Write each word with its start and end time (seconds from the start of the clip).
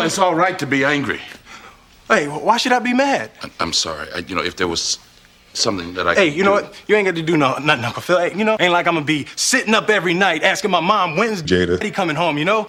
Well, 0.00 0.06
it's 0.06 0.18
all 0.18 0.34
right 0.34 0.58
to 0.58 0.66
be 0.66 0.82
angry. 0.84 1.20
Hey, 2.08 2.26
why 2.26 2.56
should 2.56 2.72
I 2.72 2.78
be 2.78 2.94
mad? 2.94 3.30
I'm, 3.42 3.50
I'm 3.60 3.72
sorry. 3.74 4.08
I, 4.14 4.18
you 4.18 4.34
know, 4.34 4.42
if 4.42 4.56
there 4.56 4.66
was 4.66 4.98
something 5.52 5.92
that 5.94 6.08
I 6.08 6.14
Hey, 6.14 6.28
could 6.30 6.38
you 6.38 6.44
know 6.44 6.58
do- 6.58 6.64
what? 6.64 6.82
You 6.88 6.96
ain't 6.96 7.04
got 7.06 7.14
to 7.16 7.22
do 7.22 7.36
no, 7.36 7.56
nothing, 7.58 7.84
Uncle 7.84 8.00
Phil. 8.02 8.18
Hey, 8.18 8.34
you 8.34 8.44
know, 8.44 8.56
ain't 8.58 8.72
like 8.72 8.86
I'm 8.86 8.94
gonna 8.94 9.04
be 9.04 9.26
sitting 9.36 9.74
up 9.74 9.90
every 9.90 10.14
night 10.14 10.42
asking 10.42 10.70
my 10.70 10.80
mom 10.80 11.16
when's 11.16 11.42
Jada. 11.42 11.82
He 11.82 11.90
coming 11.90 12.16
home, 12.16 12.38
you 12.38 12.44
know? 12.46 12.66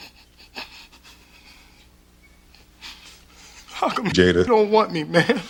How 3.68 3.90
come 3.90 4.08
Jada. 4.08 4.40
you 4.40 4.44
don't 4.44 4.70
want 4.72 4.92
me, 4.92 5.04
man? 5.06 5.42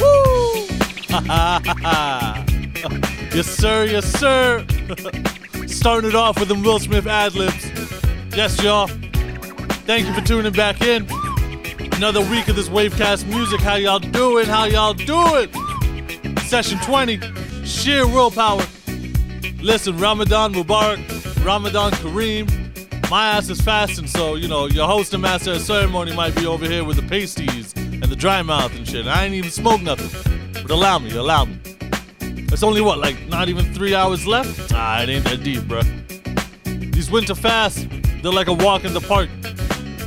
Woo! 0.00 0.66
Yes, 3.32 3.46
sir. 3.46 3.84
Yes, 3.84 4.06
sir. 4.18 4.66
Starting 5.68 6.10
it 6.10 6.16
off 6.16 6.40
with 6.40 6.48
them 6.48 6.62
Will 6.64 6.80
Smith 6.80 7.06
ad 7.06 7.34
libs. 7.36 7.70
Yes, 8.36 8.60
y'all. 8.60 8.90
Thank 9.90 10.06
you 10.06 10.14
for 10.14 10.20
tuning 10.20 10.52
back 10.52 10.82
in. 10.82 11.04
Another 11.94 12.20
week 12.20 12.46
of 12.46 12.54
this 12.54 12.68
Wavecast 12.68 13.26
music. 13.26 13.60
How 13.60 13.74
y'all 13.74 13.98
doing? 13.98 14.46
How 14.46 14.66
y'all 14.66 14.94
doing? 14.94 15.52
Session 16.42 16.78
20. 16.78 17.18
Sheer 17.64 18.06
willpower. 18.06 18.62
Listen, 19.60 19.98
Ramadan 19.98 20.54
Mubarak, 20.54 21.44
Ramadan 21.44 21.90
Kareem. 21.94 23.10
My 23.10 23.30
ass 23.30 23.50
is 23.50 23.60
fasting, 23.60 24.06
so 24.06 24.36
you 24.36 24.46
know 24.46 24.66
your 24.66 24.86
host 24.86 25.12
and 25.12 25.22
master 25.22 25.54
of 25.54 25.60
ceremony 25.60 26.14
might 26.14 26.36
be 26.36 26.46
over 26.46 26.66
here 26.66 26.84
with 26.84 26.94
the 26.94 27.08
pasties 27.08 27.72
and 27.74 28.04
the 28.04 28.14
dry 28.14 28.42
mouth 28.42 28.72
and 28.76 28.88
shit. 28.88 29.08
I 29.08 29.24
ain't 29.24 29.34
even 29.34 29.50
smoked 29.50 29.82
nothing, 29.82 30.62
but 30.62 30.70
allow 30.70 31.00
me, 31.00 31.16
allow 31.16 31.46
me. 31.46 31.58
It's 32.20 32.62
only 32.62 32.80
what, 32.80 33.00
like 33.00 33.26
not 33.26 33.48
even 33.48 33.74
three 33.74 33.96
hours 33.96 34.24
left? 34.24 34.72
Ah, 34.72 35.02
it 35.02 35.08
ain't 35.08 35.24
that 35.24 35.42
deep, 35.42 35.62
bruh. 35.62 36.92
These 36.92 37.10
winter 37.10 37.34
fasts, 37.34 37.88
they're 38.22 38.30
like 38.30 38.46
a 38.46 38.52
walk 38.52 38.84
in 38.84 38.94
the 38.94 39.00
park. 39.00 39.28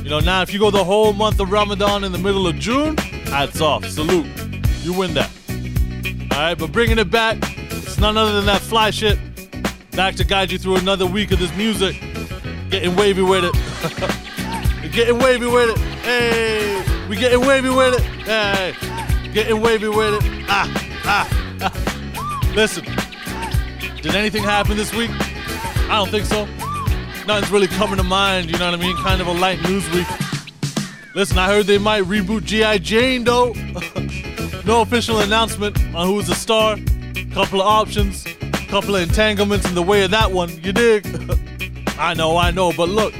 You 0.04 0.10
know, 0.10 0.20
now 0.20 0.42
if 0.42 0.52
you 0.52 0.58
go 0.58 0.70
the 0.70 0.84
whole 0.84 1.14
month 1.14 1.40
of 1.40 1.50
Ramadan 1.50 2.04
in 2.04 2.12
the 2.12 2.18
middle 2.18 2.46
of 2.46 2.56
June, 2.56 2.94
hats 2.98 3.62
off, 3.62 3.86
salute. 3.86 4.26
You 4.82 4.92
win 4.92 5.14
that. 5.14 5.30
Alright, 6.30 6.58
but 6.58 6.72
bringing 6.72 6.98
it 6.98 7.10
back, 7.10 7.38
it's 7.40 7.96
none 7.98 8.18
other 8.18 8.34
than 8.34 8.44
that 8.44 8.60
fly 8.60 8.90
shit. 8.90 9.18
Back 9.92 10.14
to 10.16 10.24
guide 10.24 10.52
you 10.52 10.58
through 10.58 10.76
another 10.76 11.06
week 11.06 11.32
of 11.32 11.38
this 11.38 11.56
music. 11.56 11.98
Getting 12.68 12.94
wavy 12.96 13.22
with 13.22 13.44
it. 13.46 14.92
getting 14.92 15.18
wavy 15.18 15.46
with 15.46 15.70
it. 15.70 15.78
Hey, 15.78 16.84
we 17.08 17.16
getting 17.16 17.40
wavy 17.40 17.70
with 17.70 17.94
it. 17.94 18.02
Hey, 18.26 18.74
getting 19.32 19.62
wavy 19.62 19.88
with 19.88 20.22
it. 20.22 20.44
Ah, 20.50 20.70
ah, 21.06 21.58
ah. 21.62 22.52
Listen, 22.54 22.84
did 24.02 24.14
anything 24.14 24.42
happen 24.42 24.76
this 24.76 24.92
week? 24.92 25.10
I 25.14 25.96
don't 25.96 26.10
think 26.10 26.26
so. 26.26 26.46
Nothing's 27.26 27.50
really 27.50 27.68
coming 27.68 27.96
to 27.96 28.02
mind, 28.02 28.50
you 28.50 28.58
know 28.58 28.70
what 28.70 28.78
I 28.78 28.82
mean? 28.82 28.96
Kind 28.96 29.20
of 29.22 29.26
a 29.26 29.32
light 29.32 29.62
news 29.62 29.88
week. 29.92 30.06
Listen, 31.14 31.38
I 31.38 31.46
heard 31.46 31.66
they 31.66 31.78
might 31.78 32.02
reboot 32.04 32.44
G.I. 32.44 32.78
Jane 32.78 33.24
though. 33.24 33.52
no 34.66 34.82
official 34.82 35.20
announcement 35.20 35.78
on 35.94 36.06
who's 36.06 36.26
the 36.26 36.34
star. 36.34 36.76
Couple 37.32 37.62
of 37.62 37.66
options, 37.66 38.24
couple 38.68 38.94
of 38.94 39.02
entanglements 39.02 39.66
in 39.66 39.74
the 39.74 39.82
way 39.82 40.04
of 40.04 40.10
that 40.10 40.32
one. 40.32 40.50
You 40.62 40.72
dig? 40.72 41.06
I 41.98 42.12
know, 42.12 42.36
I 42.36 42.50
know, 42.50 42.72
but 42.72 42.88
look, 42.88 43.14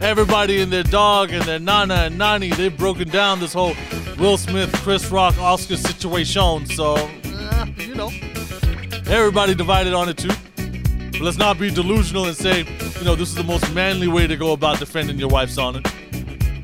everybody 0.00 0.62
and 0.62 0.72
their 0.72 0.82
dog 0.82 1.30
and 1.30 1.42
their 1.42 1.58
nana 1.58 1.94
and 1.94 2.16
nani, 2.16 2.50
they've 2.50 2.76
broken 2.76 3.08
down 3.08 3.40
this 3.40 3.52
whole 3.52 3.74
Will 4.18 4.38
Smith, 4.38 4.72
Chris 4.76 5.10
Rock, 5.10 5.36
Oscar 5.38 5.76
situation. 5.76 6.66
So, 6.66 6.94
eh, 6.96 7.66
you 7.78 7.94
know, 7.94 8.10
everybody 9.06 9.54
divided 9.54 9.92
on 9.92 10.08
it 10.08 10.16
too. 10.16 10.30
But 11.12 11.20
let's 11.20 11.38
not 11.38 11.58
be 11.58 11.70
delusional 11.70 12.24
and 12.26 12.36
say, 12.36 12.64
you 13.04 13.10
know, 13.10 13.16
this 13.16 13.28
is 13.28 13.34
the 13.34 13.44
most 13.44 13.70
manly 13.74 14.08
way 14.08 14.26
to 14.26 14.34
go 14.34 14.52
about 14.52 14.78
defending 14.78 15.18
your 15.18 15.28
wife's 15.28 15.58
honor. 15.58 15.82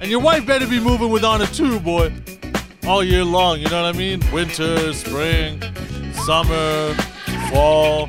And 0.01 0.07
your 0.07 0.21
wife 0.21 0.47
better 0.47 0.67
be 0.67 0.81
moving 0.81 1.11
with 1.11 1.23
honor 1.23 1.45
too, 1.45 1.79
boy. 1.81 2.11
All 2.87 3.05
year 3.05 3.25
long, 3.25 3.61
you 3.61 3.69
know 3.69 3.83
what 3.83 3.95
I 3.95 3.99
mean? 3.99 4.23
Winter, 4.33 4.95
spring, 4.95 5.61
summer, 6.25 6.95
fall. 7.50 8.09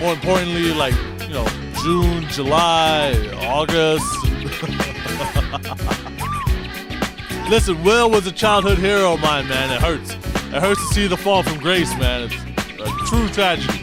More 0.00 0.14
importantly, 0.14 0.74
like, 0.74 0.94
you 1.28 1.34
know, 1.34 1.46
June, 1.80 2.26
July, 2.28 3.14
August. 3.46 4.04
Listen, 7.48 7.84
Will 7.84 8.10
was 8.10 8.26
a 8.26 8.32
childhood 8.32 8.78
hero 8.78 9.14
of 9.14 9.20
mine, 9.20 9.46
man. 9.46 9.70
It 9.70 9.80
hurts. 9.80 10.10
It 10.52 10.60
hurts 10.60 10.88
to 10.88 10.92
see 10.92 11.06
the 11.06 11.16
fall 11.16 11.44
from 11.44 11.58
grace, 11.58 11.96
man. 11.98 12.32
It's 12.32 12.34
a 12.80 12.90
true 13.06 13.28
tragedy. 13.28 13.80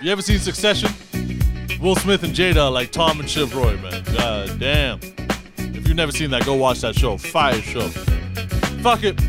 You 0.00 0.12
ever 0.12 0.22
seen 0.22 0.38
Succession? 0.38 0.88
Will 1.80 1.94
Smith 1.94 2.24
and 2.24 2.34
Jada 2.34 2.72
like 2.72 2.90
Tom 2.90 3.20
and 3.20 3.30
Shiv 3.30 3.54
Roy, 3.54 3.76
man. 3.76 4.02
God 4.16 4.58
damn. 4.58 4.98
If 5.58 5.86
you've 5.86 5.96
never 5.96 6.10
seen 6.10 6.30
that, 6.30 6.44
go 6.44 6.54
watch 6.54 6.80
that 6.80 6.96
show. 6.96 7.16
Fire 7.16 7.60
show. 7.62 7.88
Fuck 8.82 9.04
it. 9.04 9.20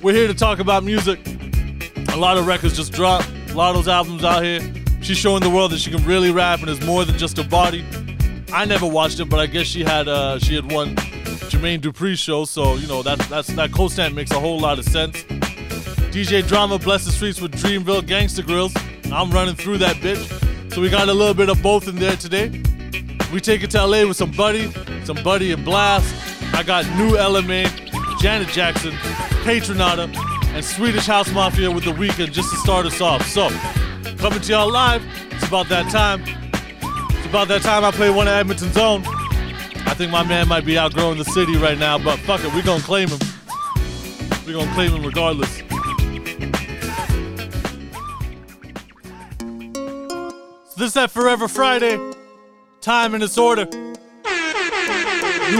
We're 0.00 0.14
here 0.14 0.28
to 0.28 0.34
talk 0.34 0.60
about 0.60 0.84
music. 0.84 1.18
A 2.12 2.16
lot 2.16 2.38
of 2.38 2.46
records 2.46 2.76
just 2.76 2.92
dropped. 2.92 3.28
A 3.48 3.54
lot 3.54 3.70
of 3.70 3.76
those 3.76 3.88
albums 3.88 4.24
out 4.24 4.44
here. 4.44 4.60
She's 5.00 5.18
showing 5.18 5.42
the 5.42 5.50
world 5.50 5.72
that 5.72 5.78
she 5.78 5.90
can 5.90 6.04
really 6.04 6.30
rap 6.30 6.60
and 6.60 6.70
is 6.70 6.80
more 6.86 7.04
than 7.04 7.18
just 7.18 7.38
a 7.38 7.44
body. 7.44 7.84
I 8.52 8.64
never 8.64 8.86
watched 8.86 9.18
it, 9.18 9.24
but 9.24 9.40
I 9.40 9.46
guess 9.46 9.66
she 9.66 9.82
had 9.82 10.06
uh 10.06 10.38
she 10.38 10.54
had 10.54 10.70
won 10.70 10.94
Jermaine 11.50 11.80
Dupri's 11.80 12.18
show, 12.18 12.44
so 12.44 12.76
you 12.76 12.86
know 12.86 13.02
that 13.02 13.18
that's 13.20 13.48
that 13.48 13.72
co-stamp 13.72 14.14
makes 14.14 14.30
a 14.30 14.38
whole 14.38 14.60
lot 14.60 14.78
of 14.78 14.84
sense. 14.84 15.22
DJ 16.12 16.46
Drama 16.46 16.78
bless 16.78 17.04
the 17.04 17.12
streets 17.12 17.40
with 17.40 17.52
Dreamville 17.52 18.02
Gangsta 18.02 18.42
Grillz. 18.42 18.76
I'm 19.12 19.30
running 19.30 19.56
through 19.56 19.78
that 19.78 19.96
bitch. 19.96 20.39
So 20.72 20.80
we 20.80 20.88
got 20.88 21.08
a 21.08 21.12
little 21.12 21.34
bit 21.34 21.48
of 21.48 21.60
both 21.62 21.88
in 21.88 21.96
there 21.96 22.14
today. 22.14 22.48
We 23.32 23.40
take 23.40 23.64
it 23.64 23.70
to 23.72 23.84
LA 23.84 24.06
with 24.06 24.16
some 24.16 24.30
Buddy, 24.30 24.70
some 25.04 25.20
Buddy 25.24 25.50
and 25.50 25.66
Blxst. 25.66 26.54
I 26.54 26.62
got 26.62 26.86
New 26.96 27.16
Ella 27.16 27.42
Mai, 27.42 27.64
Janet 28.20 28.48
Jackson, 28.48 28.92
Patronata, 29.42 30.14
and 30.54 30.64
Swedish 30.64 31.06
House 31.06 31.32
Mafia 31.32 31.70
with 31.72 31.84
the 31.84 31.90
Weeknd 31.90 32.30
just 32.30 32.50
to 32.50 32.56
start 32.58 32.86
us 32.86 33.00
off. 33.00 33.26
So, 33.26 33.50
coming 34.18 34.40
to 34.40 34.52
y'all 34.52 34.70
live, 34.70 35.02
it's 35.32 35.46
about 35.48 35.68
that 35.70 35.90
time. 35.90 36.22
It's 37.16 37.26
about 37.26 37.48
that 37.48 37.62
time 37.62 37.84
I 37.84 37.90
play 37.90 38.10
one 38.10 38.28
of 38.28 38.34
Edmonton's 38.34 38.76
own. 38.76 39.02
I 39.86 39.94
think 39.94 40.12
my 40.12 40.22
man 40.22 40.46
might 40.46 40.64
be 40.64 40.78
outgrowing 40.78 41.18
the 41.18 41.24
city 41.24 41.56
right 41.56 41.78
now, 41.78 41.98
but 41.98 42.16
fuck 42.20 42.44
it, 42.44 42.54
we 42.54 42.62
gonna 42.62 42.82
claim 42.82 43.08
him. 43.08 43.18
we 44.46 44.52
gonna 44.52 44.72
claim 44.74 44.92
him 44.92 45.04
regardless. 45.04 45.62
This 50.80 50.88
is 50.88 50.94
that 50.94 51.10
Forever 51.10 51.46
Friday. 51.46 51.98
Time 52.80 53.14
in 53.14 53.20
its 53.20 53.36
order. 53.36 53.66
New 53.66 53.92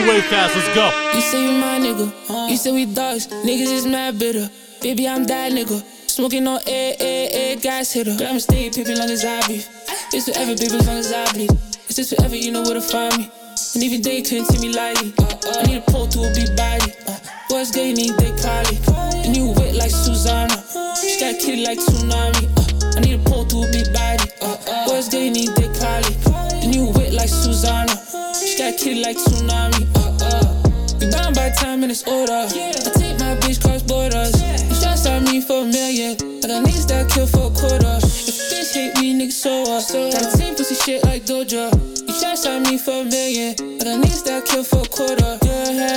Wavecast, 0.08 0.56
let's 0.56 0.74
go. 0.74 0.88
You 1.14 1.20
say 1.20 1.42
you 1.44 1.60
my 1.60 1.78
nigga. 1.78 2.48
You 2.48 2.56
say 2.56 2.72
we 2.72 2.86
dogs. 2.86 3.26
Niggas 3.26 3.70
is 3.70 3.86
mad 3.86 4.18
bitter. 4.18 4.48
Baby, 4.80 5.06
I'm 5.06 5.24
that 5.24 5.52
nigga. 5.52 5.82
Smoking 6.08 6.48
on 6.48 6.60
air, 6.66 6.94
air, 6.98 7.28
air, 7.32 7.56
gas 7.56 7.92
hitter. 7.92 8.14
But 8.16 8.28
I'ma 8.28 8.38
stay 8.38 8.70
pimping 8.70 8.96
long 8.96 9.10
as 9.10 9.22
I 9.22 9.42
breathe. 9.46 9.66
This 10.10 10.24
forever, 10.26 10.56
baby, 10.56 10.76
as 10.76 10.86
long 10.86 10.96
as 10.96 11.12
I 11.12 11.30
bleed. 11.32 11.50
It's 11.84 11.96
just 11.96 12.16
forever, 12.16 12.36
you 12.36 12.50
know 12.50 12.62
where 12.62 12.74
to 12.74 12.80
find 12.80 13.14
me. 13.18 13.30
And 13.74 13.82
even 13.84 14.00
they 14.00 14.22
couldn't 14.22 14.46
see 14.46 14.66
me 14.66 14.72
lightly. 14.74 15.12
I 15.20 15.62
need 15.66 15.76
a 15.76 15.90
pole 15.90 16.08
to 16.08 16.20
a 16.20 16.32
big 16.32 16.56
body. 16.56 16.94
Boys, 17.50 17.70
they 17.72 17.92
need 17.92 18.16
they 18.16 18.32
probably. 18.40 18.80
And 19.20 19.36
you 19.36 19.52
wet 19.52 19.74
like 19.74 19.90
Susanna. 19.90 20.56
She 20.96 21.20
got 21.20 21.38
kitty 21.38 21.62
like 21.62 21.78
tsunami. 21.78 22.48
Uh, 22.56 22.96
I 22.96 23.00
need 23.00 23.20
a 23.20 23.22
pole 23.28 23.44
to 23.44 23.68
a 23.68 23.70
big 23.70 23.92
body. 23.92 24.19
Boys, 24.40 25.08
they 25.10 25.28
need 25.28 25.48
they 25.56 25.68
probably. 25.78 26.16
And 26.62 26.74
you 26.74 26.90
wet 26.96 27.12
like 27.12 27.28
Susanna. 27.28 27.92
She 28.34 28.56
got 28.56 28.78
kitty 28.78 29.02
like 29.02 29.18
tsunami. 29.18 29.84
We 31.00 31.10
bound 31.10 31.36
by 31.36 31.50
time 31.50 31.82
in 31.82 31.88
this 31.88 32.06
order. 32.06 32.32
I 32.32 32.48
take 32.48 33.18
my 33.18 33.36
bitch 33.36 33.60
cross 33.60 33.82
borders. 33.82 34.32
You 34.68 34.74
shots 34.74 35.06
at 35.06 35.22
me 35.22 35.40
for 35.40 35.62
a 35.62 35.66
million. 35.66 36.16
I 36.42 36.48
got 36.48 36.64
niggas 36.64 36.88
that 36.88 37.10
kill 37.10 37.26
for 37.26 37.52
a 37.52 37.54
quarter. 37.54 37.98
If 38.00 38.50
bitch 38.50 38.72
hate 38.72 38.96
me, 38.96 39.12
niggas 39.14 39.32
so 39.32 39.62
up. 39.62 39.84
Got 40.12 40.34
a 40.34 40.38
team 40.38 40.54
pussy 40.54 40.74
shit 40.74 41.04
like 41.04 41.24
Doja. 41.24 41.68
You 42.08 42.14
shots 42.14 42.46
at 42.46 42.62
me 42.62 42.78
for 42.78 43.02
a 43.02 43.04
million. 43.04 43.54
I 43.60 43.84
got 43.84 44.04
niggas 44.04 44.24
that 44.24 44.46
kill 44.46 44.64
for 44.64 44.80
a 44.80 44.88
quarter. 44.88 45.49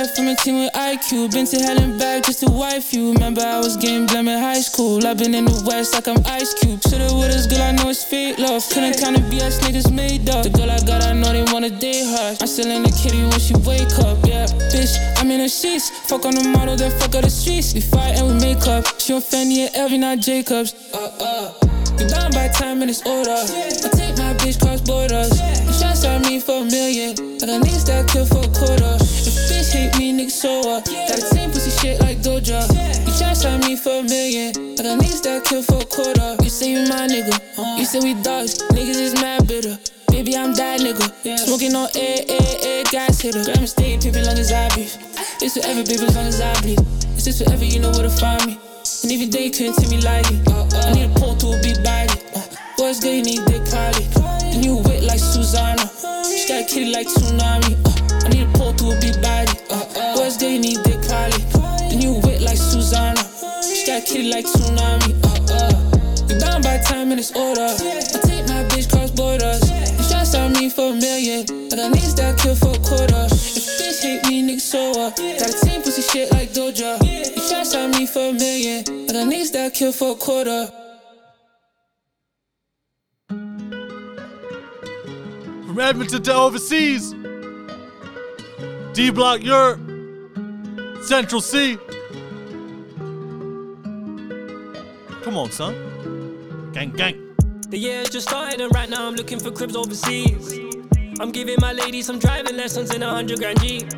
Had 0.04 0.16
from 0.16 0.28
a 0.28 0.36
team 0.36 0.58
with 0.58 0.72
IQ. 0.74 1.32
Been 1.32 1.46
to 1.46 1.56
hell 1.64 1.78
and 1.80 1.98
back 1.98 2.24
just 2.24 2.40
to 2.40 2.50
wife 2.50 2.92
you. 2.92 3.12
Remember 3.12 3.40
I 3.40 3.58
was 3.58 3.76
getting 3.78 4.04
blam 4.04 4.28
in 4.28 4.38
high 4.38 4.60
school. 4.60 5.06
I've 5.06 5.16
been 5.16 5.34
in 5.34 5.46
the 5.46 5.64
west 5.64 5.94
like 5.94 6.08
I'm 6.08 6.20
Ice 6.26 6.52
Cube. 6.52 6.82
Shoulda 6.82 7.08
with 7.16 7.32
this 7.32 7.46
girl, 7.46 7.62
I 7.62 7.72
know 7.72 7.88
it's 7.88 8.04
fake 8.04 8.38
love. 8.38 8.62
Couldn't 8.68 9.00
count 9.00 9.16
the 9.16 9.22
BS 9.32 9.60
niggas 9.60 9.90
made 9.90 10.28
up. 10.28 10.44
The 10.44 10.50
girl 10.50 10.70
I 10.70 10.78
got, 10.84 11.04
I 11.04 11.14
know 11.14 11.32
they 11.32 11.44
wanna 11.50 11.70
date 11.70 12.04
her. 12.04 12.36
I'm 12.38 12.46
still 12.46 12.70
in 12.70 12.82
the 12.82 12.92
kitty 12.92 13.22
when 13.22 13.40
she 13.40 13.54
wake 13.64 13.96
up. 14.04 14.20
Yeah, 14.28 14.44
bitch, 14.68 14.92
I'm 15.16 15.30
in 15.30 15.40
the 15.40 15.48
sheets. 15.48 15.88
Fuck 15.88 16.26
on 16.26 16.34
the 16.34 16.48
model, 16.48 16.76
then 16.76 16.90
fuck 17.00 17.14
on 17.14 17.22
the 17.22 17.30
streets. 17.30 17.72
We 17.72 17.80
fight 17.80 18.20
and 18.20 18.28
we 18.28 18.34
make 18.44 18.66
up. 18.66 18.84
She 19.00 19.14
on 19.14 19.22
Fendi 19.22 19.64
and 19.64 19.74
Elvie, 19.74 19.98
not 19.98 20.18
Jacobs. 20.18 20.74
Uh, 20.92 21.08
uh. 21.20 21.74
We 21.96 22.04
bound 22.10 22.34
by 22.34 22.48
time 22.48 22.82
in 22.82 22.88
this 22.88 23.00
order. 23.06 23.30
I 23.32 23.88
take 23.94 24.18
my 24.18 24.34
bitch 24.36 24.60
cross 24.60 24.82
borders. 24.82 25.32
You 25.64 25.72
shots 25.72 26.04
at 26.04 26.20
me 26.28 26.40
for 26.40 26.60
a 26.60 26.64
million. 26.64 27.16
I 27.40 27.46
got 27.46 27.62
niggas 27.64 27.86
that 27.86 28.04
kill 28.10 28.26
for 28.26 28.44
a 28.44 28.50
quarter. 28.52 29.13
If 29.74 29.90
hate 29.90 29.98
me, 29.98 30.14
nigga, 30.14 30.30
so 30.30 30.70
up. 30.70 30.84
Got 30.86 31.18
a 31.18 31.34
team 31.34 31.50
pussy 31.50 31.74
shit 31.82 31.98
like 31.98 32.18
Doja. 32.18 32.62
You 32.62 33.10
shots 33.10 33.44
at 33.44 33.58
me 33.66 33.74
for 33.74 33.98
a 33.98 34.02
million. 34.06 34.54
I 34.78 34.86
got 34.86 35.02
niggas 35.02 35.22
that 35.26 35.42
kill 35.50 35.66
for 35.66 35.82
a 35.82 35.86
quarter. 35.90 36.38
You 36.44 36.48
say 36.48 36.70
you 36.70 36.86
my 36.86 37.10
nigga. 37.10 37.34
You 37.76 37.84
say 37.84 37.98
we 37.98 38.14
dogs. 38.22 38.62
Niggas 38.70 39.02
is 39.02 39.14
mad 39.14 39.48
bitter. 39.48 39.74
Baby, 40.14 40.36
I'm 40.36 40.54
that 40.54 40.78
nigga. 40.78 41.10
Smoking 41.42 41.74
on 41.74 41.90
air, 41.98 42.22
air, 42.22 42.54
air, 42.62 42.84
gas 42.92 43.18
hitter. 43.20 43.42
Grab 43.42 43.58
and 43.58 43.68
stay 43.68 43.98
pimpin' 43.98 44.22
long 44.22 44.38
as 44.38 44.52
I 44.52 44.68
breathe. 44.78 44.94
It's 45.42 45.58
forever, 45.58 45.82
baby, 45.82 46.06
as 46.06 46.14
long 46.14 46.30
as 46.30 46.40
I 46.40 46.54
bleed. 46.62 46.78
It's 47.18 47.24
just 47.24 47.42
forever, 47.42 47.64
you 47.64 47.80
know 47.80 47.90
where 47.90 48.06
to 48.06 48.14
find 48.14 48.46
me. 48.46 48.54
And 49.02 49.10
even 49.10 49.30
they 49.30 49.50
couldn't 49.50 49.74
take 49.74 49.90
me 49.90 49.98
lightly. 49.98 50.38
I 50.46 50.94
need 50.94 51.10
a 51.10 51.14
pull 51.18 51.34
to 51.34 51.50
a 51.50 51.58
big 51.58 51.82
body. 51.82 52.14
Uh, 52.30 52.46
boys 52.78 53.02
good, 53.02 53.10
you 53.10 53.26
need 53.26 53.42
dick 53.50 53.66
probably. 53.66 54.06
The 54.54 54.58
new 54.62 54.76
wit 54.86 55.02
like 55.02 55.18
Susanna. 55.18 55.82
She 56.30 56.46
got 56.46 56.62
a 56.62 56.66
kitty 56.70 56.94
like 56.94 57.10
tsunami. 57.10 57.74
Uh, 57.82 58.22
I 58.22 58.28
need 58.30 58.46
a 58.46 58.52
pull 58.54 58.70
to 58.70 58.94
a 58.94 59.00
big 59.02 59.18
body. 59.18 59.63
A 64.04 64.06
kitty 64.06 64.30
like 64.30 64.44
tsunami. 64.44 65.16
Uh, 65.24 65.28
uh. 65.54 66.26
We 66.28 66.38
bound 66.38 66.62
by 66.62 66.76
time 66.78 67.10
in 67.10 67.16
this 67.16 67.32
order. 67.32 67.62
I 67.62 68.20
take 68.28 68.46
my 68.48 68.64
bitch 68.68 68.90
cross 68.90 69.10
borders. 69.10 69.62
You 69.70 70.04
try 70.08 70.24
to 70.24 70.60
me 70.60 70.68
for 70.68 70.90
a 70.90 70.94
million. 70.94 71.46
I 71.72 71.76
got 71.76 71.92
niggas 71.94 72.16
that 72.16 72.38
kill 72.38 72.54
for 72.54 72.74
a 72.74 72.78
quarter. 72.80 73.24
If 73.32 73.64
bitch 73.80 74.02
hate 74.02 74.24
me, 74.28 74.42
niggas 74.42 74.60
so 74.60 74.90
what? 74.90 75.16
Got 75.16 75.48
a 75.48 75.64
team 75.64 75.82
pussy 75.82 76.02
shit 76.02 76.30
like 76.32 76.50
Doja. 76.50 77.00
You 77.02 77.48
try 77.48 77.64
to 77.64 77.98
me 77.98 78.06
for 78.06 78.28
a 78.28 78.32
million. 78.34 78.84
I 79.08 79.12
got 79.12 79.32
niggas 79.32 79.52
that 79.52 79.72
kill 79.72 79.92
for 79.92 80.12
a 80.12 80.16
quarter. 80.16 80.68
From 85.66 85.80
Edmonton 85.80 86.22
to 86.24 86.34
overseas. 86.34 87.14
D 88.92 89.10
Block 89.10 89.42
Europe. 89.42 89.80
Central 91.04 91.40
Cee. 91.40 91.78
Come 95.24 95.38
on, 95.38 95.50
son. 95.50 96.70
Gang, 96.74 96.90
gang. 96.90 97.34
The 97.70 97.78
year 97.78 98.04
just 98.04 98.28
started 98.28 98.60
and 98.60 98.74
right 98.74 98.90
now 98.90 99.08
I'm 99.08 99.14
looking 99.14 99.38
for 99.38 99.50
cribs 99.50 99.74
overseas. 99.74 100.52
I'm 101.18 101.32
giving 101.32 101.56
my 101.60 101.72
lady 101.72 102.02
some 102.02 102.18
driving 102.18 102.58
lessons 102.58 102.94
in 102.94 103.02
a 103.02 103.08
hundred 103.08 103.38
grand 103.38 103.58
Jeep. 103.62 103.90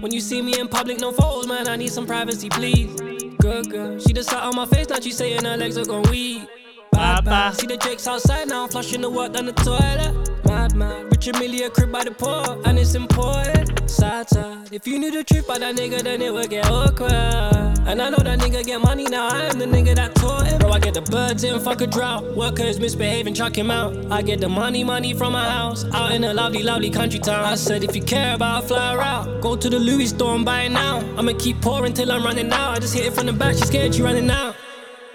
When 0.00 0.12
you 0.12 0.18
see 0.20 0.42
me 0.42 0.58
in 0.58 0.66
public, 0.66 0.98
no 0.98 1.12
photos, 1.12 1.46
man, 1.46 1.68
I 1.68 1.76
need 1.76 1.92
some 1.92 2.04
privacy, 2.04 2.48
please. 2.48 2.92
Good 3.38 3.70
girl, 3.70 4.00
she 4.00 4.12
just 4.12 4.28
sat 4.28 4.42
on 4.42 4.56
my 4.56 4.66
face, 4.66 4.88
now 4.88 4.98
she 4.98 5.12
saying 5.12 5.44
her 5.44 5.56
legs 5.56 5.78
are 5.78 5.84
gone 5.84 6.02
weak. 6.10 6.48
Bye 6.90 7.20
bye. 7.20 7.52
See 7.52 7.68
the 7.68 7.76
Jakes 7.76 8.08
outside 8.08 8.48
now, 8.48 8.66
flushing 8.66 9.02
the 9.02 9.08
water 9.08 9.34
down 9.34 9.46
the 9.46 9.52
toilet. 9.52 10.35
Mad 10.46 10.76
Richard 11.10 11.38
Mille 11.38 11.66
a 11.66 11.70
crib 11.70 11.90
by 11.90 12.04
the 12.04 12.10
port, 12.10 12.66
and 12.66 12.78
it's 12.78 12.94
important. 12.94 13.90
Side 13.90 14.28
side. 14.28 14.68
If 14.72 14.86
you 14.86 14.98
knew 14.98 15.10
the 15.10 15.24
truth 15.24 15.44
about 15.44 15.60
that 15.60 15.76
nigga, 15.76 16.02
then 16.02 16.20
it 16.22 16.32
would 16.32 16.50
get 16.50 16.70
awkward. 16.70 17.12
And 17.12 18.02
I 18.02 18.10
know 18.10 18.18
that 18.18 18.38
nigga 18.40 18.64
get 18.64 18.80
money 18.80 19.04
now, 19.04 19.28
I 19.28 19.42
am 19.44 19.58
the 19.58 19.64
nigga 19.64 19.94
that 19.96 20.14
taught 20.16 20.46
him. 20.46 20.58
Bro, 20.58 20.72
I 20.72 20.78
get 20.78 20.94
the 20.94 21.02
birds 21.02 21.44
in, 21.44 21.58
fuck 21.60 21.80
a 21.80 21.86
drought. 21.86 22.36
Workers 22.36 22.78
misbehaving, 22.78 23.34
chuck 23.34 23.56
him 23.56 23.70
out. 23.70 23.94
I 24.10 24.22
get 24.22 24.40
the 24.40 24.48
money, 24.48 24.84
money 24.84 25.14
from 25.14 25.32
my 25.32 25.48
house, 25.48 25.84
out 25.94 26.12
in 26.12 26.24
a 26.24 26.34
lovely, 26.34 26.62
lovely 26.62 26.90
country 26.90 27.20
town. 27.20 27.44
I 27.44 27.54
said, 27.54 27.84
if 27.84 27.94
you 27.96 28.02
care 28.02 28.34
about 28.34 28.64
a 28.64 28.66
fly 28.66 28.96
out, 28.96 29.40
go 29.40 29.56
to 29.56 29.70
the 29.70 29.78
Louis 29.78 30.06
store 30.06 30.34
and 30.34 30.44
buy 30.44 30.62
it 30.62 30.70
now. 30.70 30.98
I'ma 31.16 31.32
keep 31.38 31.60
pouring 31.60 31.94
till 31.94 32.10
I'm 32.12 32.24
running 32.24 32.52
out. 32.52 32.76
I 32.76 32.78
just 32.80 32.94
hit 32.94 33.06
it 33.06 33.12
from 33.12 33.26
the 33.26 33.32
back, 33.32 33.54
she's 33.54 33.68
scared, 33.68 33.94
she 33.94 34.02
running 34.02 34.30
out. 34.30 34.54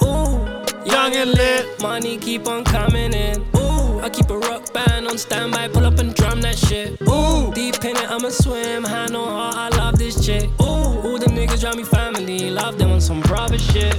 Ooh, 0.04 0.40
young 0.86 1.16
and 1.16 1.32
lit, 1.32 1.82
money 1.82 2.18
keep 2.18 2.48
on 2.48 2.64
coming 2.64 3.14
in. 3.14 3.42
Ooh, 3.58 3.71
I 4.04 4.10
keep 4.10 4.32
a 4.32 4.38
rock 4.38 4.74
band 4.74 5.08
on 5.08 5.18
standby, 5.18 5.68
pull 5.68 5.86
up 5.86 6.00
and 6.00 6.16
drum 6.16 6.42
that 6.42 6.58
shit. 6.58 7.00
Ooh, 7.04 7.54
deep 7.54 7.84
in 7.86 7.96
it, 7.96 8.10
I'ma 8.10 8.30
swim, 8.30 8.84
hand 8.84 9.16
on 9.16 9.28
heart, 9.28 9.56
I 9.56 9.78
love 9.78 10.00
this 10.00 10.26
chick. 10.26 10.50
Ooh, 10.60 10.66
all 11.06 11.20
the 11.20 11.28
niggas 11.28 11.62
drive 11.62 11.76
me 11.76 11.84
family, 11.84 12.50
love 12.50 12.80
them 12.80 12.92
on 12.92 13.00
some 13.00 13.22
brother 13.22 13.60
shit 13.60 13.96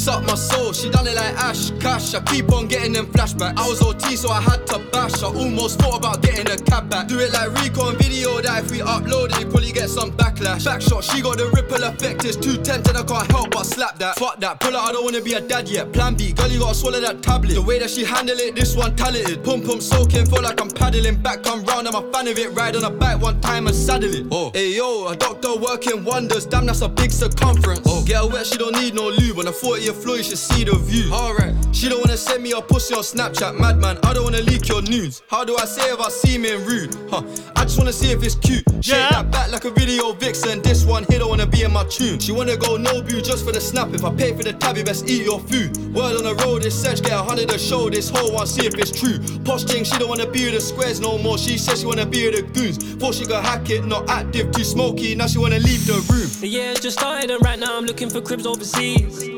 sucked 0.00 0.26
my 0.26 0.34
soul, 0.34 0.72
she 0.72 0.88
done 0.88 1.06
it 1.06 1.14
like 1.14 1.34
Ash 1.36 1.70
Cash. 1.78 2.14
I 2.14 2.20
keep 2.22 2.50
on 2.52 2.66
getting 2.68 2.92
them 2.92 3.06
flashback. 3.06 3.56
I 3.58 3.68
was 3.68 3.82
OT, 3.82 4.16
so 4.16 4.30
I 4.30 4.40
had 4.40 4.66
to 4.68 4.78
bash. 4.90 5.22
I 5.22 5.26
almost 5.26 5.78
thought 5.78 5.98
about 5.98 6.22
getting 6.22 6.48
a 6.50 6.56
cab 6.56 6.88
back. 6.88 7.08
Do 7.08 7.18
it 7.18 7.32
like 7.32 7.52
Rico 7.60 7.90
and 7.90 7.98
video 7.98 8.40
that 8.40 8.64
if 8.64 8.70
we 8.70 8.78
upload 8.78 9.30
it, 9.32 9.40
you 9.40 9.46
probably 9.46 9.72
get 9.72 9.90
some 9.90 10.10
backlash. 10.12 10.64
Backshot, 10.64 11.02
she 11.02 11.20
got 11.20 11.36
the 11.36 11.50
ripple 11.50 11.84
effect. 11.84 12.24
It's 12.24 12.36
too 12.36 12.56
tempting, 12.62 12.96
I 12.96 13.02
can't 13.02 13.30
help 13.30 13.50
but 13.50 13.64
slap 13.64 13.98
that. 13.98 14.16
Fuck 14.16 14.40
that, 14.40 14.58
pull 14.60 14.74
out, 14.74 14.88
I 14.88 14.92
don't 14.92 15.04
wanna 15.04 15.20
be 15.20 15.34
a 15.34 15.40
dad 15.40 15.68
yet. 15.68 15.92
Plan 15.92 16.14
B, 16.14 16.32
girl, 16.32 16.48
you 16.48 16.60
gotta 16.60 16.74
swallow 16.74 17.00
that 17.00 17.22
tablet. 17.22 17.54
The 17.54 17.62
way 17.62 17.78
that 17.78 17.90
she 17.90 18.04
handle 18.04 18.38
it, 18.38 18.54
this 18.54 18.74
one 18.74 18.96
talented. 18.96 19.44
Pump, 19.44 19.66
pump, 19.66 19.82
soaking, 19.82 20.26
feel 20.26 20.42
like 20.42 20.60
I'm 20.60 20.70
paddling. 20.70 21.20
Back, 21.20 21.42
come 21.42 21.62
round, 21.64 21.86
I'm 21.86 21.94
a 21.94 22.12
fan 22.12 22.26
of 22.26 22.38
it. 22.38 22.54
Ride 22.54 22.76
on 22.76 22.84
a 22.84 22.90
bike 22.90 23.20
one 23.20 23.38
time 23.42 23.66
and 23.66 23.76
saddle 23.76 24.14
it. 24.14 24.26
Oh, 24.30 24.50
hey 24.54 24.76
yo, 24.76 25.08
a 25.08 25.16
doctor 25.16 25.56
working 25.56 26.04
wonders. 26.04 26.46
Damn, 26.46 26.64
that's 26.66 26.80
a 26.80 26.88
big 26.88 27.10
circumference. 27.10 27.82
Oh, 27.84 28.02
get 28.02 28.16
her 28.16 28.28
wet, 28.28 28.46
she 28.46 28.56
don't 28.56 28.72
need 28.80 28.94
no 28.94 29.08
lube. 29.08 29.38
On 29.38 29.46
a 29.46 29.52
40 29.52 29.89
your 29.90 30.00
floor, 30.00 30.16
you 30.16 30.22
should 30.22 30.38
see 30.38 30.64
the 30.64 30.76
view. 30.76 31.12
Alright. 31.12 31.54
She 31.72 31.88
don't 31.88 32.00
wanna 32.00 32.16
send 32.16 32.42
me 32.42 32.52
a 32.52 32.60
pussy 32.60 32.94
on 32.94 33.02
Snapchat, 33.02 33.58
madman. 33.58 33.98
I 34.04 34.14
don't 34.14 34.24
wanna 34.24 34.42
leak 34.42 34.68
your 34.68 34.82
nudes. 34.82 35.22
How 35.28 35.44
do 35.44 35.56
I 35.56 35.64
say 35.64 35.92
if 35.92 35.98
I 35.98 36.08
seem 36.08 36.44
in 36.44 36.64
rude? 36.64 36.94
Huh. 37.10 37.22
I 37.56 37.64
just 37.64 37.78
wanna 37.78 37.92
see 37.92 38.10
if 38.12 38.22
it's 38.22 38.36
cute. 38.36 38.64
Shake 38.80 38.96
yeah. 38.96 39.10
that 39.10 39.30
back 39.30 39.50
like 39.50 39.64
a 39.64 39.70
video 39.70 40.12
vixen. 40.12 40.62
This 40.62 40.84
one 40.84 41.04
here 41.08 41.18
don't 41.18 41.30
wanna 41.30 41.46
be 41.46 41.62
in 41.62 41.72
my 41.72 41.84
tune. 41.84 42.18
She 42.20 42.32
wanna 42.32 42.56
go 42.56 42.76
no 42.76 43.02
boo 43.02 43.20
just 43.20 43.44
for 43.44 43.52
the 43.52 43.60
snap. 43.60 43.92
If 43.92 44.04
I 44.04 44.14
pay 44.14 44.36
for 44.36 44.44
the 44.44 44.52
tab, 44.52 44.76
you 44.76 44.84
best 44.84 45.08
eat 45.08 45.24
your 45.24 45.40
food. 45.40 45.76
Word 45.94 46.16
on 46.18 46.24
the 46.24 46.34
road, 46.44 46.62
this 46.62 46.80
search, 46.80 47.02
get 47.02 47.12
a 47.12 47.22
hundred 47.22 47.48
to 47.48 47.58
show. 47.58 47.90
This 47.90 48.10
whole 48.10 48.32
one, 48.32 48.46
see 48.46 48.66
if 48.66 48.74
it's 48.74 48.92
true. 48.92 49.18
Posh 49.44 49.64
thing, 49.64 49.84
she 49.84 49.98
don't 49.98 50.08
wanna 50.08 50.30
be 50.30 50.44
with 50.44 50.54
the 50.54 50.60
squares 50.60 51.00
no 51.00 51.18
more. 51.18 51.38
She 51.38 51.58
says 51.58 51.80
she 51.80 51.86
wanna 51.86 52.06
be 52.06 52.28
with 52.28 52.36
the 52.36 52.60
goons. 52.60 52.76
Thought 53.00 53.14
she 53.14 53.24
could 53.24 53.42
hack 53.42 53.68
it, 53.70 53.84
not 53.84 54.08
active, 54.08 54.52
too 54.52 54.64
smoky. 54.64 55.14
Now 55.14 55.26
she 55.26 55.38
wanna 55.38 55.58
leave 55.58 55.84
the 55.86 55.98
room. 56.12 56.30
Yeah, 56.42 56.74
just 56.74 56.98
started 56.98 57.30
and 57.30 57.42
right 57.44 57.58
now 57.58 57.76
I'm 57.76 57.86
looking 57.86 58.10
for 58.10 58.20
cribs 58.20 58.46
overseas. 58.46 59.29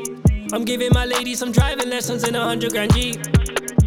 I'm 0.53 0.63
giving 0.65 0.89
my 0.93 1.05
lady 1.05 1.33
some 1.33 1.51
driving 1.51 1.89
lessons 1.89 2.27
in 2.27 2.35
a 2.35 2.43
hundred 2.43 2.73
grand 2.73 2.93
Jeep. 2.93 3.17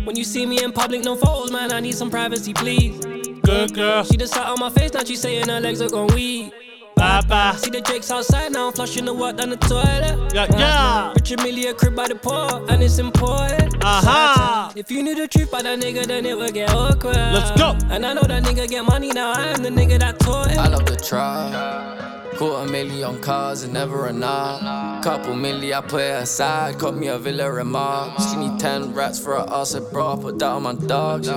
When 0.05 0.17
you 0.17 0.25
see 0.25 0.45
me 0.47 0.65
in 0.65 0.73
public, 0.73 1.05
no 1.05 1.15
photos, 1.15 1.53
man, 1.53 1.73
I 1.73 1.79
need 1.79 1.95
some 1.95 2.11
privacy, 2.11 2.53
please. 2.53 2.99
Good 3.43 3.73
girl. 3.73 4.03
She 4.03 4.17
just 4.17 4.35
sat 4.35 4.49
on 4.49 4.59
my 4.59 4.71
face, 4.71 4.93
now 4.93 5.05
she 5.05 5.15
saying 5.15 5.49
her 5.49 5.61
legs 5.61 5.81
are 5.81 5.89
gone 5.89 6.09
weak. 6.09 6.53
Bye 6.97 7.21
bye. 7.29 7.55
See 7.55 7.71
the 7.71 7.81
Jakes 7.83 8.11
outside 8.11 8.51
now, 8.51 8.67
I'm 8.67 8.73
flushing 8.73 9.05
the 9.05 9.15
water 9.15 9.37
down 9.37 9.51
the 9.51 9.57
toilet. 9.59 10.33
Yeah, 10.35 10.41
Right 10.41 10.51
yeah. 10.51 10.57
now, 10.59 11.13
Richard 11.15 11.41
Mille 11.45 11.71
a 11.71 11.75
crib 11.75 11.95
by 11.95 12.09
the 12.09 12.17
port, 12.17 12.69
and 12.69 12.83
it's 12.83 12.99
important. 12.99 13.85
Aha. 13.85 14.73
If 14.75 14.91
you 14.91 15.05
knew 15.05 15.15
the 15.15 15.29
truth 15.29 15.51
about 15.51 15.63
that 15.63 15.79
nigga, 15.79 16.05
then 16.05 16.27
it 16.27 16.37
would 16.37 16.53
get 16.53 16.71
awkward. 16.71 17.15
Let's 17.15 17.53
go. 17.53 17.79
And 17.91 18.05
I 18.05 18.13
know 18.13 18.23
that 18.23 18.43
nigga 18.43 18.69
get 18.69 18.85
money 18.85 19.11
now, 19.13 19.31
I 19.33 19.49
am 19.49 19.63
the 19.63 19.69
nigga 19.69 20.01
that 20.01 20.19
taught 20.19 20.51
him. 20.51 20.59
I 20.59 20.67
love 20.67 20.85
the 20.87 20.97
tribe. 20.97 22.16
Quarter 22.39 22.71
million 22.71 23.19
cars 23.23 23.63
and 23.63 23.73
never 23.73 24.09
enough. 24.09 25.03
Couple 25.03 25.33
milli, 25.33 25.73
I 25.73 25.81
put 25.81 26.03
it 26.03 26.23
aside. 26.23 26.79
Cut 26.79 26.95
me 26.95 27.07
a 27.09 27.19
villa 27.19 27.51
remark. 27.51 28.21
She 28.21 28.37
need 28.37 28.61
10 28.61 28.93
rats 28.93 29.19
for 29.19 29.39
her 29.39 29.47
ass, 29.49 29.71
said, 29.71 29.91
bro, 29.91 30.13
I 30.13 30.17
put 30.21 30.39
that 30.41 30.47
on 30.47 30.63
my 30.65 30.75
dog. 30.75 31.25
Yeah. 31.25 31.33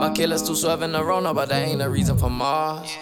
My 0.00 0.12
killer's 0.12 0.42
still 0.42 0.56
swerving 0.56 0.96
around, 0.96 1.32
but 1.34 1.48
that 1.48 1.68
ain't 1.68 1.80
a 1.80 1.88
reason 1.88 2.18
for 2.18 2.28
Mars. 2.28 2.96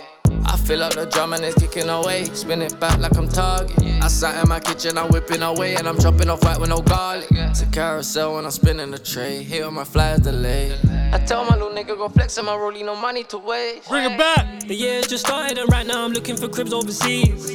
I 0.44 0.56
fill 0.58 0.82
up 0.82 0.94
the 0.94 1.06
drum 1.06 1.32
and 1.32 1.42
it's 1.42 1.58
kicking 1.58 1.88
away. 1.88 2.24
Spin 2.24 2.60
it 2.60 2.78
back 2.78 2.98
like 2.98 3.16
I'm 3.16 3.28
target. 3.28 3.78
I 4.02 4.08
sat 4.08 4.42
in 4.42 4.48
my 4.48 4.60
kitchen, 4.60 4.98
I'm 4.98 5.08
whipping 5.08 5.42
away, 5.42 5.76
and 5.76 5.88
I'm 5.88 5.98
chopping 5.98 6.28
off 6.28 6.42
white 6.44 6.60
with 6.60 6.68
no 6.68 6.82
garlic. 6.82 7.28
It's 7.30 7.62
a 7.62 7.66
carousel 7.66 8.34
when 8.34 8.44
I'm 8.44 8.50
spinning 8.50 8.90
the 8.90 8.98
tray. 8.98 9.42
Here 9.42 9.64
on 9.64 9.74
my 9.74 9.84
flies 9.84 10.20
delayed. 10.20 10.78
I 11.12 11.18
tell 11.18 11.44
my 11.44 11.56
little 11.56 11.70
nigga 11.70 11.96
go 11.96 12.08
flex 12.08 12.38
on 12.38 12.44
my 12.44 12.52
rollie, 12.52 12.84
no 12.84 12.94
money 12.94 13.24
to 13.24 13.38
waste. 13.38 13.88
Bring 13.88 14.12
it 14.12 14.16
back. 14.18 14.60
The 14.60 14.74
year 14.74 15.02
just 15.02 15.26
started 15.26 15.58
and 15.58 15.70
right 15.72 15.84
now 15.86 16.04
I'm 16.04 16.12
looking 16.12 16.36
for 16.36 16.48
cribs 16.48 16.72
overseas. 16.72 17.50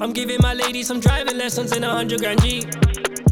I'm 0.00 0.12
giving 0.12 0.38
my 0.40 0.54
lady 0.54 0.84
some 0.84 1.00
driving 1.00 1.36
lessons 1.36 1.76
in 1.76 1.82
a 1.82 1.90
hundred 1.90 2.20
grand 2.20 2.42
Jeep. 2.42 2.66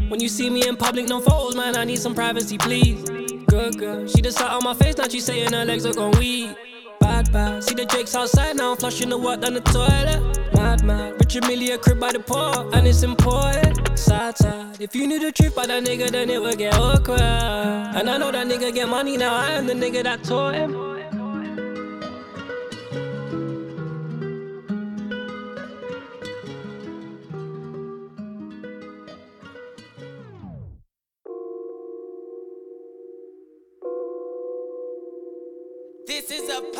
When 0.09 0.19
you 0.19 0.27
see 0.27 0.49
me 0.49 0.67
in 0.67 0.75
public, 0.75 1.07
no 1.07 1.21
photos, 1.21 1.55
man, 1.55 1.77
I 1.77 1.85
need 1.85 1.99
some 1.99 2.13
privacy, 2.13 2.57
please. 2.57 3.03
Good 3.47 3.79
girl, 3.79 4.05
she 4.05 4.21
just 4.21 4.37
sat 4.37 4.49
on 4.49 4.63
my 4.63 4.73
face, 4.73 4.97
now 4.97 5.07
she 5.07 5.21
saying 5.21 5.53
her 5.53 5.63
legs 5.63 5.85
are 5.85 5.93
gone 5.93 6.11
weak. 6.19 6.57
Bad 7.03 7.33
bad, 7.33 7.63
see 7.63 7.75
the 7.75 7.85
Jakes 7.85 8.15
outside 8.15 8.55
now, 8.55 8.75
flushing 8.75 9.09
the 9.09 9.17
water 9.17 9.41
down 9.41 9.55
the 9.55 9.59
toilet. 9.59 10.21
Mad 10.55 10.85
mad, 10.85 11.19
Richard 11.19 11.45
Mille 11.47 11.73
a 11.73 11.77
crib 11.77 11.99
by 11.99 12.13
the 12.13 12.19
port, 12.19 12.73
and 12.73 12.87
it's 12.87 13.03
important. 13.03 13.99
Side 13.99 14.37
side, 14.37 14.79
if 14.79 14.95
you 14.95 15.05
knew 15.05 15.19
the 15.19 15.31
truth 15.33 15.51
about 15.51 15.67
that 15.67 15.83
nigga, 15.83 16.09
then 16.09 16.29
it 16.29 16.41
would 16.41 16.57
get 16.57 16.73
awkward. 16.75 17.19
And 17.19 18.09
I 18.09 18.17
know 18.17 18.31
that 18.31 18.47
nigga 18.47 18.73
get 18.73 18.87
money 18.87 19.17
now, 19.17 19.35
I 19.35 19.51
am 19.51 19.67
the 19.67 19.73
nigga 19.73 20.01
that 20.03 20.23
taught 20.23 20.55
him. 20.55 20.92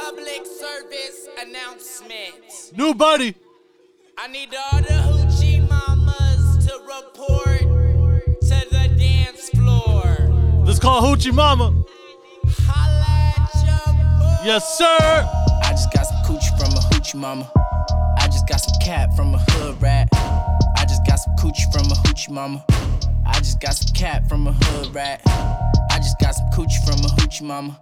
Public 0.05 0.45
service 0.45 1.29
announcement. 1.41 2.75
New 2.75 2.93
buddy. 2.93 3.33
I 4.17 4.27
need 4.27 4.49
all 4.53 4.81
the 4.81 4.99
hoochie 5.07 5.67
mamas 5.69 6.65
to 6.65 6.73
report 6.79 7.61
to 8.41 8.67
the 8.69 8.95
dance 8.97 9.49
floor. 9.51 10.65
This 10.65 10.77
called 10.77 11.05
Hoochie 11.05 11.33
Mama. 11.33 11.73
Holla 12.67 13.33
at 13.37 13.55
your 13.65 13.93
boy. 14.19 14.45
Yes, 14.45 14.77
sir. 14.77 14.85
I 15.63 15.71
just 15.71 15.93
got 15.93 16.05
some 16.05 16.17
coochie 16.25 16.57
from 16.57 16.73
a 16.73 16.81
hoochie 16.93 17.15
mama. 17.15 17.49
I 18.17 18.27
just 18.27 18.45
got 18.45 18.57
some 18.57 18.77
cat 18.81 19.15
from 19.15 19.33
a 19.33 19.37
hood 19.37 19.81
rat. 19.81 20.09
I 20.13 20.85
just 20.85 21.05
got 21.07 21.15
some 21.15 21.35
coochie 21.37 21.71
from 21.71 21.85
a 21.89 21.95
hoochie 21.95 22.29
mama. 22.29 22.65
I 23.25 23.39
just 23.39 23.61
got 23.61 23.73
some 23.75 23.93
cat 23.93 24.27
from 24.27 24.47
a 24.47 24.51
hood 24.51 24.93
rat. 24.93 25.21
I 25.25 25.97
just 25.97 26.19
got 26.19 26.35
some 26.35 26.47
coochie 26.47 26.83
from 26.85 26.99
a 27.05 27.07
hoochie 27.21 27.43
mama. 27.43 27.79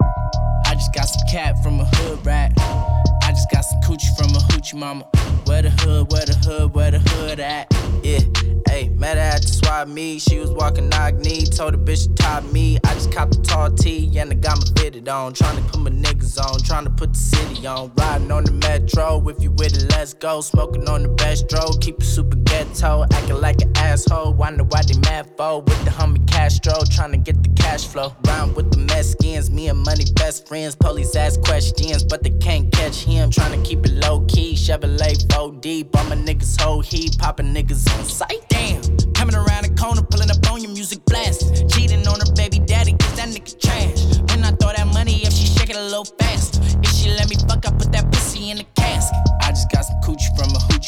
Just 0.81 0.93
got 0.93 1.05
some 1.05 1.27
cat 1.27 1.61
from 1.61 1.79
a 1.79 1.85
hood 1.85 2.25
rat. 2.25 2.53
I 2.57 3.29
just 3.29 3.51
got 3.51 3.61
some 3.61 3.79
coochie 3.81 4.17
from 4.17 4.35
a 4.35 4.39
hoochie 4.39 4.73
mama. 4.73 5.05
Where 5.45 5.61
the 5.61 5.69
hood, 5.69 6.11
where 6.11 6.25
the 6.25 6.33
hood, 6.33 6.73
where 6.73 6.89
the 6.89 6.97
hood 6.97 7.39
at? 7.39 7.71
Yeah, 8.01 8.21
hey, 8.67 8.89
met 8.89 9.15
her 9.15 9.21
at 9.21 9.43
the 9.43 9.47
swap 9.47 9.87
meet. 9.87 10.23
She 10.23 10.39
was 10.39 10.49
walking 10.49 10.89
knock 10.89 11.13
knee. 11.17 11.45
Told 11.45 11.75
the 11.75 11.77
bitch 11.77 12.07
to 12.07 12.13
top 12.15 12.43
me. 12.51 12.79
I 12.83 12.95
just 12.95 13.11
copped 13.11 13.35
a 13.35 13.41
tall 13.43 13.69
tee 13.69 14.17
and 14.17 14.31
I 14.31 14.33
got 14.33 14.57
my 14.57 14.81
fitted 14.81 15.07
on. 15.07 15.33
Trying 15.33 15.57
to 15.57 15.69
put 15.69 15.81
my 15.81 15.91
niggas 15.91 16.39
on. 16.39 16.60
Trying 16.81 16.95
to 16.95 16.99
put 16.99 17.13
the 17.13 17.19
city 17.19 17.67
on. 17.67 17.91
Riding 17.95 18.31
on 18.31 18.43
the 18.43 18.53
metro. 18.53 19.29
If 19.29 19.39
you 19.39 19.51
with 19.51 19.77
it, 19.77 19.91
let's 19.91 20.15
go. 20.15 20.41
Smoking 20.41 20.89
on 20.89 21.03
the 21.03 21.09
best 21.09 21.47
dro. 21.47 21.69
Keep 21.79 22.01
it 22.01 22.05
super 22.05 22.37
ghetto. 22.37 23.03
Acting 23.03 23.39
like 23.39 23.61
an 23.61 23.71
asshole. 23.77 24.33
Wonder 24.33 24.63
why 24.63 24.81
they 24.81 24.97
mad 25.01 25.29
for. 25.37 25.61
With 25.61 25.85
the 25.85 25.91
homie 25.91 26.25
Castro. 26.27 26.73
Trying 26.89 27.11
to 27.11 27.19
get 27.19 27.43
the 27.43 27.49
cash 27.49 27.85
flow. 27.85 28.15
Round 28.25 28.55
with 28.55 28.71
the 28.71 28.79
Mexicans. 28.79 29.51
Me 29.51 29.67
and 29.67 29.77
money 29.77 30.05
best 30.15 30.47
friends. 30.47 30.75
Police 30.75 31.15
ask 31.15 31.39
questions, 31.41 32.03
but 32.03 32.23
they 32.23 32.31
can't 32.31 32.71
catch 32.71 33.03
him. 33.03 33.29
Trying 33.29 33.61
to 33.61 33.69
keep 33.69 33.85
it 33.85 33.91
low 33.91 34.21
key. 34.21 34.55
Chevrolet 34.55 35.31
4 35.31 35.51
deep. 35.61 35.95
All 35.95 36.05
my 36.05 36.15
niggas 36.15 36.59
whole 36.59 36.81
heat. 36.81 37.15
Popping 37.19 37.53
niggas 37.53 37.87
on 37.95 38.05
sight. 38.05 38.41
Damn. 38.49 38.81
Coming 39.13 39.35
around 39.35 39.65
the 39.65 39.75
corner, 39.79 40.01
pulling 40.01 40.31
up 40.31 40.49
on 40.49 40.63
your 40.63 40.71
music 40.71 41.05
blast. 41.05 41.69
Cheating 41.69 42.07
on 42.07 42.19
her 42.21 42.33
baby 42.33 42.57
daddy, 42.57 42.93
cause 42.93 43.15
that 43.17 43.29
nigga 43.29 43.53
trash. 43.61 44.17
When 44.31 44.43
I 44.43 44.49
throw 44.57 44.73
that 44.73 44.87
money, 44.87 45.23
if 45.23 45.31
she 45.31 45.45
shake 45.45 45.69
it 45.69 45.75
a 45.75 45.83
little 45.83 46.05
fast. 46.05 46.60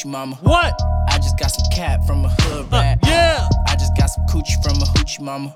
From 0.03 0.11
mama. 0.11 0.35
What? 0.41 0.73
I 1.09 1.17
just 1.17 1.37
got 1.39 1.47
some 1.49 1.65
cat 1.71 2.05
from 2.05 2.25
a 2.25 2.29
hood 2.29 2.71
rat. 2.71 2.99
yeah. 3.05 3.47
I 3.67 3.75
just 3.75 3.95
got 3.97 4.07
some 4.07 4.25
coochie 4.27 4.61
from 4.61 4.75
a 4.81 4.85
hoochie 4.85 5.21
mama. 5.21 5.55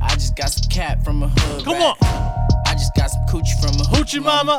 I 0.00 0.14
just 0.14 0.36
got 0.36 0.50
some 0.50 0.68
cat 0.68 1.02
from 1.02 1.22
a 1.22 1.28
hood 1.28 1.64
Come 1.64 1.74
rat. 1.74 1.96
on. 2.02 2.62
I 2.66 2.74
just 2.74 2.94
got 2.94 3.10
some 3.10 3.22
coochie 3.26 3.58
from 3.60 3.80
a 3.80 3.84
Hoochie 3.84 4.22
mama 4.22 4.56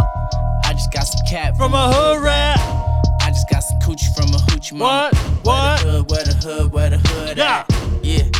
I 0.65 0.74
just 0.74 0.91
got 0.91 1.03
some 1.03 1.25
cat 1.27 1.55
from 1.57 1.74
a 1.74 1.91
hood 1.93 2.21
rat. 2.24 2.57
I 3.21 3.29
just 3.29 3.50
got 3.50 3.62
some 3.62 3.79
coochie 3.79 4.13
from 4.15 4.33
a 4.33 4.38
hoochie 4.50 4.74
mama. 4.74 5.09
What? 5.43 5.45
What? 5.45 6.09
Where 6.12 6.24
the 6.25 6.33
hood, 6.33 6.71
where 6.74 6.89
the 6.89 6.98
hood, 6.98 7.24
where 7.24 7.33
the 7.36 7.38
hood 7.38 7.38
Yeah. 7.38 7.63
at? 7.69 8.03
Yeah, 8.03 8.24
uh, 8.36 8.38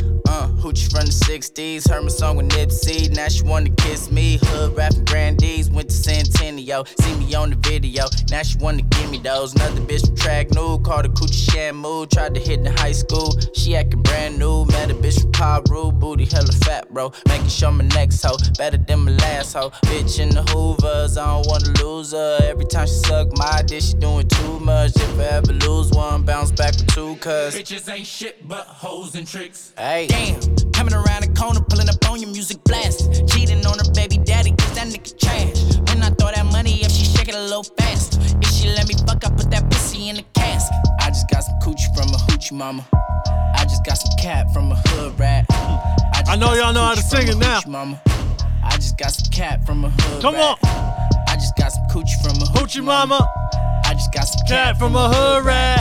hoochie 0.60 0.92
from 0.92 1.06
the 1.06 1.12
60s. 1.12 1.90
Heard 1.90 2.04
my 2.04 2.10
song 2.10 2.38
with 2.38 2.50
Nipsey. 2.50 3.10
Now 3.16 3.28
she 3.28 3.44
wanna 3.44 3.70
kiss 3.72 4.12
me. 4.12 4.40
Hood 4.44 4.76
rapping 4.76 5.06
grandees. 5.06 5.70
Went 5.72 5.90
to 5.90 5.96
Centennial. 5.96 6.86
See 7.00 7.16
me 7.16 7.34
on 7.36 7.50
the 7.52 7.56
video. 7.56 8.06
Now 8.30 8.44
she 8.44 8.58
wanna 8.58 8.84
give 8.84 9.10
me 9.10 9.20
those. 9.20 9.56
Another 9.56 9.82
bitch 9.82 10.06
from 10.06 10.16
track 10.16 10.52
new. 10.52 10.80
Called 10.80 11.06
her 11.06 11.12
coochie 11.12 11.50
shamu. 11.50 12.10
Tried 12.10 12.36
to 12.36 12.40
hit 12.40 12.60
in 12.60 12.66
high 12.66 12.92
school. 12.92 13.34
She 13.56 13.76
acting 13.76 14.02
brand 14.04 14.38
new. 14.38 14.66
Met 14.66 14.92
a 14.92 14.94
bitch 14.94 15.22
from 15.22 15.64
Peru. 15.64 15.92
Booty 15.92 16.26
hella 16.26 16.52
fat, 16.66 16.92
bro. 16.94 17.12
Making 17.28 17.48
sure 17.48 17.72
my 17.72 17.86
next 17.86 18.22
hoe 18.24 18.38
better 18.58 18.78
than 18.78 19.00
my 19.00 19.12
last 19.12 19.54
hoe. 19.54 19.70
Bitch 19.86 20.20
in 20.20 20.30
the 20.30 20.44
Hoovers. 20.52 21.18
I 21.18 21.26
don't 21.26 21.48
wanna 21.48 21.72
lose 21.84 22.12
her. 22.12 22.40
Every 22.44 22.66
time 22.66 22.88
she 22.88 22.94
suck 22.94 23.36
my 23.38 23.62
dick, 23.66 23.82
she 23.82 23.94
doing 23.94 24.28
too 24.28 24.60
much. 24.60 24.96
If 24.96 25.20
I 25.20 25.24
ever 25.38 25.54
lose 25.54 25.92
one, 25.92 26.24
bounce 26.24 26.52
back 26.52 26.74
with 26.74 26.88
two, 26.94 27.16
cuz. 27.18 27.56
Bitches 27.56 27.92
ain't 27.92 28.08
shit 28.08 28.48
but 28.48 28.66
hoes 28.68 29.16
and 29.16 29.28
tricks. 29.28 29.74
Hey. 29.78 30.08
Damn, 30.08 30.49
coming 30.74 30.94
around 30.94 31.22
the 31.24 31.32
corner, 31.38 31.60
pulling 31.62 31.90
up 31.90 31.98
on 32.10 32.20
your 32.22 32.30
music 32.32 32.64
blast. 32.64 33.28
Cheating 33.30 33.66
on 33.66 33.78
her 33.80 33.92
baby 33.94 34.18
daddy, 34.18 34.52
cause 34.52 34.74
that 34.76 34.88
nigga 34.88 35.18
trash. 35.20 35.78
When 35.90 36.04
I 36.04 36.10
throw 36.16 36.32
that 36.32 36.46
money, 36.52 36.82
if 36.84 36.92
she 36.92 37.06
shake 37.06 37.30
it 37.30 37.36
a 37.36 37.42
little 37.42 37.64
fast. 37.78 38.20
If 38.42 38.50
she 38.52 38.70
let 38.70 38.88
me 38.88 38.96
fuck, 39.08 39.26
I 39.26 39.30
put 39.30 39.50
that 39.52 39.70
pussy 39.70 40.10
in 40.10 40.16
the 40.18 40.26
casket. 40.34 40.76
I 41.02 41.10
just 41.10 41.30
got 41.30 41.44
some 41.44 41.60
coochie 41.60 41.90
from 41.96 42.10
a 42.14 42.18
hoochie 42.30 42.54
mama. 42.54 42.86
I 43.56 43.64
just 43.64 43.84
got 43.86 43.96
some 43.98 44.16
cat 44.18 44.52
from 44.54 44.72
a 44.72 44.76
hood 44.76 45.20
rat. 45.20 45.46
I, 45.52 46.24
I 46.30 46.36
know 46.36 46.54
y'all 46.54 46.74
know 46.74 46.84
how 46.84 46.96
to 46.96 47.02
sing 47.02 47.28
from 47.28 47.38
it 47.38 47.38
now. 47.40 47.60
hoochie 47.60 47.68
Mama. 47.68 48.02
I 48.64 48.76
just 48.76 48.98
got 48.98 49.12
some 49.12 49.32
cat 49.32 49.66
from 49.66 49.84
a 49.86 49.90
hood 49.90 50.22
Come 50.22 50.36
rat. 50.36 50.58
on. 50.64 51.26
I 51.28 51.36
just 51.36 51.56
got 51.58 51.72
some 51.72 51.84
coochie 51.92 52.22
from 52.22 52.36
a 52.42 52.46
Hoochie 52.58 52.84
mama. 52.84 53.28
I 53.86 53.94
just 53.94 54.12
got 54.14 54.24
some 54.26 54.46
Cat 54.48 54.78
from 54.78 54.96
a 54.96 55.10
hood 55.10 55.46
rat. 55.46 55.80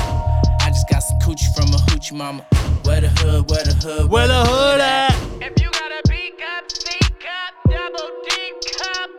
I 0.61 0.69
just 0.71 0.89
got 0.89 1.01
some 1.01 1.19
coochie 1.19 1.53
from 1.55 1.75
a 1.75 1.79
hoochie 1.89 2.13
mama. 2.13 2.45
Where 2.89 3.03
the 3.03 3.11
hood, 3.11 3.51
where 3.51 3.65
the 3.65 3.75
hood, 3.75 4.11
Where 4.11 4.27
the 4.27 4.45
hood 4.47 4.81
at? 4.81 5.13
If 5.43 5.61
you 5.61 5.71
got 5.71 5.93
a 5.93 6.01
B 6.09 6.33
cup, 6.39 6.73
C 6.73 6.99
cup, 7.21 7.53
double 7.69 8.09
D 8.25 8.55
cup, 8.79 9.11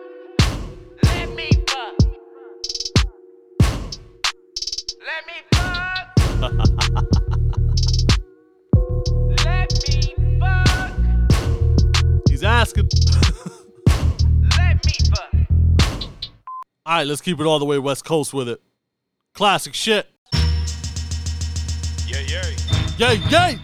let 1.04 1.30
me 1.36 1.52
fuck. 1.68 1.94
Let 5.06 5.28
me 5.28 5.34
fuck. 5.54 6.08
let 9.46 9.70
me 9.88 10.02
fuck. 10.40 10.92
He's 12.28 12.44
asking. 12.44 12.90
Let 14.58 14.84
me 14.84 14.94
fuck. 15.14 15.32
All 16.88 16.96
right, 16.96 17.06
let's 17.06 17.22
keep 17.22 17.40
it 17.40 17.46
all 17.46 17.60
the 17.60 17.66
way 17.66 17.78
West 17.78 18.04
Coast 18.04 18.34
with 18.34 18.50
it. 18.50 18.60
Classic 19.36 19.76
shit. 19.76 20.08
Yeah, 23.00 23.14
yeah. 23.14 23.48
Yay, 23.48 23.54
yay. 23.54 23.60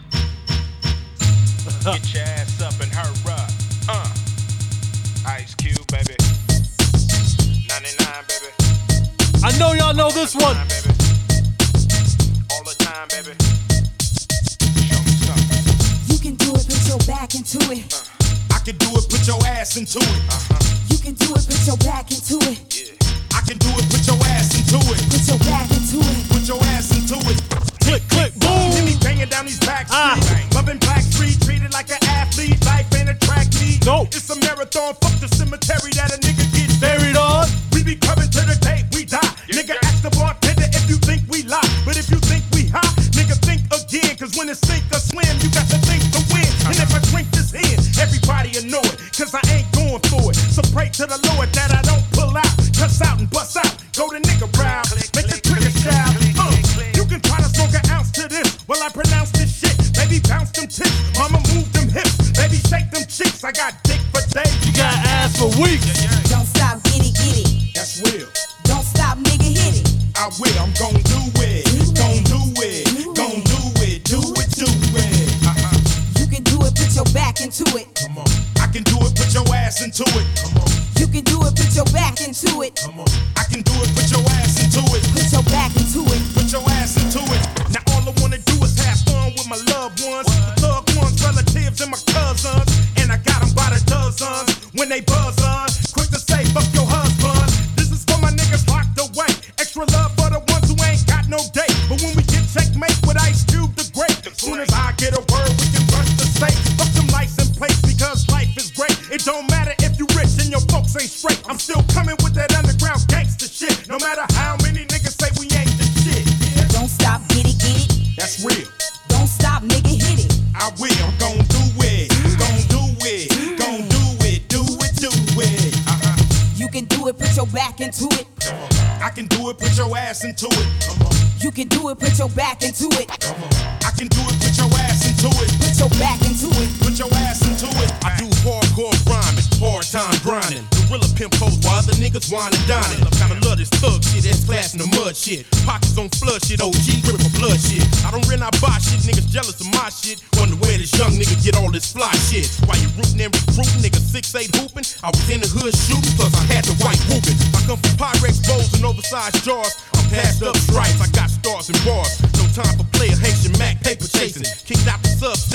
Get 1.84 2.13
your 2.13 2.24
ass 2.24 2.62
up 2.62 2.80
and 2.80 2.88
hurry 2.88 3.34
up. 3.36 3.51
Uh. 3.89 4.08
Ice 5.27 5.54
Cube, 5.56 5.75
baby. 5.92 6.15
99, 7.68 8.24
baby. 8.32 8.48
I 9.44 9.51
know 9.60 9.74
y'all 9.74 9.94
know 9.94 10.10
this 10.10 10.36
one. 10.36 10.56
Baby. 10.72 10.88
All 12.48 12.63
the 12.63 12.75
time, 12.80 13.12
baby. 13.12 13.36
Show 14.88 15.04
me 15.04 15.12
something. 15.27 15.68
You 16.08 16.18
can 16.18 16.36
do 16.36 16.56
it, 16.56 16.63
put 16.63 16.88
your 16.88 17.00
back 17.04 17.36
into 17.36 17.60
it. 17.75 17.92
I 18.56 18.60
can 18.63 18.77
do 18.77 18.88
it, 18.96 19.04
put 19.10 19.27
your 19.27 19.46
ass 19.48 19.75
into 19.75 20.00
it. 20.00 20.22
Uh-huh. 20.32 20.63
You 20.88 20.98
can 20.98 21.13
do 21.15 21.36
it, 21.36 21.44
put 21.44 21.68
your 21.68 21.77
back 21.84 22.10
into 22.10 22.39
it. 22.48 23.04
I 23.36 23.42
can 23.42 23.58
do 23.58 23.68
it, 23.68 23.84
put 23.92 24.08
your 24.08 24.15
ass 24.32 24.56
into 24.56 24.80
it. 24.80 25.04
Put 25.12 25.27
your 25.27 25.39
back 25.39 25.70
into 25.75 26.00
it. 26.00 26.30
Put 26.32 26.48
your 26.48 26.63
ass 26.72 26.96
into 26.96 27.20
it. 27.30 27.44
Click, 27.84 28.01
click, 28.08 28.34
boom. 28.39 29.05
Hear 29.25 29.29
me 29.29 29.29
banging 29.29 29.29
down 29.29 29.46
these 29.46 29.60
back 29.60 29.88
Ah. 29.91 30.17
streets. 30.22 30.55
Loving 30.55 30.77
black 30.79 31.01
street, 31.01 31.41
treated 31.41 31.74
like 31.74 31.89
an 31.89 31.98
athlete. 32.10 32.63
Life 32.65 32.86
ain't 32.96 33.10
a 33.10 33.15
track 33.25 33.48
meet. 33.62 33.86
Nope. 33.86 34.08
It's 34.13 34.29
a 34.29 34.36
marathon. 34.39 34.94
Fuck 35.01 35.20
the 35.20 35.27
cemetery 35.27 35.91
that 35.98 36.13
a 36.13 36.17
nigga 36.20 36.46
gets 36.53 36.75
Buried 36.77 37.15
on. 37.17 37.48
We 37.72 37.84
be 37.84 37.96
coming 37.96 38.29
to 38.29 38.41
the 38.46 38.58
day 38.62 38.84
we 38.94 39.05
die. 39.05 39.20
nigga, 39.50 39.75
ask 39.84 40.01
the 40.03 40.12
bartender 40.12 40.67
if 40.74 40.89
you 40.89 40.98
think 40.98 41.24
we 41.29 41.44
lie. 41.44 41.63
But 41.86 41.98
if 41.98 42.10
you 42.12 42.17
think 42.20 42.44
we 42.53 42.67
high, 42.67 42.84
nigga, 43.15 43.36
think 43.48 43.62
again. 43.72 44.15
Cause 44.17 44.36
when 44.38 44.50
it's 44.50 44.60
sink 44.67 44.84
or 44.91 45.00
swim, 45.00 45.25
you 45.41 45.50
got 45.50 45.65
to 45.72 45.79
think 45.88 46.03
to 46.13 46.22
win. 46.34 46.46
And 46.67 46.75
if 46.77 46.91
I 46.94 47.00
drink 47.10 47.32
this 47.32 47.53
in, 47.55 47.79
everybody 47.98 48.51
will 48.60 48.67
know 48.70 48.84
it. 48.84 49.00
Cause 49.17 49.34
I 49.34 49.41
ain't 49.55 49.72
going 49.72 50.03
for 50.12 50.29
it. 50.32 50.36
So 50.36 50.62
pray 50.75 50.89
to 51.00 51.05
the 51.08 51.17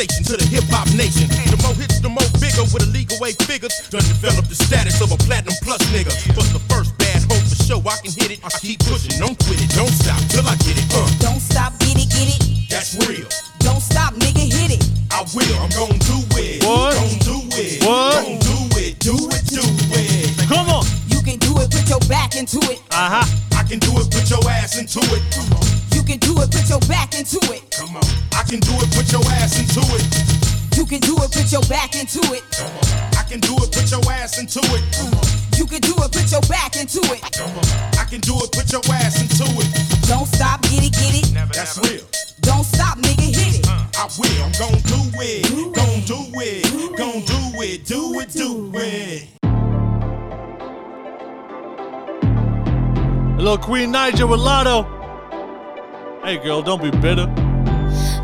out 0.00 0.24
to 0.24 0.36
the 0.36 0.46
hip 0.48 0.64
hop 0.72 0.88
nation. 0.96 1.28
The 1.52 1.58
more 1.60 1.74
hits, 1.76 2.00
the 2.00 2.08
more 2.08 2.24
bigger 2.40 2.64
with 2.72 2.84
illegal 2.88 3.18
way 3.20 3.32
figures. 3.44 3.72
Done 3.92 4.04
develop 4.08 4.48
the 4.48 4.56
status 4.56 5.00
of 5.04 5.12
a 5.12 5.18
platinum 5.20 5.54
plus 5.62 5.82
nigga. 5.92 6.12
What's 6.36 6.52
the 6.56 6.62
first 6.72 6.96
bad 6.96 7.20
hope 7.28 7.44
for 7.44 7.58
sure? 7.60 7.82
I 7.84 7.96
can 8.00 8.12
hit 8.16 8.30
it. 8.32 8.40
I 8.44 8.48
keep 8.60 8.80
pushing, 8.88 9.12
don't 9.20 9.36
quit 9.44 9.60
it, 9.60 9.70
don't 9.76 9.92
stop 9.92 10.20
till 10.32 10.46
I 10.48 10.56
get 10.64 10.76
it. 10.80 10.86
Uh, 10.94 11.04
Don't 11.20 11.40
stop, 11.40 11.76
get 11.80 11.96
it, 12.00 12.08
get 12.08 12.28
it. 12.32 12.40
that's 12.70 12.96
real. 13.04 13.28
Don't 13.60 13.80
stop, 13.82 14.14
nigga, 14.16 14.48
hit 14.48 14.72
it. 14.80 14.82
I 15.12 15.26
will, 15.36 15.54
I'm 15.60 15.68
gon' 15.76 15.98
do 16.00 16.18
it. 16.40 16.64
What? 16.64 16.94
Gon' 16.96 17.18
do 17.20 17.36
it. 17.60 17.84
What? 17.84 18.24
Gon' 18.24 18.38
do 18.40 18.56
it, 18.80 18.96
do 19.04 19.14
it, 19.16 19.42
do 19.52 19.60
it. 20.00 20.48
Come 20.48 20.68
on. 20.72 20.84
You 21.12 21.20
can 21.20 21.36
do 21.38 21.52
it, 21.60 21.68
put 21.70 21.84
your 21.88 22.00
back 22.08 22.36
into 22.36 22.56
it. 22.72 22.80
Uh 22.90 23.20
huh. 23.20 23.26
I 23.58 23.62
can 23.68 23.78
do 23.78 23.92
it, 24.00 24.08
put 24.08 24.24
your 24.30 24.40
ass 24.48 24.78
into 24.78 25.00
it. 25.12 25.22
Come 25.36 25.52
on, 25.52 25.66
You 25.92 26.02
can 26.02 26.18
do 26.18 26.32
it, 26.40 26.48
put 26.50 26.64
your 26.70 26.80
back 26.88 27.12
into 27.14 27.36
it. 27.52 27.62
come 27.76 27.96
on. 27.96 28.06
I 28.32 28.42
can 28.48 28.60
do 28.60 28.72
it, 28.80 28.88
put 28.96 29.09
can 30.90 30.98
do 30.98 31.14
it, 31.22 31.30
put 31.30 31.52
your 31.52 31.62
back 31.70 31.94
into 31.94 32.18
it. 32.34 32.42
I 33.14 33.22
can 33.22 33.38
do 33.38 33.54
it, 33.62 33.70
put 33.70 33.88
your 33.92 34.02
ass 34.10 34.40
into 34.40 34.58
it. 34.58 34.82
You 35.56 35.64
can 35.64 35.80
do 35.80 35.94
it, 36.02 36.10
put 36.10 36.28
your 36.32 36.40
back 36.50 36.74
into 36.74 36.98
it. 37.14 37.22
I 37.96 38.04
can 38.10 38.18
do 38.18 38.34
it, 38.42 38.50
put 38.50 38.72
your 38.72 38.82
ass 38.90 39.22
into 39.22 39.46
it. 39.62 39.70
Don't 40.08 40.26
stop, 40.26 40.62
get 40.62 40.82
it, 40.82 40.92
get 40.92 41.14
it. 41.14 41.32
Never, 41.32 41.52
That's 41.52 41.78
real. 41.78 42.02
Don't 42.40 42.64
stop, 42.64 42.98
nigga, 42.98 43.22
hit 43.22 43.60
it. 43.60 43.68
I 43.68 44.08
will, 44.18 44.42
I'm 44.42 44.50
gon' 44.58 44.82
do 44.82 44.98
it. 45.22 45.46
Gon' 45.76 46.00
do 46.10 46.26
it. 46.40 46.96
Gon' 46.98 47.22
do 47.22 47.60
it. 47.62 47.86
Do 47.86 48.18
it, 48.18 48.32
do 48.32 48.72
it. 48.74 49.28
Hello, 53.38 53.56
Queen 53.58 53.92
Niger 53.92 54.26
with 54.26 54.40
Latto. 54.40 54.82
Hey, 56.24 56.38
girl, 56.38 56.62
don't 56.62 56.82
be 56.82 56.90
bitter. 56.90 57.26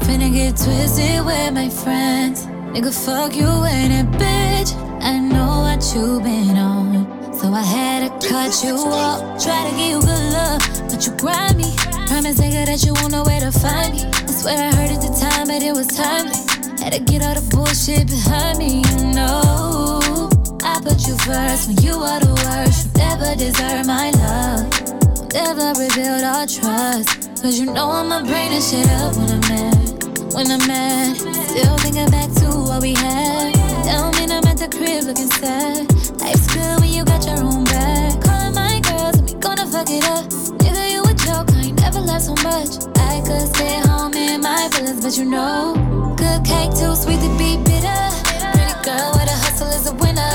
Finna 0.02 0.32
get 0.32 0.56
twisted 0.56 1.25
with 1.25 1.52
my 1.54 1.68
friends. 1.68 2.49
Nigga, 2.73 2.92
fuck 2.92 3.35
you 3.35 3.46
and 3.46 3.92
that 3.92 4.20
bitch. 4.20 4.75
I 5.02 5.18
know 5.18 5.62
what 5.66 5.82
you 5.94 6.20
been 6.20 6.56
on. 6.56 7.32
So 7.35 7.52
I 7.52 7.62
had 7.62 8.00
to 8.00 8.28
cut 8.28 8.64
you 8.64 8.76
off. 8.76 9.42
Try 9.42 9.68
to 9.68 9.76
give 9.76 9.90
you 9.90 10.00
good 10.00 10.32
love, 10.32 10.61
but 10.88 11.06
you 11.06 11.12
grind 11.16 11.56
me. 11.58 11.75
Promise 12.06 12.40
nigga 12.40 12.66
that 12.66 12.85
you 12.85 12.92
won't 12.94 13.12
know 13.12 13.25
where 13.25 13.40
to 13.40 13.52
find 13.52 13.94
me. 13.94 14.02
I 14.04 14.30
swear 14.30 14.56
I 14.56 14.75
heard 14.75 14.90
at 14.90 15.00
the 15.00 15.12
time, 15.20 15.49
but 15.49 15.62
it 15.62 15.73
was 15.73 15.87
timeless. 15.88 16.46
Had 16.80 16.92
to 16.92 17.00
get 17.00 17.23
all 17.23 17.35
the 17.35 17.44
bullshit 17.54 18.06
behind 18.08 18.58
me, 18.58 18.82
you 18.82 19.14
know. 19.14 20.30
I 20.62 20.80
put 20.80 21.06
you 21.06 21.16
first 21.28 21.68
when 21.68 21.76
you 21.85 21.92
are 21.92 22.20
the 22.20 22.32
worst. 22.44 22.87
You 22.87 23.04
never 23.04 23.35
deserve 23.37 23.87
my 23.87 24.11
love. 24.23 24.64
Never 25.32 25.76
rebuild 25.78 26.25
our 26.25 26.46
trust. 26.46 27.28
Cause 27.42 27.58
you 27.61 27.66
know 27.66 27.90
I'ma 27.90 28.25
bring 28.25 28.50
this 28.50 28.70
shit 28.70 28.88
up 29.00 29.16
when 29.16 29.28
I'm 29.30 29.40
mad. 29.49 30.32
When 30.32 30.50
I'm 30.50 30.66
mad, 30.66 31.36
still 31.56 31.78
thinking 31.78 32.10
back 32.10 32.30
to 32.34 32.46
what 32.68 32.82
we 32.82 32.94
had. 32.94 33.52
Don't 33.84 34.14
mean 34.18 34.30
I'm 34.30 34.44
at 34.44 34.58
the 34.58 34.68
crib 34.68 35.04
looking 35.04 35.30
sad. 35.40 35.88
Life's 36.20 36.46
good 36.52 36.80
when 36.80 36.90
you 36.90 37.04
got 37.04 37.25
your 37.25 37.40
own 37.40 37.64
bag. 37.64 38.20
Calling 38.22 38.54
my 38.54 38.80
girls 38.80 39.16
and 39.18 39.30
we 39.30 39.34
gonna 39.40 39.66
fuck 39.66 39.88
it 39.88 40.04
up. 40.04 40.25
Nigga, 40.60 40.84
you 40.92 41.02
a 41.02 41.14
joke, 41.14 41.48
I 41.56 41.68
ain't 41.68 41.80
never 41.80 42.00
laughed 42.00 42.26
so 42.26 42.34
much. 42.44 42.72
I 42.98 43.22
could 43.25 43.48
stay 43.54 43.80
home 43.88 44.12
in 44.14 44.42
my 44.42 44.68
feelings, 44.72 45.00
but 45.02 45.16
you 45.16 45.25
know, 45.25 45.75
good 46.16 46.44
cake 46.44 46.72
too 46.76 46.94
sweet 46.94 47.20
to 47.24 47.31
be 47.40 47.57
bitter. 47.64 48.02
Pretty 48.52 48.76
girl 48.85 49.11
with 49.16 49.33
a 49.33 49.38
hustle 49.44 49.72
is 49.72 49.87
a 49.88 49.94
winner. 49.94 50.33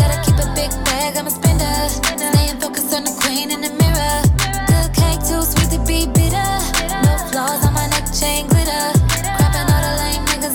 Gotta 0.00 0.16
keep 0.24 0.38
a 0.40 0.48
big 0.56 0.70
bag, 0.88 1.16
I'm 1.18 1.26
a 1.26 1.30
spender. 1.30 1.74
Staying 1.88 2.58
focused 2.60 2.94
on 2.94 3.04
the 3.04 3.14
queen 3.20 3.50
in 3.50 3.60
the 3.60 3.83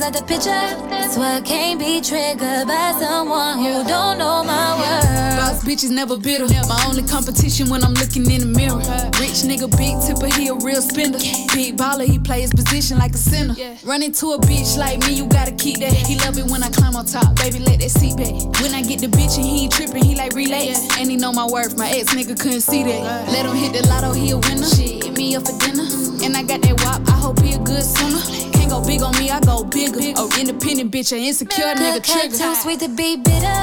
out 0.10 0.19
the 0.19 0.26
picture. 0.26 0.50
That's 0.89 1.17
why 1.17 1.38
I 1.38 1.41
can't 1.41 1.80
be 1.80 2.02
triggered 2.02 2.67
by 2.67 2.95
someone 3.00 3.60
who 3.60 3.84
don't 3.88 4.17
know 4.17 4.43
my 4.43 4.78
words. 4.80 5.06
Boss 5.38 5.63
bitches 5.63 5.91
never 5.91 6.17
bitter. 6.17 6.45
My 6.67 6.84
only 6.88 7.04
competition 7.04 7.69
when 7.69 7.84
I'm 7.84 7.93
looking 7.93 8.30
in 8.30 8.41
the 8.41 8.52
mirror. 8.60 8.82
Rich 9.22 9.45
nigga, 9.45 9.69
big 9.78 9.95
tipper, 10.02 10.30
he 10.34 10.48
a 10.50 10.56
real 10.56 10.82
spender. 10.82 11.19
Big 11.54 11.78
baller, 11.78 12.06
he 12.06 12.17
play 12.19 12.41
his 12.41 12.54
position 12.54 12.98
like 12.98 13.13
a 13.13 13.17
center. 13.17 13.56
Run 13.84 14.02
into 14.04 14.34
a 14.34 14.39
bitch 14.39 14.78
like 14.78 15.00
me, 15.06 15.13
you 15.13 15.26
gotta 15.28 15.52
keep 15.52 15.80
that. 15.80 15.93
He 15.93 16.17
love 16.19 16.38
it 16.38 16.45
when 16.45 16.63
I 16.63 16.69
climb 16.69 16.95
on 16.95 17.06
top, 17.06 17.36
baby, 17.38 17.60
let 17.60 17.80
that 17.80 17.91
seat 17.91 18.17
back. 18.17 18.34
When 18.62 18.74
I 18.74 18.82
get 18.82 19.02
the 19.02 19.08
bitch 19.08 19.38
and 19.38 19.45
he 19.45 19.63
ain't 19.63 19.74
tripping, 19.74 20.04
he 20.04 20.15
like 20.15 20.34
relax. 20.34 20.98
And 20.98 21.10
he 21.10 21.17
know 21.17 21.32
my 21.32 21.45
worth, 21.45 21.78
my 21.78 21.89
ex 21.89 22.13
nigga 22.13 22.39
couldn't 22.39 22.62
see 22.62 22.84
that. 22.84 23.30
Let 23.30 23.45
him 23.45 23.56
hit 23.56 23.74
the 23.74 23.88
lotto, 23.88 24.13
he 24.13 24.32
a 24.32 24.38
winner. 24.38 24.65
Shit, 24.65 25.04
hit 25.04 25.17
me 25.17 25.36
up 25.36 25.45
for 25.45 25.58
dinner. 25.60 25.86
And 26.24 26.36
I 26.36 26.43
got 26.43 26.62
that 26.62 26.76
wop, 26.84 27.08
I 27.08 27.17
hope 27.17 27.39
he 27.41 27.54
a 27.54 27.60
good 27.60 27.84
swimmer. 27.84 28.22
Can't 28.54 28.69
go 28.69 28.86
big 28.86 29.02
on 29.02 29.15
me, 29.17 29.30
I 29.30 29.39
go 29.39 29.48
bigger. 29.63 30.00
Oh, 30.17 30.30
independent 30.39 30.91
bitch, 30.91 31.12
an 31.12 31.19
insecure 31.19 31.74
nigga 31.76 32.04
trigger. 32.04 32.38
too 32.38 32.56
sweet 32.56 32.80
to 32.80 32.89
be 32.89 33.17
bitter. 33.17 33.60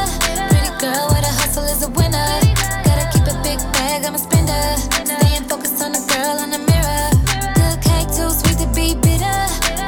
Pretty 0.51 0.73
girl 0.81 1.07
with 1.11 1.25
a 1.25 1.33
hustle 1.41 1.65
is 1.65 1.83
a 1.83 1.91
winner. 1.91 2.29
Gotta 2.85 3.07
keep 3.13 3.27
a 3.27 3.37
big 3.43 3.59
bag, 3.73 4.05
I'm 4.05 4.15
a 4.15 4.19
spender. 4.19 4.65
Staying 5.05 5.45
focused 5.49 5.83
on 5.83 5.93
the 5.93 6.03
girl 6.13 6.37
in 6.45 6.51
the 6.51 6.63
mirror. 6.71 7.09
Good 7.59 7.79
cake 7.83 8.09
too 8.13 8.31
sweet 8.31 8.59
to 8.63 8.69
be 8.75 8.95
bitter. 8.95 9.41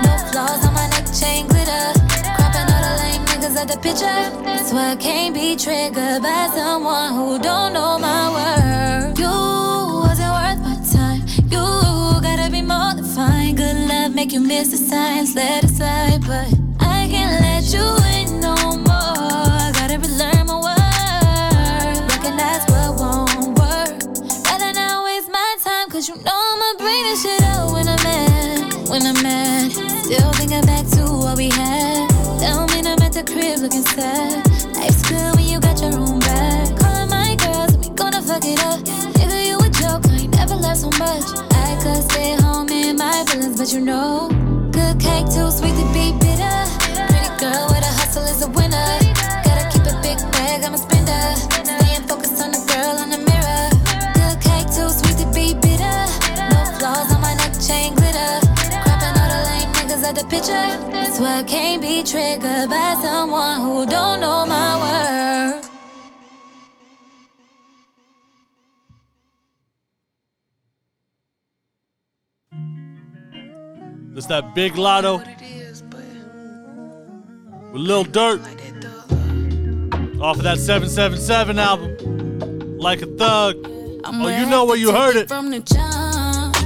No 0.05 0.12
flaws 0.31 0.64
on 0.66 0.75
my 0.75 0.87
neck 0.88 1.07
chain 1.12 1.47
glitter. 1.47 1.92
Cropping 2.37 2.68
all 2.73 2.83
the 2.87 2.94
lame 3.03 3.25
niggas 3.27 3.57
out 3.57 3.68
the 3.68 3.79
picture. 3.79 4.21
Why 4.75 4.92
I 4.92 4.97
can't 4.97 5.35
be 5.35 5.57
triggered 5.57 6.23
by 6.23 6.51
someone 6.55 7.14
who 7.14 7.38
don't 7.38 7.73
know 7.73 7.99
my 7.99 8.29
worth. 8.37 9.18
You 9.18 9.27
wasn't 9.27 10.18
worth 10.18 10.27
fine. 13.18 13.57
Good 13.57 13.76
love 13.88 14.14
make 14.14 14.33
you 14.33 14.40
miss 14.40 14.70
the 14.70 14.76
signs, 14.76 15.35
let 15.35 15.64
it 15.64 15.70
slide, 15.70 16.20
but 16.24 16.48
I 16.78 17.09
can't 17.12 17.35
let 17.46 17.64
you 17.74 17.87
in 18.14 18.40
no 18.40 18.54
more. 18.87 19.48
I 19.66 19.72
gotta 19.78 19.98
relearn 20.04 20.44
my 20.50 20.59
worth. 20.66 21.98
Recognize 22.12 22.62
what 22.70 22.90
won't 23.00 23.59
work. 23.59 23.92
Rather 24.46 24.72
not 24.72 25.04
waste 25.07 25.31
my 25.38 25.50
time, 25.66 25.87
cause 25.90 26.09
you 26.09 26.16
know 26.26 26.40
I'ma 26.52 26.70
bring 26.83 27.02
this 27.09 27.22
shit 27.22 27.42
up 27.54 27.72
when 27.72 27.88
I'm 27.88 28.02
mad. 28.09 28.88
When 28.90 29.02
I'm 29.11 29.20
mad, 29.20 29.72
still 30.04 30.33
thinking 30.38 30.64
back 30.70 30.87
to 30.96 31.02
what 31.22 31.37
we 31.37 31.48
had. 31.50 32.09
Don't 32.40 32.70
mean 32.72 32.87
I'm 32.87 33.02
at 33.02 33.12
the 33.18 33.24
crib 33.24 33.59
looking 33.59 33.87
sad. 33.94 34.47
But 43.68 43.74
you 43.74 43.85
know, 43.85 44.28
good 44.72 44.98
cake 44.98 45.26
too 45.26 45.50
sweet 45.50 45.76
to 45.76 45.85
be 45.92 46.12
bitter. 46.20 46.59
Pretty 47.09 47.28
girl 47.37 47.66
with 47.68 47.85
a 47.85 47.92
hustle 48.00 48.24
is 48.24 48.42
a 48.42 48.48
winner. 48.48 48.88
Gotta 49.44 49.68
keep 49.70 49.83
a 49.83 50.00
big 50.00 50.16
bag, 50.33 50.64
I'm 50.64 50.72
a 50.72 50.78
spender. 50.78 51.24
Staying 51.52 52.07
focused 52.09 52.40
on 52.40 52.52
the 52.52 52.62
girl 52.72 52.96
in 53.02 53.11
the 53.11 53.18
mirror. 53.28 53.68
Good 54.16 54.40
cake 54.40 54.68
too 54.72 54.88
sweet 54.88 55.18
to 55.20 55.26
be 55.35 55.52
bitter. 55.52 55.98
No 56.48 56.64
flaws 56.78 57.12
on 57.12 57.20
my 57.20 57.35
neck 57.35 57.52
chain 57.61 57.94
glitter. 57.94 58.40
Cropping 58.85 59.14
all 59.20 59.28
the 59.35 59.40
lame 59.48 59.70
niggas 59.76 60.02
out 60.02 60.14
the 60.14 60.24
picture. 60.24 60.68
That's 60.92 61.20
why 61.20 61.40
I 61.40 61.42
can't 61.42 61.83
be 61.83 62.02
triggered 62.02 62.70
by 62.70 62.96
someone 63.02 63.61
who 63.61 63.85
don't 63.85 64.20
know 64.20 64.46
my 64.46 64.70
worth. 64.81 65.58
It's 74.18 74.26
that 74.26 74.52
big 74.52 74.72
Latto 74.72 75.18
with 77.72 77.81
Lil 77.81 78.04
Durk 78.04 78.40
off 80.20 80.38
of 80.38 80.42
that 80.42 80.59
777 80.59 81.57
album. 81.61 82.78
Like 82.78 83.02
a 83.02 83.07
thug. 83.07 83.64
I'm 84.04 84.20
Oh, 84.20 84.26
you 84.26 84.46
know 84.46 84.64
where 84.64 84.76
you 84.76 84.90
heard 84.90 85.14
it. 85.14 85.28
From 85.28 85.50
the 85.50 85.61
jump. 85.61 86.57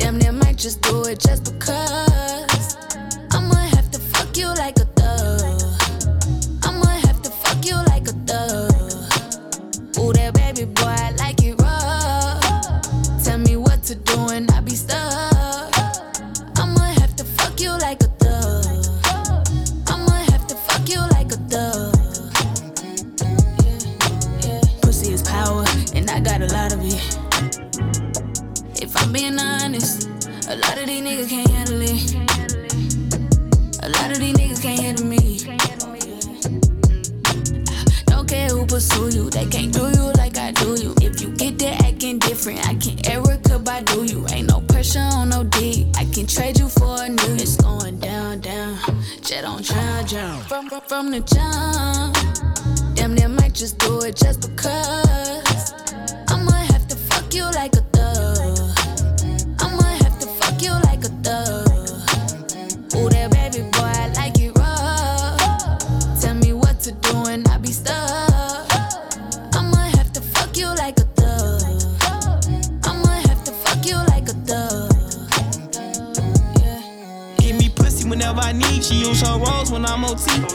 Damn 0.00 0.18
near 0.18 0.32
might 0.32 0.58
just 0.58 0.80
do 0.80 1.04
it 1.04 1.20
just 1.20 1.54
because. 1.54 2.76
I'ma 3.30 3.54
have 3.54 3.88
to 3.92 4.00
fuck 4.00 4.36
you 4.36 4.48
like 4.48 4.76
a 4.80 4.91
who 39.02 39.10
you, 39.10 39.30
they 39.30 39.46
can't 39.46 39.72
do 39.72 39.84
you 39.90 40.12
like 40.12 40.36
I 40.38 40.52
do 40.52 40.80
you. 40.80 40.94
If 41.00 41.20
you 41.20 41.28
get 41.30 41.58
there 41.58 41.76
acting 41.80 42.18
different, 42.18 42.60
I 42.66 42.74
can 42.74 42.96
Erykah 43.12 43.62
Badu 43.64 44.08
you. 44.08 44.26
Ain't 44.30 44.48
no 44.48 44.60
pressure 44.60 45.00
on 45.00 45.30
no 45.30 45.44
D. 45.44 45.90
I 45.96 46.04
can 46.04 46.26
trade 46.26 46.58
you 46.58 46.68
for 46.68 47.02
a 47.02 47.08
new. 47.08 47.34
It's 47.34 47.56
going 47.56 47.98
down, 47.98 48.40
down. 48.40 48.78
Jet 49.22 49.44
on 49.44 49.62
drown, 49.62 50.04
drown. 50.06 50.42
From, 50.44 50.68
from, 50.68 50.80
from 50.82 51.10
the 51.10 51.20
jump. 51.20 52.14
Damn, 52.94 53.14
they 53.16 53.26
might 53.26 53.54
just 53.54 53.78
do 53.78 54.02
it 54.02 54.16
just 54.16 54.40
because. 54.42 55.51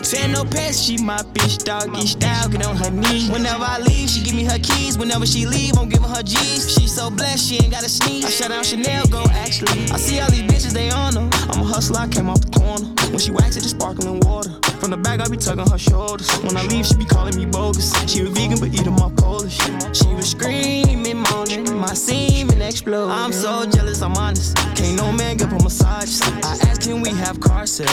Saying 0.07 0.31
no 0.31 0.45
pets, 0.45 0.79
she 0.79 0.97
my 1.03 1.17
bitch, 1.17 1.65
doggy 1.65 2.07
style, 2.07 2.47
get 2.47 2.65
on 2.65 2.77
her 2.77 2.89
knees. 2.89 3.29
Whenever 3.29 3.65
I 3.65 3.79
leave, 3.79 4.09
she 4.09 4.23
give 4.23 4.35
me 4.35 4.45
her 4.45 4.57
keys. 4.57 4.97
Whenever 4.97 5.25
she 5.25 5.45
leave, 5.45 5.77
I'm 5.77 5.89
giving 5.89 6.07
her 6.07 6.23
G's. 6.23 6.71
She 6.73 6.87
so 6.87 7.09
blessed, 7.09 7.45
she 7.45 7.55
ain't 7.55 7.71
gotta 7.71 7.89
sneeze. 7.89 8.23
I 8.23 8.29
shut 8.29 8.47
down 8.47 8.63
Chanel, 8.63 9.05
go 9.07 9.25
actually. 9.31 9.83
I 9.91 9.97
see 9.97 10.21
all 10.21 10.29
these 10.29 10.43
bitches, 10.43 10.71
they 10.71 10.89
on 10.91 11.13
her. 11.15 11.29
I'm 11.51 11.59
a 11.59 11.65
hustler, 11.65 11.99
I 11.99 12.07
came 12.07 12.29
off 12.29 12.39
the 12.39 12.57
corner. 12.57 12.85
When 13.11 13.19
she 13.19 13.31
wax 13.31 13.57
it, 13.57 13.63
just 13.63 13.75
sparkling 13.75 14.21
water. 14.21 14.56
From 14.79 14.91
the 14.91 14.97
back, 14.97 15.19
I 15.19 15.27
be 15.27 15.37
tugging 15.37 15.69
her 15.69 15.77
shoulders. 15.77 16.29
When 16.43 16.55
I 16.55 16.63
leave, 16.67 16.85
she 16.85 16.95
be 16.95 17.05
calling 17.05 17.35
me 17.35 17.45
bogus. 17.45 17.91
She 18.11 18.21
was 18.21 18.31
vegan, 18.31 18.59
but 18.59 18.69
eating 18.73 18.93
my 18.93 19.09
Polish. 19.17 19.57
She 19.93 20.07
was 20.13 20.31
screaming, 20.31 21.17
moaning, 21.17 21.75
my 21.77 21.93
semen 21.93 22.61
explode. 22.61 23.09
I'm 23.09 23.33
so 23.33 23.65
jealous, 23.65 24.01
I'm 24.01 24.13
honest. 24.15 24.55
Can't 24.75 24.97
no 24.97 25.11
man 25.11 25.37
give 25.37 25.49
her 25.49 25.59
massages. 25.59 26.21
I 26.21 26.57
asked, 26.69 26.83
can 26.83 27.01
we 27.01 27.09
have 27.09 27.39
car 27.39 27.65
sex? 27.65 27.91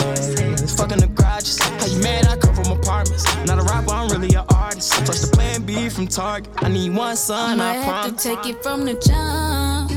Fucking 0.75 0.99
the 0.99 1.07
garages. 1.07 1.59
How 1.59 1.85
you 1.87 1.99
mad? 2.01 2.27
I 2.27 2.37
come 2.37 2.53
from 2.55 2.71
apartments. 2.71 3.25
Not 3.45 3.59
a 3.59 3.63
rapper, 3.63 3.91
I'm 3.91 4.07
really 4.09 4.33
an 4.35 4.45
artist. 4.53 4.93
Plus 5.05 5.21
the 5.27 5.35
plan 5.35 5.63
B 5.63 5.89
from 5.89 6.07
Target. 6.07 6.49
I 6.57 6.69
need 6.69 6.93
one 6.95 7.15
son, 7.15 7.49
I 7.49 7.53
I 7.53 7.55
might 7.55 7.73
have 7.83 8.03
promise. 8.05 8.23
to 8.23 8.29
take 8.35 8.45
it 8.55 8.63
from 8.63 8.85
the 8.85 8.93
jump. 8.93 9.89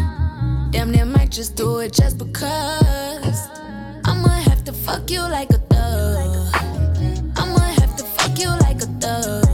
Damn, 0.73 0.93
they 0.93 1.05
might 1.05 1.31
just 1.31 1.55
do 1.55 1.79
it 1.79 1.93
just 1.93 2.19
because. 2.19 3.39
I'ma 4.05 4.29
have 4.29 4.65
to 4.65 4.73
fuck 4.73 5.11
you 5.11 5.21
like 5.21 5.51
a 5.51 5.59
thug. 5.59 6.28
Like 8.79 8.89
a 8.89 8.93
thug. 9.01 9.45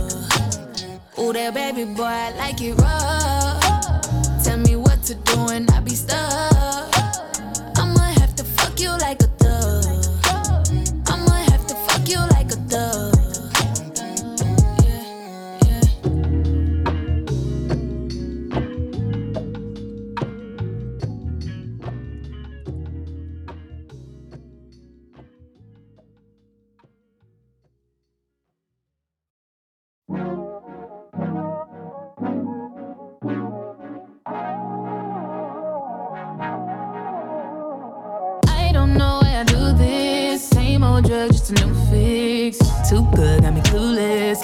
Ooh, 1.19 1.33
that 1.33 1.55
baby 1.55 1.85
boy, 1.85 2.05
I 2.05 2.31
like 2.37 2.61
it 2.61 2.75
rough. 2.75 4.45
Tell 4.45 4.59
me 4.59 4.77
what 4.77 5.03
to 5.05 5.15
do 5.15 5.49
and 5.49 5.71
I 5.71 5.81
be 5.81 5.95
stuck. 5.95 6.54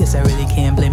Guess 0.00 0.14
I 0.14 0.22
really 0.22 0.46
can't 0.46 0.74
blame 0.74 0.89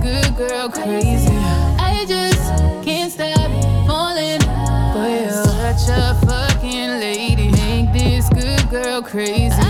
good 0.00 0.36
girl 0.36 0.68
crazy? 0.68 1.36
I 1.78 2.04
just 2.06 2.84
can't 2.84 3.10
stop 3.12 3.50
falling 3.86 4.40
for 4.92 5.08
you. 5.08 5.30
Such 5.30 5.88
a 5.96 6.14
fucking 6.26 6.90
lady. 7.00 7.52
Ain't 7.60 7.92
this 7.92 8.28
good 8.30 8.68
girl 8.70 9.02
crazy? 9.02 9.63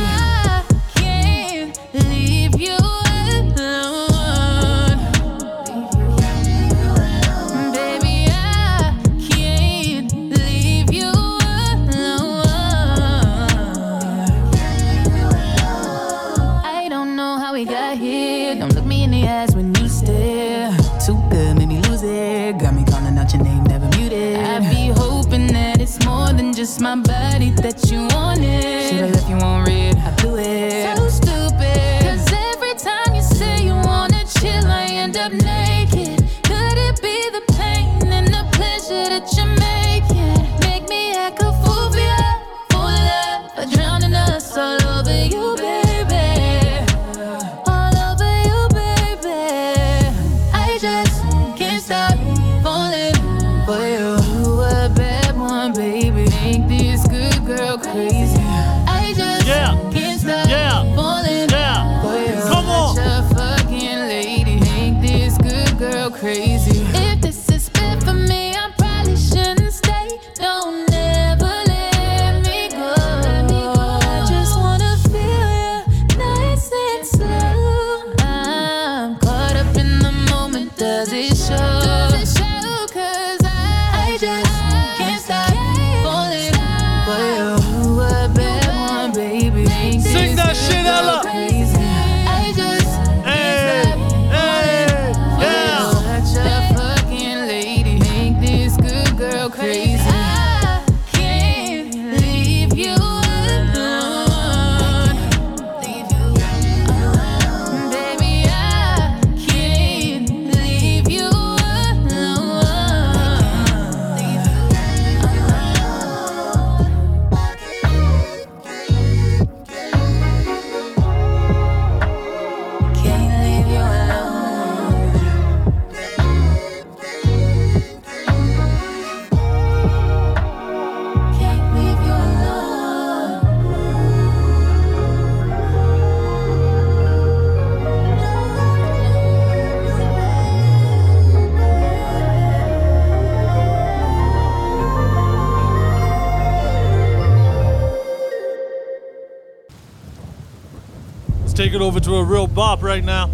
It 151.75 151.81
over 151.81 152.01
to 152.01 152.15
a 152.17 152.25
real 152.25 152.47
bop 152.47 152.83
right 152.83 153.05
now. 153.05 153.31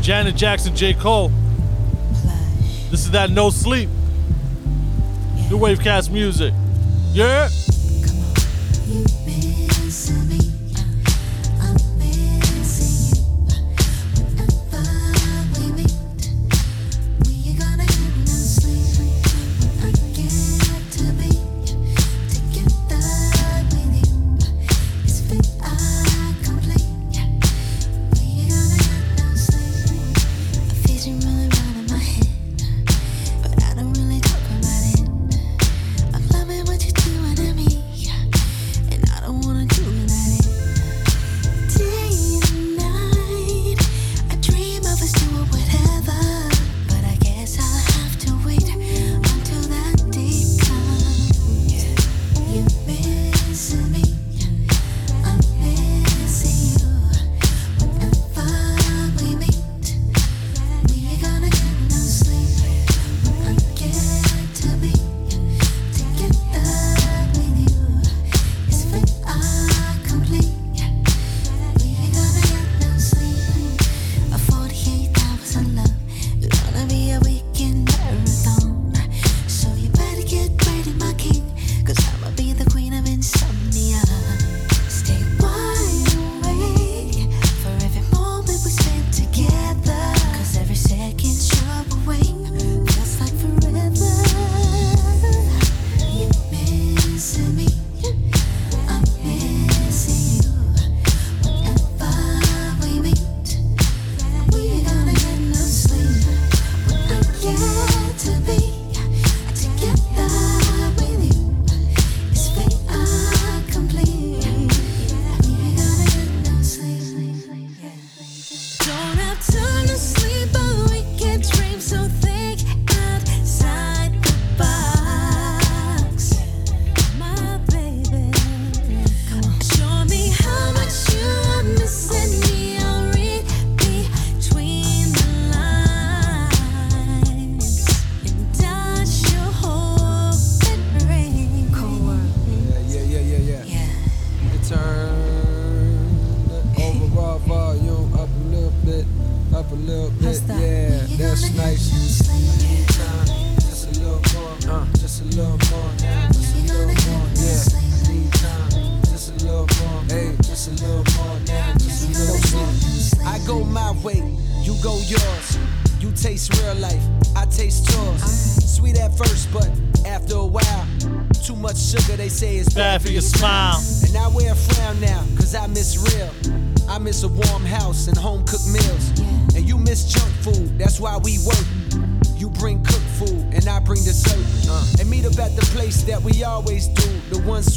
Janet 0.00 0.36
Jackson, 0.36 0.76
J. 0.76 0.94
Cole. 0.94 1.30
This 2.90 3.04
is 3.04 3.10
that 3.12 3.30
no 3.30 3.50
sleep. 3.50 3.88
The 5.48 5.56
Wavecast 5.56 6.10
music. 6.10 6.52
Yeah. 7.12 7.48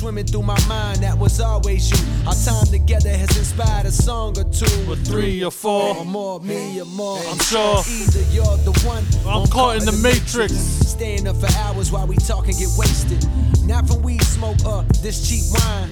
Swimming 0.08 0.26
through 0.26 0.44
my 0.44 0.58
mind, 0.68 1.00
that 1.00 1.18
was 1.18 1.42
always 1.42 1.92
you. 1.92 1.98
Our 2.26 2.34
time 2.34 2.66
together 2.68 3.10
has 3.10 3.38
inspired 3.38 3.86
a 3.86 3.92
song 3.92 4.40
or 4.40 4.46
two. 4.46 4.90
Or 4.90 4.96
three 4.96 5.44
or 5.44 5.52
four. 5.52 5.98
Or 5.98 6.06
more, 6.06 6.40
me 6.40 6.80
or 6.80 6.86
more. 6.86 7.20
I'm 7.28 7.40
sure. 7.40 7.84
Either 7.86 8.22
you're 8.32 8.56
the 8.64 8.72
one. 8.88 9.04
I'm 9.28 9.46
caught 9.48 9.76
in 9.76 9.84
the 9.84 9.92
matrix. 10.02 10.54
Staying 10.54 11.28
up 11.28 11.36
for 11.36 11.52
hours 11.60 11.92
while 11.92 12.08
we 12.08 12.16
talk 12.16 12.48
and 12.48 12.58
get 12.58 12.70
wasted. 12.78 13.28
Not 13.66 13.86
from 13.90 14.02
weed 14.02 14.24
smoke 14.24 14.64
or 14.66 14.84
this 15.04 15.28
cheap 15.28 15.44
wine. 15.52 15.90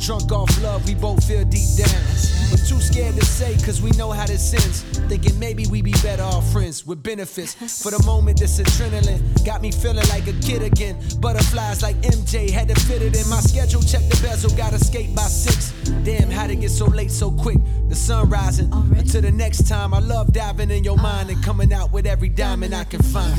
Drunk 0.00 0.32
off 0.32 0.50
love, 0.60 0.84
we 0.88 0.96
both 0.96 1.22
feel 1.22 1.44
deep 1.44 1.76
down. 1.76 2.31
Too 2.72 2.80
scared 2.80 3.14
to 3.16 3.26
say, 3.26 3.52
cause 3.66 3.82
we 3.82 3.90
know 3.98 4.12
how 4.12 4.24
this 4.24 4.54
ends. 4.54 4.80
Thinking 5.06 5.38
maybe 5.38 5.66
we 5.66 5.82
be 5.82 5.92
better 6.02 6.22
off 6.22 6.50
friends 6.52 6.86
with 6.86 7.02
benefits. 7.02 7.52
For 7.82 7.90
the 7.90 8.02
moment, 8.06 8.38
this 8.40 8.58
adrenaline 8.58 9.44
got 9.44 9.60
me 9.60 9.70
feeling 9.70 10.08
like 10.08 10.26
a 10.26 10.32
kid 10.40 10.62
again. 10.62 10.96
Butterflies 11.20 11.82
like 11.82 11.96
MJ, 11.96 12.48
had 12.48 12.68
to 12.68 12.74
fit 12.86 13.02
it 13.02 13.14
in 13.14 13.28
my 13.28 13.40
schedule. 13.40 13.82
Check 13.82 14.00
the 14.08 14.18
bezel, 14.22 14.56
gotta 14.56 14.78
skate 14.78 15.14
by 15.14 15.28
six. 15.28 15.72
Damn, 16.02 16.30
how'd 16.30 16.48
it 16.48 16.62
get 16.62 16.70
so 16.70 16.86
late 16.86 17.10
so 17.10 17.30
quick? 17.30 17.58
The 17.90 17.94
sun 17.94 18.30
rising. 18.30 18.72
Until 18.72 19.20
the 19.20 19.32
next 19.32 19.68
time, 19.68 19.92
I 19.92 19.98
love 19.98 20.32
diving 20.32 20.70
in 20.70 20.82
your 20.82 20.96
mind 20.96 21.28
and 21.28 21.44
coming 21.44 21.74
out 21.74 21.92
with 21.92 22.06
every 22.06 22.30
diamond 22.30 22.74
I 22.74 22.84
can 22.84 23.02
find. 23.02 23.36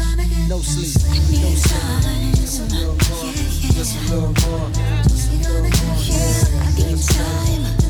No 0.47 0.59
sleep, 0.59 0.93
no 1.41 1.49
sleep. 1.55 2.35
Just 2.35 2.59
a 2.59 2.75
little 2.75 2.93
more, 2.93 3.33
just 3.73 3.97
a 3.97 4.13
little 4.13 4.27
more, 4.45 4.69
just 5.09 5.31
a 5.31 5.35
little 5.37 5.63
more. 5.63 5.73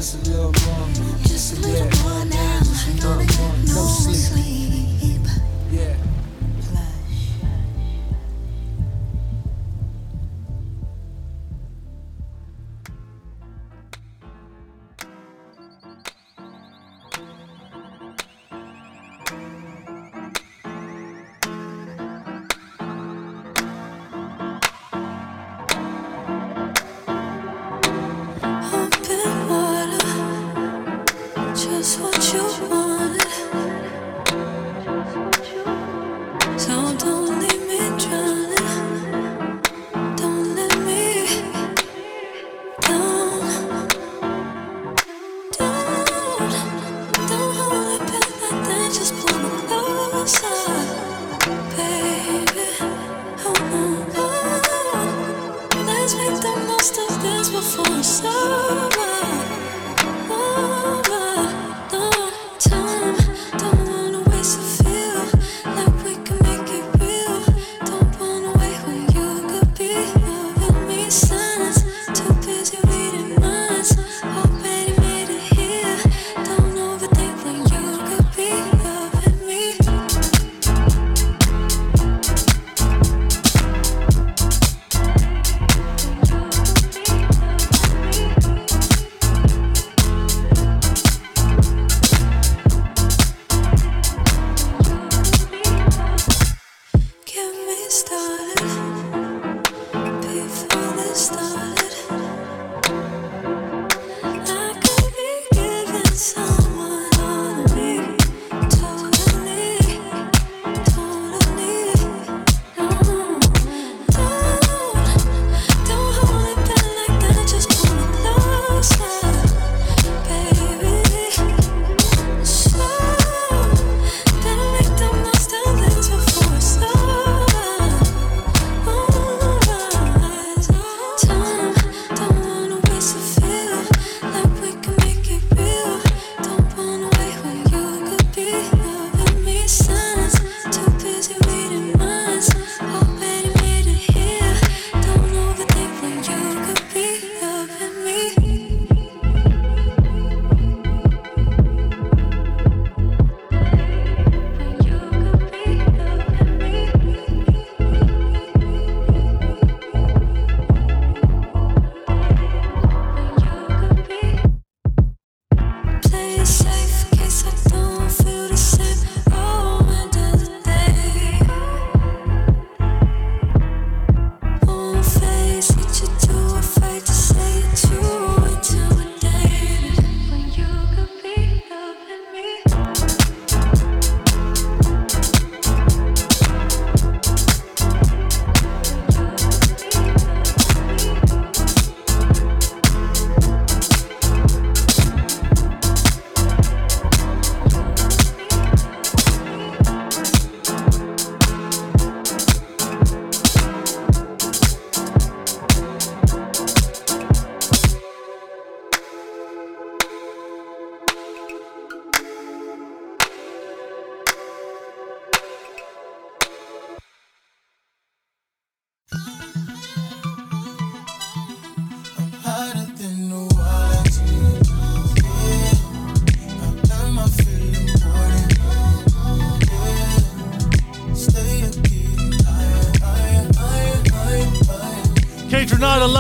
Just 0.04 0.16
a 0.16 0.32
little 0.32 0.52
more, 0.66 1.23
just 1.62 3.53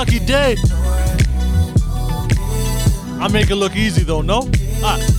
lucky 0.06 0.20
day. 0.20 0.58
I 3.22 3.30
make 3.32 3.50
it 3.50 3.56
look 3.56 3.74
easy 3.78 4.04
though, 4.04 4.22
no? 4.22 4.50
Ah. 4.84 5.13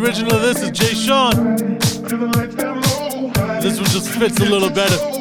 the 0.00 0.06
original 0.06 0.34
of 0.34 0.42
this 0.42 0.62
is 0.62 0.70
Jay 0.70 0.94
Sean. 0.94 1.56
This 3.60 3.78
one 3.78 3.90
just 3.90 4.08
fits 4.10 4.40
a 4.40 4.44
little 4.44 4.70
better. 4.70 5.19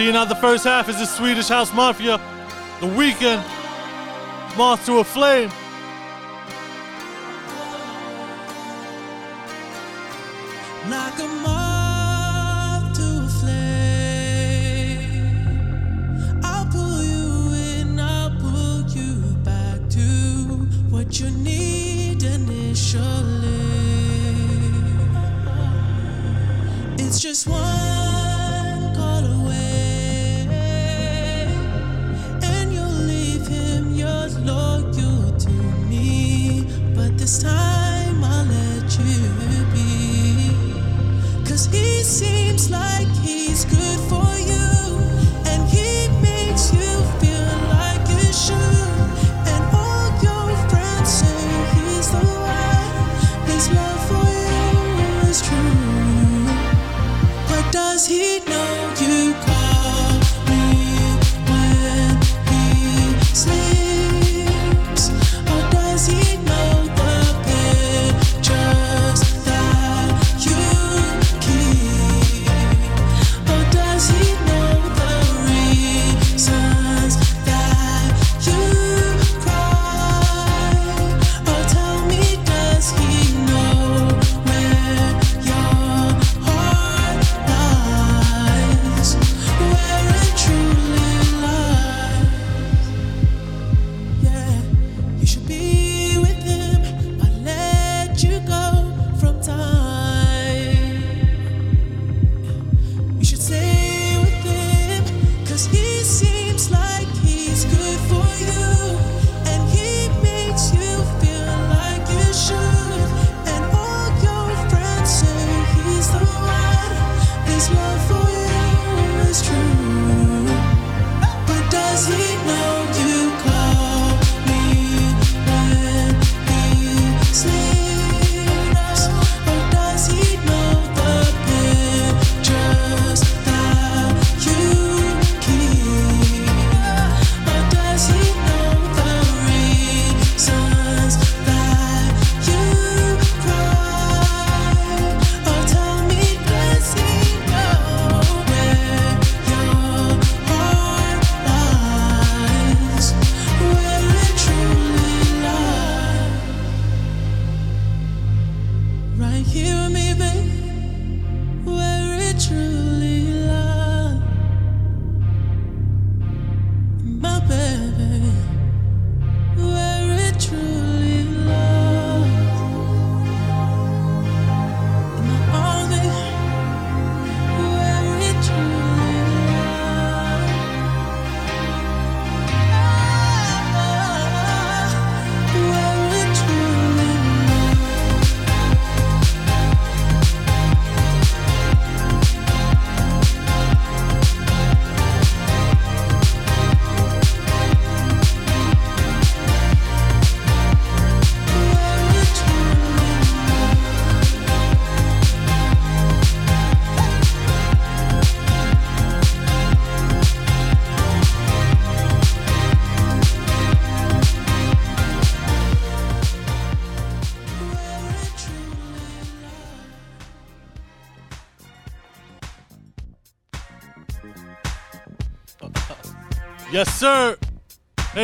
Seeing 0.00 0.16
out 0.16 0.30
the 0.30 0.34
first 0.34 0.64
half 0.64 0.88
is 0.88 0.96
the 0.96 1.04
Swedish 1.04 1.48
House 1.48 1.74
Mafia, 1.74 2.16
The 2.80 2.86
Weeknd, 2.86 3.44
Moth 4.56 4.86
to 4.86 5.00
a 5.00 5.04
Flame, 5.04 5.50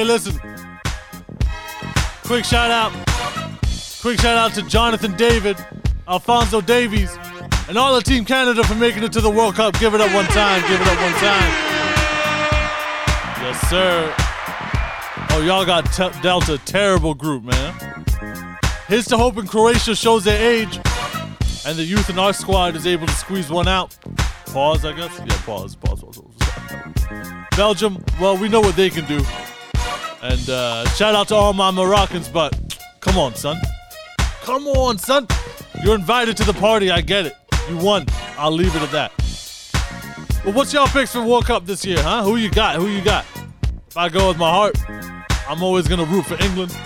listen. 0.06 0.38
Quick 2.24 2.44
shout 2.44 2.70
out. 2.70 2.92
Quick 4.00 4.20
shout 4.20 4.36
out 4.36 4.54
to 4.54 4.62
Jonathan 4.62 5.16
David, 5.16 5.56
Alfonso 6.08 6.60
Davies, 6.60 7.16
and 7.68 7.76
all 7.76 7.94
of 7.94 8.04
Team 8.04 8.24
Canada 8.24 8.62
for 8.64 8.74
making 8.74 9.02
it 9.02 9.12
to 9.12 9.20
the 9.20 9.30
World 9.30 9.54
Cup. 9.54 9.78
Give 9.78 9.94
it 9.94 10.00
up 10.00 10.12
one 10.14 10.26
time. 10.26 10.62
Give 10.62 10.80
it 10.80 10.86
up 10.86 11.00
one 11.00 11.12
time. 11.14 11.52
Yes, 13.42 13.68
sir. 13.68 14.14
Oh, 15.30 15.42
y'all 15.44 15.64
got 15.64 15.92
te- 15.92 16.20
dealt 16.22 16.48
a 16.48 16.58
terrible 16.58 17.14
group, 17.14 17.44
man. 17.44 17.74
Here's 18.88 19.06
to 19.06 19.16
hoping 19.16 19.46
Croatia 19.46 19.94
shows 19.96 20.24
their 20.24 20.40
age 20.40 20.78
and 21.66 21.76
the 21.76 21.84
youth 21.84 22.08
in 22.08 22.18
our 22.18 22.32
squad 22.32 22.76
is 22.76 22.86
able 22.86 23.06
to 23.08 23.12
squeeze 23.12 23.50
one 23.50 23.66
out. 23.66 23.96
Pause, 24.46 24.84
I 24.84 24.92
guess. 24.92 25.18
Yeah, 25.18 25.36
pause, 25.44 25.74
pause, 25.74 26.00
pause. 26.00 26.18
pause. 26.18 27.32
Belgium, 27.56 28.04
well, 28.20 28.36
we 28.36 28.48
know 28.48 28.60
what 28.60 28.76
they 28.76 28.88
can 28.88 29.04
do. 29.06 29.20
And 30.28 30.50
uh, 30.50 30.84
shout 30.88 31.14
out 31.14 31.28
to 31.28 31.36
all 31.36 31.52
my 31.52 31.70
Moroccans, 31.70 32.28
but 32.28 32.52
come 32.98 33.16
on, 33.16 33.36
son. 33.36 33.60
Come 34.42 34.66
on, 34.66 34.98
son. 34.98 35.28
You're 35.84 35.94
invited 35.94 36.36
to 36.38 36.44
the 36.44 36.52
party. 36.52 36.90
I 36.90 37.00
get 37.00 37.26
it. 37.26 37.36
You 37.68 37.76
won. 37.76 38.06
I'll 38.36 38.50
leave 38.50 38.74
it 38.74 38.82
at 38.82 38.90
that. 38.90 39.12
Well, 40.44 40.52
what's 40.52 40.72
y'all 40.72 40.88
picks 40.88 41.12
for 41.12 41.22
World 41.22 41.44
Cup 41.44 41.64
this 41.64 41.84
year, 41.84 42.02
huh? 42.02 42.24
Who 42.24 42.36
you 42.36 42.50
got? 42.50 42.74
Who 42.74 42.88
you 42.88 43.02
got? 43.02 43.24
If 43.86 43.96
I 43.96 44.08
go 44.08 44.26
with 44.26 44.36
my 44.36 44.50
heart, 44.50 44.76
I'm 45.48 45.62
always 45.62 45.86
gonna 45.86 46.04
root 46.04 46.26
for 46.26 46.42
England. 46.42 46.76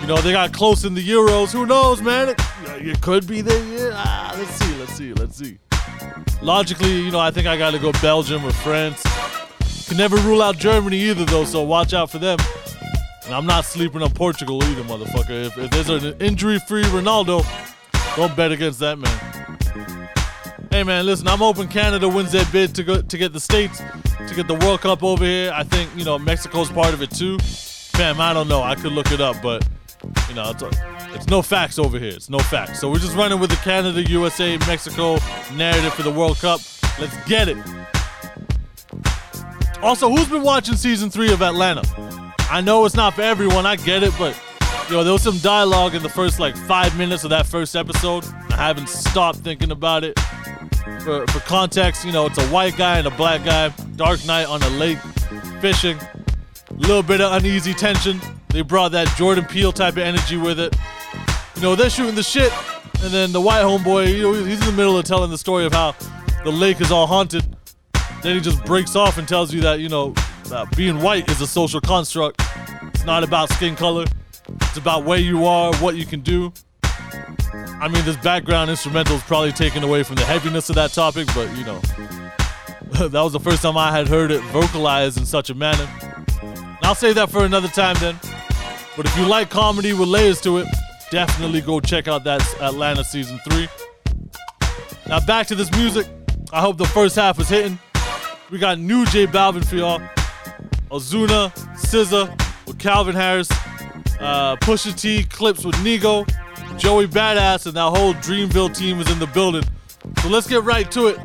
You 0.00 0.08
know, 0.08 0.16
they 0.16 0.32
got 0.32 0.52
close 0.52 0.84
in 0.84 0.94
the 0.94 1.08
Euros. 1.08 1.52
Who 1.52 1.66
knows, 1.66 2.02
man? 2.02 2.30
It, 2.30 2.40
it 2.88 3.00
could 3.00 3.24
be 3.24 3.40
their 3.40 3.64
year. 3.66 3.92
Ah, 3.94 4.34
let's 4.36 4.50
see, 4.50 4.74
let's 4.80 4.94
see, 4.94 5.12
let's 5.12 5.36
see. 5.36 5.58
Logically, 6.42 7.02
you 7.02 7.12
know, 7.12 7.20
I 7.20 7.30
think 7.30 7.46
I 7.46 7.56
gotta 7.56 7.78
go 7.78 7.92
Belgium 8.02 8.44
or 8.44 8.50
France. 8.50 9.00
Can 9.86 9.96
never 9.96 10.16
rule 10.16 10.42
out 10.42 10.58
Germany 10.58 10.98
either, 10.98 11.24
though, 11.24 11.44
so 11.44 11.62
watch 11.62 11.94
out 11.94 12.10
for 12.10 12.18
them. 12.18 12.38
And 13.30 13.36
I'm 13.36 13.46
not 13.46 13.64
sleeping 13.64 14.02
on 14.02 14.10
Portugal 14.10 14.60
either, 14.64 14.82
motherfucker. 14.82 15.46
If, 15.46 15.56
if 15.56 15.70
there's 15.70 15.88
an 15.88 16.20
injury-free 16.20 16.82
Ronaldo, 16.86 17.46
don't 18.16 18.34
bet 18.34 18.50
against 18.50 18.80
that 18.80 18.98
man. 18.98 20.68
Hey 20.72 20.82
man, 20.82 21.06
listen, 21.06 21.28
I'm 21.28 21.38
hoping 21.38 21.68
Canada 21.68 22.08
wins 22.08 22.32
their 22.32 22.44
bid 22.46 22.74
to 22.74 22.82
go 22.82 23.00
to 23.00 23.18
get 23.18 23.32
the 23.32 23.38
states 23.38 23.80
to 24.26 24.34
get 24.34 24.48
the 24.48 24.56
World 24.56 24.80
Cup 24.80 25.04
over 25.04 25.24
here. 25.24 25.52
I 25.54 25.62
think 25.62 25.90
you 25.96 26.04
know 26.04 26.18
Mexico's 26.18 26.70
part 26.70 26.92
of 26.92 27.02
it 27.02 27.12
too. 27.12 27.38
Fam, 27.38 28.20
I 28.20 28.34
don't 28.34 28.48
know. 28.48 28.64
I 28.64 28.74
could 28.74 28.90
look 28.90 29.12
it 29.12 29.20
up, 29.20 29.36
but 29.40 29.64
you 30.28 30.34
know, 30.34 30.50
it's, 30.50 30.64
it's 31.14 31.28
no 31.28 31.40
facts 31.40 31.78
over 31.78 32.00
here. 32.00 32.12
It's 32.12 32.30
no 32.30 32.40
facts. 32.40 32.80
So 32.80 32.90
we're 32.90 32.98
just 32.98 33.14
running 33.14 33.38
with 33.38 33.50
the 33.50 33.56
Canada, 33.58 34.02
USA, 34.10 34.58
Mexico 34.66 35.18
narrative 35.54 35.94
for 35.94 36.02
the 36.02 36.10
World 36.10 36.38
Cup. 36.38 36.60
Let's 36.98 37.16
get 37.28 37.48
it. 37.48 37.58
Also, 39.82 40.10
who's 40.10 40.28
been 40.28 40.42
watching 40.42 40.74
season 40.74 41.10
three 41.10 41.32
of 41.32 41.42
Atlanta? 41.42 41.84
I 42.50 42.60
know 42.60 42.84
it's 42.84 42.96
not 42.96 43.14
for 43.14 43.22
everyone. 43.22 43.64
I 43.64 43.76
get 43.76 44.02
it, 44.02 44.12
but 44.18 44.38
know, 44.96 45.04
there 45.04 45.12
was 45.12 45.22
some 45.22 45.38
dialogue 45.38 45.94
in 45.94 46.02
the 46.02 46.08
first 46.08 46.40
like 46.40 46.56
five 46.56 46.96
minutes 46.98 47.24
of 47.24 47.30
that 47.30 47.46
first 47.46 47.76
episode. 47.76 48.24
I 48.50 48.56
haven't 48.56 48.88
stopped 48.88 49.38
thinking 49.38 49.70
about 49.70 50.04
it. 50.04 50.18
For, 51.04 51.26
for 51.28 51.40
context, 51.40 52.04
you 52.04 52.12
know, 52.12 52.26
it's 52.26 52.38
a 52.38 52.46
white 52.48 52.76
guy 52.76 52.98
and 52.98 53.06
a 53.06 53.10
black 53.10 53.44
guy, 53.44 53.68
dark 53.96 54.24
night 54.26 54.46
on 54.46 54.62
a 54.62 54.68
lake, 54.70 54.98
fishing. 55.60 55.98
A 56.68 56.74
little 56.74 57.02
bit 57.02 57.20
of 57.20 57.32
uneasy 57.32 57.72
tension. 57.72 58.20
They 58.48 58.62
brought 58.62 58.92
that 58.92 59.08
Jordan 59.16 59.44
Peele 59.44 59.72
type 59.72 59.94
of 59.94 60.02
energy 60.02 60.36
with 60.36 60.58
it. 60.58 60.76
You 61.56 61.62
know, 61.62 61.74
they're 61.74 61.90
shooting 61.90 62.14
the 62.14 62.22
shit, 62.22 62.52
and 63.02 63.12
then 63.12 63.32
the 63.32 63.40
white 63.40 63.62
homeboy, 63.62 64.14
you 64.14 64.22
know, 64.22 64.32
he's 64.32 64.60
in 64.60 64.66
the 64.66 64.72
middle 64.72 64.98
of 64.98 65.04
telling 65.04 65.30
the 65.30 65.38
story 65.38 65.66
of 65.66 65.72
how 65.72 65.94
the 66.44 66.50
lake 66.50 66.80
is 66.80 66.90
all 66.90 67.06
haunted. 67.06 67.44
Then 68.22 68.34
he 68.34 68.40
just 68.40 68.64
breaks 68.64 68.96
off 68.96 69.18
and 69.18 69.28
tells 69.28 69.54
you 69.54 69.60
that, 69.62 69.80
you 69.80 69.88
know, 69.88 70.14
being 70.76 71.00
white 71.00 71.28
is 71.30 71.40
a 71.40 71.46
social 71.46 71.80
construct. 71.80 72.42
It's 72.94 73.04
not 73.04 73.22
about 73.22 73.50
skin 73.50 73.76
color. 73.76 74.04
It's 74.48 74.76
about 74.76 75.04
where 75.04 75.18
you 75.18 75.46
are, 75.46 75.74
what 75.76 75.96
you 75.96 76.06
can 76.06 76.20
do. 76.20 76.52
I 77.52 77.88
mean, 77.88 78.04
this 78.04 78.16
background 78.18 78.70
instrumental 78.70 79.16
is 79.16 79.22
probably 79.22 79.52
taken 79.52 79.82
away 79.82 80.02
from 80.02 80.16
the 80.16 80.24
heaviness 80.24 80.68
of 80.68 80.76
that 80.76 80.92
topic, 80.92 81.26
but 81.34 81.48
you 81.56 81.64
know, 81.64 81.78
that 83.08 83.22
was 83.22 83.32
the 83.32 83.40
first 83.40 83.62
time 83.62 83.76
I 83.76 83.90
had 83.90 84.08
heard 84.08 84.30
it 84.30 84.42
vocalized 84.44 85.18
in 85.18 85.24
such 85.24 85.50
a 85.50 85.54
manner. 85.54 85.88
And 86.42 86.78
I'll 86.82 86.94
save 86.94 87.14
that 87.14 87.30
for 87.30 87.44
another 87.44 87.68
time 87.68 87.96
then. 88.00 88.18
But 88.96 89.06
if 89.06 89.16
you 89.16 89.26
like 89.26 89.50
comedy 89.50 89.92
with 89.92 90.08
layers 90.08 90.40
to 90.42 90.58
it, 90.58 90.66
definitely 91.10 91.60
go 91.60 91.80
check 91.80 92.08
out 92.08 92.24
that 92.24 92.42
Atlanta 92.60 93.04
season 93.04 93.40
three. 93.48 93.68
Now 95.06 95.20
back 95.20 95.46
to 95.48 95.54
this 95.54 95.70
music. 95.72 96.06
I 96.52 96.60
hope 96.60 96.76
the 96.76 96.86
first 96.86 97.16
half 97.16 97.38
was 97.38 97.48
hitting. 97.48 97.78
We 98.50 98.58
got 98.58 98.78
new 98.78 99.06
J 99.06 99.26
Balvin 99.26 99.64
for 99.64 99.76
y'all. 99.76 100.00
Ozuna, 100.90 101.52
SZA 101.76 102.66
with 102.66 102.78
Calvin 102.78 103.14
Harris, 103.14 103.50
uh, 104.20 104.56
Pusha 104.56 104.98
T, 104.98 105.24
Clipse 105.24 105.64
with 105.64 105.76
Nigo, 105.76 106.26
Joey 106.78 107.06
Badass, 107.06 107.66
and 107.66 107.76
that 107.76 107.90
whole 107.90 108.14
Dreamville 108.14 108.76
team 108.76 109.00
is 109.00 109.10
in 109.10 109.18
the 109.18 109.26
building. 109.28 109.62
So 110.22 110.28
let's 110.28 110.48
get 110.48 110.64
right 110.64 110.90
to 110.92 111.08
it. 111.08 111.18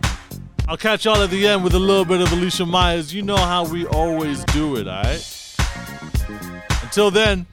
I'll 0.68 0.78
catch 0.78 1.06
y'all 1.06 1.22
at 1.22 1.30
the 1.30 1.48
end 1.48 1.64
with 1.64 1.74
a 1.74 1.80
little 1.80 2.06
bit 2.06 2.22
of 2.22 2.32
Alicia 2.32 2.66
Myers. 2.66 3.14
You 3.14 3.22
know 3.22 3.38
how 3.38 3.66
we 3.66 3.86
always 3.88 4.44
do 4.46 4.76
it, 4.78 4.88
alright? 4.88 5.56
Until 6.84 7.12
then, 7.12 7.46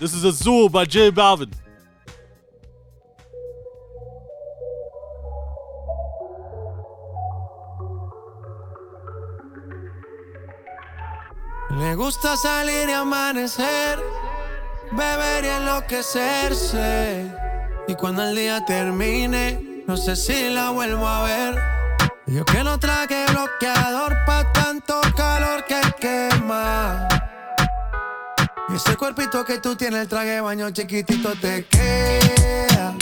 this 0.00 0.14
is 0.14 0.24
Azul 0.24 0.68
by 0.68 0.84
J 0.84 1.10
Balvin. 1.10 1.52
Le 11.70 11.94
gusta 11.94 12.36
salir 12.36 12.88
y 12.88 12.92
amanecer, 12.92 13.98
beber 14.92 15.44
y 15.44 15.48
enloquecerse. 15.48 17.30
Y 17.86 17.94
cuando 17.94 18.22
el 18.22 18.34
día 18.34 18.64
termine, 18.64 19.82
no 19.86 19.96
sé 19.96 20.16
si 20.16 20.48
la 20.48 20.70
vuelvo 20.70 21.06
a 21.06 21.24
ver. 21.24 21.62
Yo 22.26 22.44
que 22.44 22.64
no 22.64 22.78
traje 22.78 23.26
bloqueador 23.30 24.16
pa' 24.26 24.50
tanto 24.52 25.00
calor 25.14 25.64
que 25.66 25.80
quema. 26.00 27.06
Y 28.70 28.74
ese 28.74 28.96
cuerpito 28.96 29.44
que 29.44 29.58
tú 29.58 29.76
tienes, 29.76 30.02
el 30.02 30.08
traje 30.08 30.40
baño 30.40 30.70
chiquitito 30.70 31.32
te 31.40 31.66
queda. 31.66 32.94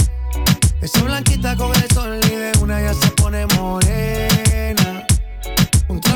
Esa 0.80 1.02
blanquita 1.02 1.56
con 1.56 1.74
el 1.74 1.90
sol 1.92 2.20
y 2.24 2.34
de 2.34 2.52
una 2.60 2.80
ya 2.80 2.94
se 2.94 3.08
pone 3.12 3.46
morena. 3.56 4.35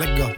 Let's 0.00 0.18
go. 0.18 0.32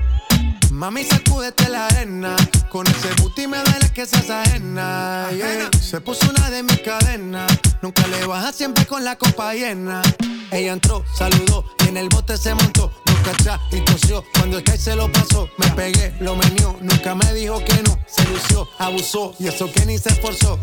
Mami, 0.72 1.04
sacúdete 1.04 1.68
la 1.68 1.86
arena. 1.86 2.34
Con 2.68 2.84
ese 2.88 3.14
booty 3.22 3.46
me 3.46 3.58
duele 3.58 3.92
que 3.94 4.06
seas 4.06 4.28
ajena. 4.28 5.28
yeah. 5.30 5.70
Se 5.80 6.00
puso 6.00 6.28
una 6.28 6.50
de 6.50 6.64
mis 6.64 6.80
cadenas. 6.80 7.46
Nunca 7.80 8.04
le 8.08 8.26
baja 8.26 8.50
siempre 8.50 8.84
con 8.86 9.04
la 9.04 9.14
copa 9.14 9.54
llena. 9.54 10.02
Ella 10.50 10.72
entró, 10.72 11.04
saludó 11.14 11.64
y 11.84 11.90
en 11.90 11.96
el 11.96 12.08
bote 12.08 12.36
se 12.36 12.52
montó. 12.56 12.90
Nunca 13.06 13.30
atrás 13.30 13.60
y 13.70 13.78
tosió. 13.82 14.24
Cuando 14.34 14.58
el 14.58 14.64
que 14.64 14.76
se 14.76 14.96
lo 14.96 15.12
pasó, 15.12 15.48
me 15.58 15.68
pegué, 15.70 16.12
lo 16.18 16.34
menió. 16.34 16.76
Nunca 16.80 17.14
me 17.14 17.32
dijo 17.32 17.64
que 17.64 17.80
no. 17.84 17.96
Se 18.08 18.24
lució, 18.24 18.68
abusó 18.80 19.32
y 19.38 19.46
eso 19.46 19.70
que 19.70 19.86
ni 19.86 19.96
se 19.96 20.08
esforzó. 20.08 20.58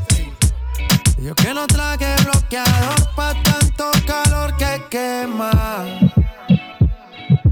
Yo 1.20 1.34
que 1.36 1.54
no 1.54 1.66
traje 1.68 2.16
bloqueador 2.26 3.16
pa' 3.16 3.34
tanto 3.44 3.92
calor 4.06 4.58
que 4.58 4.84
quema. 4.90 5.86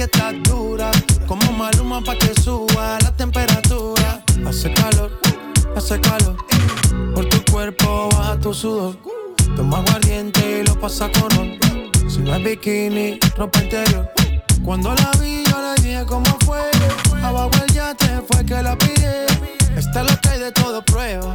Que 0.00 0.04
estás 0.04 0.34
dura. 0.44 0.90
maluma 1.58 2.00
pa' 2.00 2.16
que 2.16 2.32
suba 2.40 2.98
la 3.02 3.12
temperatura. 3.14 4.24
Hace 4.48 4.72
calor, 4.72 5.10
hace 5.76 6.00
calor. 6.00 6.36
Por 7.14 7.28
tu 7.28 7.38
cuerpo 7.52 8.08
baja 8.12 8.38
tu 8.40 8.54
sudor. 8.54 8.96
Toma 9.56 9.78
aguardiente 9.78 10.60
y 10.60 10.66
lo 10.66 10.74
pasa 10.80 11.10
con. 11.12 11.58
Si 12.08 12.20
no 12.20 12.34
es 12.34 12.42
bikini, 12.42 13.18
ropa 13.36 13.60
interior. 13.62 14.08
Cuando 14.64 14.94
la 14.94 15.10
vi, 15.20 15.44
yo 15.44 15.58
le 15.60 15.74
dije 15.82 16.02
cómo 16.06 16.34
fue. 16.46 16.62
Abajo 17.22 17.50
el 17.62 17.74
yate 17.74 18.22
fue 18.26 18.46
que 18.46 18.62
la 18.62 18.78
pide. 18.78 19.26
Esta 19.76 20.00
es 20.00 20.10
lo 20.10 20.20
que 20.20 20.28
hay 20.30 20.38
de 20.38 20.52
todo 20.52 20.82
prueba. 20.82 21.34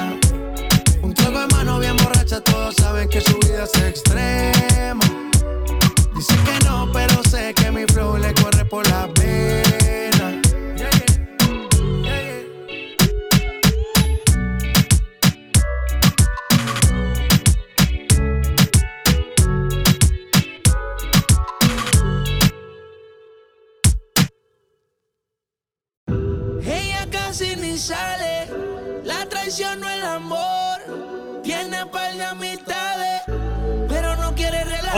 De 1.41 1.47
mano 1.55 1.79
bien 1.79 1.97
borracha, 1.97 2.39
todos 2.39 2.75
saben 2.75 3.09
que 3.09 3.19
su 3.19 3.35
vida 3.39 3.63
es 3.63 3.81
extrema. 3.81 5.03
Dice 6.13 6.35
que 6.45 6.65
no, 6.65 6.90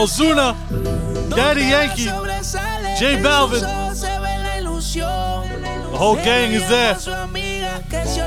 Ozuna, 0.04 0.54
Daddy 1.30 1.70
Yankee, 1.70 2.12
J 3.00 3.22
Balvin. 3.24 3.64
Se 3.96 4.20
ve 4.20 4.38
la 4.44 4.60
ilusión. 4.60 5.48
The 5.92 5.98
whole 5.98 6.18
gang 6.18 6.52
is 6.52 6.68
there. 6.68 7.00
Su 7.00 7.14
amiga 7.14 7.82
que 7.90 8.06
se 8.06 8.22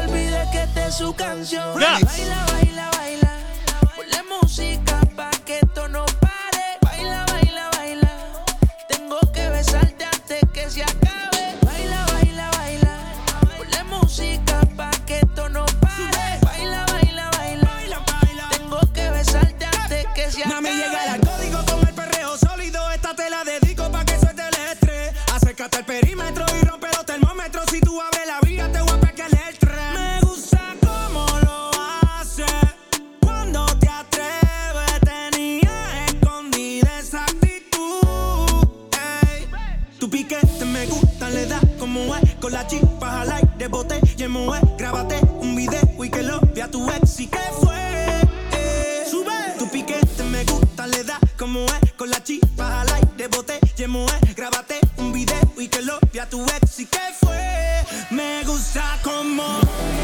Grábate 54.36 54.80
un 54.98 55.12
video 55.12 55.52
y 55.56 55.68
que 55.68 55.82
lo 55.82 55.98
vea 56.12 56.28
tu 56.28 56.44
ex. 56.44 56.80
¿Y 56.80 56.86
qué 56.86 56.98
fue? 57.18 57.84
Me 58.10 58.44
gusta 58.44 58.98
como. 59.02 59.60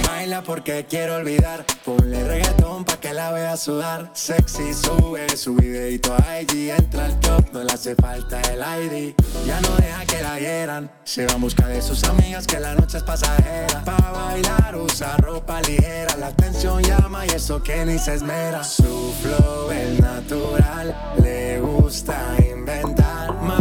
Baila 0.07 0.43
porque 0.43 0.87
quiero 0.89 1.17
olvidar. 1.17 1.65
Ponle 1.85 2.25
reggaetón 2.25 2.85
pa' 2.85 2.97
que 2.97 3.13
la 3.13 3.33
vea 3.33 3.57
sudar. 3.57 4.11
Sexy 4.15 4.73
sube 4.73 5.37
su 5.37 5.55
videito 5.55 6.15
a 6.15 6.41
IG. 6.41 6.71
Entra 6.71 7.05
al 7.05 7.21
top, 7.21 7.53
no 7.53 7.63
le 7.63 7.73
hace 7.73 7.95
falta 7.95 8.41
el 8.43 8.61
ID. 8.61 9.15
Ya 9.47 9.61
no 9.61 9.77
deja 9.77 10.07
que 10.07 10.23
la 10.23 10.39
hieran. 10.39 10.91
Se 11.05 11.27
va 11.27 11.35
en 11.35 11.41
busca 11.41 11.67
de 11.67 11.83
sus 11.83 12.03
amigas 12.05 12.47
que 12.47 12.59
la 12.61 12.75
noche 12.75 12.99
es 12.99 13.03
pasajera. 13.03 13.85
Pa' 13.85 14.13
bailar 14.13 14.77
usa 14.77 15.17
ropa 15.19 15.61
ligera. 15.63 16.17
La 16.17 16.29
atención 16.29 16.83
llama 16.83 17.27
y 17.27 17.31
eso 17.31 17.63
que 17.63 17.85
ni 17.85 17.99
se 17.99 18.15
esmera. 18.15 18.65
Su 18.65 19.15
flow 19.23 19.71
es 19.71 20.01
natural. 20.01 20.97
Le 21.23 21.61
gusta 21.61 22.37
inventar. 22.39 23.02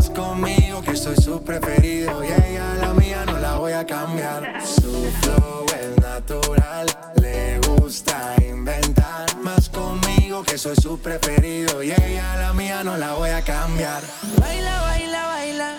Más 0.01 0.09
conmigo 0.09 0.81
que 0.81 0.95
soy 0.95 1.15
su 1.15 1.43
preferido. 1.43 2.23
Y 2.23 2.27
ella 2.29 2.73
la 2.81 2.91
mía 2.95 3.23
no 3.23 3.37
la 3.37 3.57
voy 3.57 3.73
a 3.73 3.85
cambiar. 3.85 4.59
Su 4.65 5.11
flow 5.21 5.67
es 5.79 5.95
natural. 6.01 6.87
Le 7.21 7.59
gusta 7.59 8.33
inventar. 8.41 9.27
Más 9.43 9.69
conmigo 9.69 10.41
que 10.41 10.57
soy 10.57 10.75
su 10.75 10.99
preferido. 10.99 11.83
Y 11.83 11.91
ella 11.91 12.35
la 12.37 12.51
mía 12.51 12.83
no 12.83 12.97
la 12.97 13.13
voy 13.13 13.29
a 13.29 13.43
cambiar. 13.43 14.01
Baila, 14.39 14.81
baila, 14.81 15.27
baila. 15.27 15.75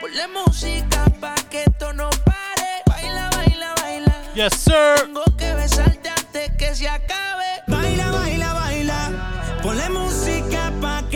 Ponle 0.00 0.26
música 0.26 1.04
pa' 1.20 1.36
que 1.48 1.62
esto 1.62 1.92
no 1.92 2.10
pare. 2.24 2.82
Baila, 2.86 3.30
baila, 3.36 3.74
baila. 3.80 4.32
Yes, 4.34 4.54
sir. 4.54 4.96
Tengo 5.04 5.22
que 5.38 5.54
besarte 5.54 6.08
antes 6.08 6.50
que 6.58 6.74
se 6.74 6.88
acabe. 6.88 7.62
Baila, 7.68 8.10
baila, 8.10 8.52
baila. 8.52 9.60
Ponle 9.62 9.88
música 9.90 10.72
pa' 10.80 11.04
que 11.08 11.09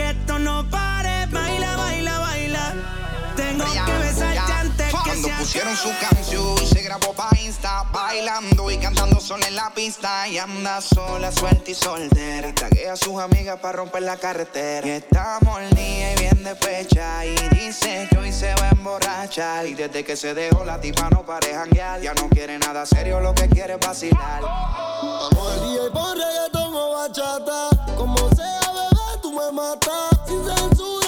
pusieron 5.45 5.75
su 5.75 5.89
canción, 5.99 6.57
se 6.57 6.81
grabó 6.81 7.13
pa' 7.13 7.29
Insta, 7.39 7.83
bailando 7.91 8.71
y 8.71 8.79
cantando 8.79 9.19
sola 9.19 9.47
en 9.47 9.55
la 9.55 9.69
pista. 9.69 10.27
Y 10.27 10.39
anda 10.39 10.81
sola, 10.81 11.31
suelta 11.31 11.69
y 11.69 11.75
soltera. 11.75 12.49
Y 12.49 12.53
taguea 12.53 12.93
a 12.93 12.95
sus 12.95 13.19
amigas 13.19 13.59
para 13.59 13.77
romper 13.77 14.01
la 14.01 14.17
carretera. 14.17 14.87
Y 14.87 14.89
está 14.89 15.37
y 15.71 16.19
bien 16.19 16.43
despecha. 16.43 17.23
Y 17.25 17.35
dice 17.49 18.07
que 18.09 18.17
hoy 18.17 18.33
se 18.33 18.55
va 18.55 18.69
a 18.69 18.71
emborrachar. 18.71 19.67
Y 19.67 19.75
desde 19.75 20.03
que 20.03 20.17
se 20.17 20.33
dejó 20.33 20.65
la 20.65 20.81
tipa 20.81 21.11
no 21.11 21.23
pare 21.23 21.53
janguear. 21.53 22.01
Ya 22.01 22.15
no 22.15 22.27
quiere 22.27 22.57
nada 22.57 22.83
serio, 22.87 23.19
lo 23.19 23.35
que 23.35 23.47
quiere 23.47 23.73
es 23.73 23.79
vacilar. 23.79 24.41
Vamos 24.41 25.69
día 25.69 25.81
y 25.87 25.91
pon 25.91 26.17
reggaetón 26.17 26.73
o 26.73 26.93
bachata. 26.93 27.69
Como 27.95 28.17
sea, 28.35 28.71
bebé, 28.73 29.21
tú 29.21 29.31
me 29.31 29.51
matas. 29.51 30.09
Sin 30.25 30.43
censura, 30.43 31.04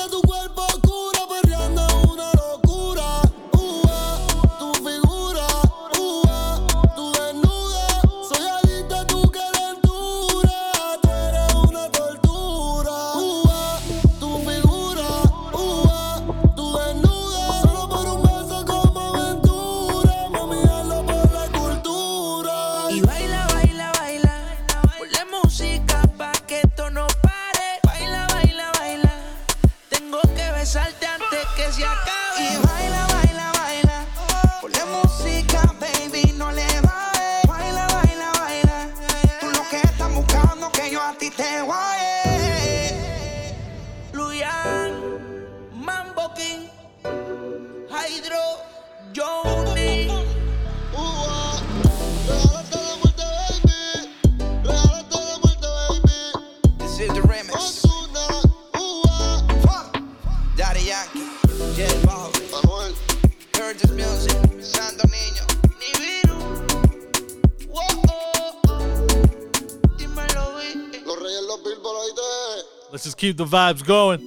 Let's 72.98 73.06
just 73.06 73.18
keep 73.18 73.38
the 73.38 73.46
vibes 73.46 73.86
going. 73.86 74.20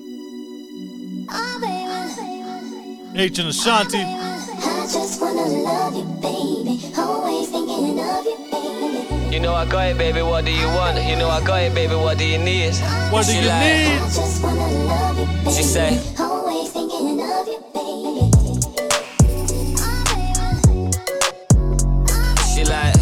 Oh, 1.28 3.12
H 3.16 3.38
and 3.40 3.48
Ashanti. 3.48 3.98
Oh, 3.98 4.04
I 4.06 4.86
just 4.86 5.20
wanna 5.20 5.42
love 5.42 5.96
you, 5.96 6.04
baby. 6.22 6.80
Always 6.96 7.48
thinking 7.50 7.98
of 7.98 8.24
you, 8.24 8.38
baby. 8.52 9.34
You 9.34 9.40
know 9.40 9.54
I 9.54 9.64
got 9.64 9.88
it, 9.88 9.98
baby. 9.98 10.22
What 10.22 10.44
do 10.44 10.52
you 10.52 10.68
want? 10.68 11.04
You 11.04 11.16
know 11.16 11.28
I 11.28 11.44
got 11.44 11.62
it, 11.62 11.74
baby. 11.74 11.96
What 11.96 12.16
do 12.18 12.24
you 12.24 12.38
need? 12.38 12.76
What 13.10 13.26
do 13.26 13.32
she 13.32 13.40
you 13.40 13.48
like, 13.48 13.60
need? 13.60 13.98
Just 14.02 14.40
wanna 14.40 14.68
love 14.84 15.18
you, 15.18 15.26
baby. 15.26 15.50
She 15.50 15.62
say, 15.64 16.00
Always 16.20 16.70
thinking 16.70 17.20
of 17.20 17.48
you, 17.48 17.58
baby. 17.74 18.30
she 22.54 22.64
like, 22.64 22.94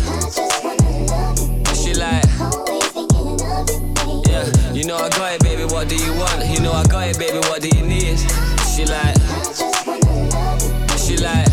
she 1.77 1.93
like, 1.93 2.25
yeah. 4.27 4.73
You 4.73 4.85
know 4.87 4.97
I 4.97 5.09
know 6.69 6.75
I 6.75 6.85
got 6.85 7.09
it, 7.09 7.19
baby. 7.19 7.39
What 7.49 7.63
do 7.63 7.69
you 7.69 7.85
need? 7.85 8.19
She 8.69 8.85
like, 8.85 9.17
she 10.99 11.17
like, 11.17 11.49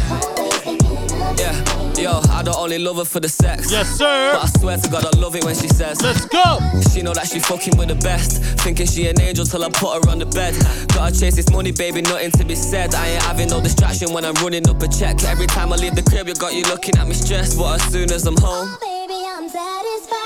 yeah. 1.39 1.55
Yo, 1.95 2.19
I 2.29 2.43
don't 2.43 2.57
only 2.57 2.77
love 2.77 2.97
her 2.97 3.05
for 3.05 3.21
the 3.21 3.29
sex. 3.29 3.71
Yes, 3.71 3.87
sir. 3.97 4.33
But 4.33 4.43
I 4.43 4.59
swear 4.59 4.77
to 4.77 4.89
God, 4.89 5.05
I 5.05 5.17
love 5.17 5.35
it 5.35 5.45
when 5.45 5.55
she 5.55 5.69
says, 5.69 6.01
Let's 6.01 6.25
go. 6.25 6.59
She 6.91 7.01
know 7.01 7.13
that 7.13 7.27
she 7.27 7.39
fucking 7.39 7.77
with 7.77 7.87
the 7.87 7.95
best. 7.95 8.43
Thinking 8.63 8.85
she 8.85 9.07
an 9.07 9.21
angel 9.21 9.45
till 9.45 9.63
I 9.63 9.69
put 9.69 10.03
her 10.03 10.11
on 10.11 10.19
the 10.19 10.25
bed. 10.25 10.53
Gotta 10.93 11.17
chase 11.17 11.37
this 11.37 11.49
money, 11.51 11.71
baby, 11.71 12.01
nothing 12.01 12.31
to 12.31 12.43
be 12.43 12.55
said. 12.55 12.93
I 12.93 13.07
ain't 13.07 13.23
having 13.23 13.47
no 13.47 13.61
distraction 13.61 14.11
when 14.11 14.25
I'm 14.25 14.35
running 14.35 14.67
up 14.67 14.81
a 14.81 14.87
check. 14.89 15.23
Every 15.23 15.47
time 15.47 15.71
I 15.71 15.77
leave 15.77 15.95
the 15.95 16.03
crib, 16.03 16.27
you 16.27 16.35
got 16.35 16.53
you 16.53 16.63
looking 16.63 16.97
at 16.97 17.07
me 17.07 17.13
stressed. 17.13 17.57
But 17.57 17.79
as 17.79 17.83
soon 17.93 18.11
as 18.11 18.27
I'm 18.27 18.37
home, 18.37 18.75
Baby, 18.75 18.81
I'm 18.81 18.83
satisfied. 18.83 18.94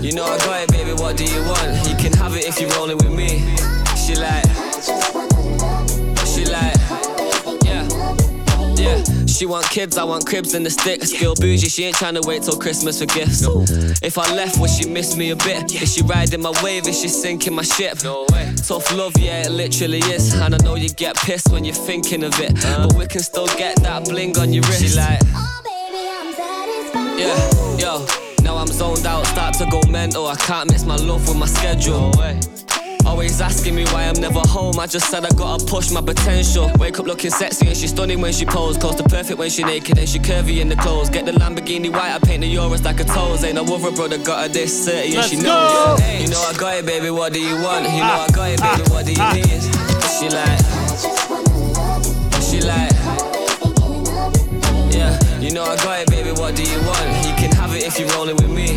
Yeah, 0.00 0.08
you 0.08 0.12
know 0.14 0.24
I 0.24 0.38
got 0.38 0.62
it, 0.62 0.70
baby. 0.70 0.92
What 0.92 1.16
do 1.16 1.24
you 1.24 1.42
want? 1.42 1.88
You 1.88 1.96
can 1.96 2.12
have 2.14 2.34
it 2.36 2.46
if 2.46 2.60
you're 2.60 2.70
rolling 2.70 2.96
with 2.96 3.12
me. 3.12 3.40
She 3.96 4.14
like, 4.16 4.44
she 6.26 6.44
like, 6.46 6.74
yeah, 7.64 7.86
yeah. 8.76 9.02
She 9.26 9.46
want 9.46 9.68
kids, 9.70 9.96
I 9.96 10.04
want 10.04 10.26
cribs 10.26 10.54
and 10.54 10.64
the 10.64 10.70
sticks. 10.70 11.12
Girl 11.18 11.34
bougie, 11.34 11.68
she 11.68 11.84
ain't 11.84 11.96
trying 11.96 12.14
to 12.14 12.22
wait 12.26 12.42
till 12.42 12.58
Christmas 12.58 13.00
for 13.00 13.06
gifts. 13.06 13.42
If 14.02 14.18
I 14.18 14.34
left, 14.34 14.58
would 14.58 14.70
she 14.70 14.88
miss 14.88 15.16
me 15.16 15.30
a 15.30 15.36
bit? 15.36 15.72
Is 15.80 15.94
she 15.94 16.02
riding 16.02 16.42
my 16.42 16.52
wave? 16.62 16.86
Is 16.86 17.00
she 17.00 17.08
sinking 17.08 17.54
my 17.54 17.62
ship? 17.62 18.02
No 18.02 18.26
way. 18.32 18.52
Tough 18.56 18.92
love, 18.94 19.16
yeah, 19.18 19.42
it 19.46 19.50
literally 19.50 20.00
is. 20.00 20.32
And 20.34 20.54
I 20.54 20.58
know 20.58 20.74
you 20.76 20.88
get 20.88 21.16
pissed 21.16 21.50
when 21.52 21.64
you're 21.64 21.74
thinking 21.74 22.24
of 22.24 22.38
it, 22.40 22.54
but 22.54 22.94
we 22.94 23.06
can 23.06 23.20
still 23.20 23.46
get 23.48 23.76
that 23.82 24.04
bling 24.04 24.38
on 24.38 24.52
your 24.52 24.62
wrist. 24.64 24.82
She 24.82 24.96
like. 24.96 25.20
Oh 25.34 25.60
baby, 25.62 26.08
I'm 26.08 26.32
satisfied. 26.32 27.18
Yeah, 27.18 27.76
yo, 27.78 28.06
now 28.50 28.56
I'm 28.56 28.66
zoned 28.66 29.06
out, 29.06 29.26
start 29.26 29.54
to 29.54 29.66
go 29.66 29.80
mental. 29.88 30.26
I 30.26 30.34
can't 30.34 30.70
miss 30.70 30.84
my 30.84 30.96
love 30.96 31.28
with 31.28 31.36
my 31.36 31.46
schedule. 31.46 32.10
Always 33.06 33.40
asking 33.40 33.74
me 33.76 33.84
why 33.92 34.04
I'm 34.04 34.20
never 34.20 34.40
home. 34.40 34.78
I 34.78 34.86
just 34.86 35.08
said 35.08 35.24
I 35.24 35.30
gotta 35.30 35.64
push 35.64 35.90
my 35.90 36.00
potential. 36.00 36.70
Wake 36.78 36.98
up 36.98 37.06
looking 37.06 37.30
sexy 37.30 37.68
and 37.68 37.76
she's 37.76 37.90
stunning 37.90 38.20
when 38.20 38.32
she 38.32 38.44
pose. 38.44 38.76
Close 38.76 38.96
to 38.96 39.04
perfect 39.04 39.38
when 39.38 39.50
she 39.50 39.62
naked 39.62 39.98
and 39.98 40.08
she 40.08 40.18
curvy 40.18 40.60
in 40.60 40.68
the 40.68 40.76
clothes. 40.76 41.10
Get 41.10 41.26
the 41.26 41.32
Lamborghini 41.32 41.90
white, 41.92 42.12
I 42.12 42.18
paint 42.18 42.42
the 42.42 42.52
Euros 42.52 42.84
like 42.84 42.98
a 43.00 43.04
toes. 43.04 43.44
Ain't 43.44 43.54
no 43.54 43.62
other 43.62 43.92
brother 43.92 44.18
got 44.18 44.42
her 44.42 44.48
this 44.48 44.84
30 44.84 44.98
and 44.98 45.10
she 45.10 45.36
Let's 45.36 45.42
knows. 45.42 46.00
go. 46.00 46.06
You 46.18 46.28
know 46.28 46.42
I 46.42 46.52
got 46.58 46.76
it, 46.78 46.86
baby. 46.86 47.10
What 47.10 47.32
do 47.32 47.40
you 47.40 47.54
want? 47.62 47.84
You 47.84 48.02
know 48.08 48.26
I 48.26 48.28
got 48.34 48.50
it, 48.50 48.60
baby. 48.60 48.82
What 48.90 49.06
do 49.06 49.12
you 49.12 49.20
ah, 49.20 49.32
need? 49.32 49.46
Ah. 49.46 50.16
She 50.18 50.28
like, 50.38 50.60
she 52.42 52.60
like. 52.66 52.90
Yeah, 54.92 55.38
you 55.38 55.50
know 55.52 55.62
I 55.62 55.76
got 55.76 56.00
it, 56.00 56.10
baby. 56.10 56.32
What 56.32 56.56
do 56.56 56.62
you 56.62 56.78
want? 56.82 57.26
You 57.26 57.34
can 57.34 57.49
if 57.82 57.98
you're 57.98 58.08
rolling 58.10 58.36
with 58.36 58.50
me. 58.50 58.69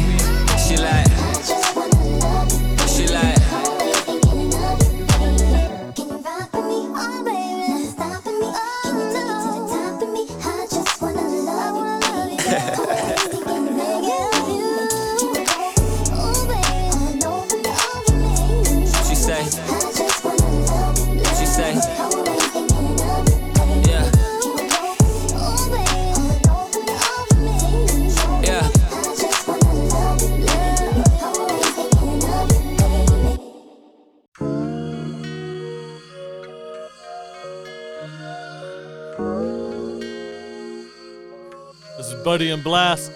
This 42.34 42.40
Buddy 42.40 42.50
and 42.50 42.64
Blxst 42.64 43.12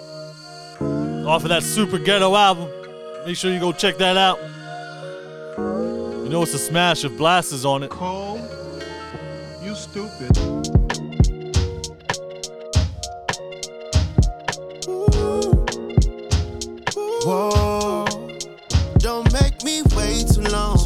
off 1.26 1.42
of 1.42 1.48
that 1.48 1.64
Super 1.64 1.98
Ghetto 1.98 2.36
album. 2.36 2.70
Make 3.26 3.36
sure 3.36 3.52
you 3.52 3.58
go 3.58 3.72
check 3.72 3.96
that 3.96 4.16
out. 4.16 4.38
You 5.58 6.28
know 6.28 6.42
it's 6.42 6.54
a 6.54 6.58
smash 6.58 7.04
if 7.04 7.10
Blxst 7.12 7.52
is 7.52 7.64
on 7.64 7.82
it. 7.82 7.90
Cole, 7.90 8.38
you 9.60 9.74
stupid. 9.74 10.36
Whoa. 17.24 18.06
Don't 18.98 19.32
make 19.32 19.64
me 19.64 19.82
wait 19.96 20.28
too 20.28 20.42
long. 20.42 20.77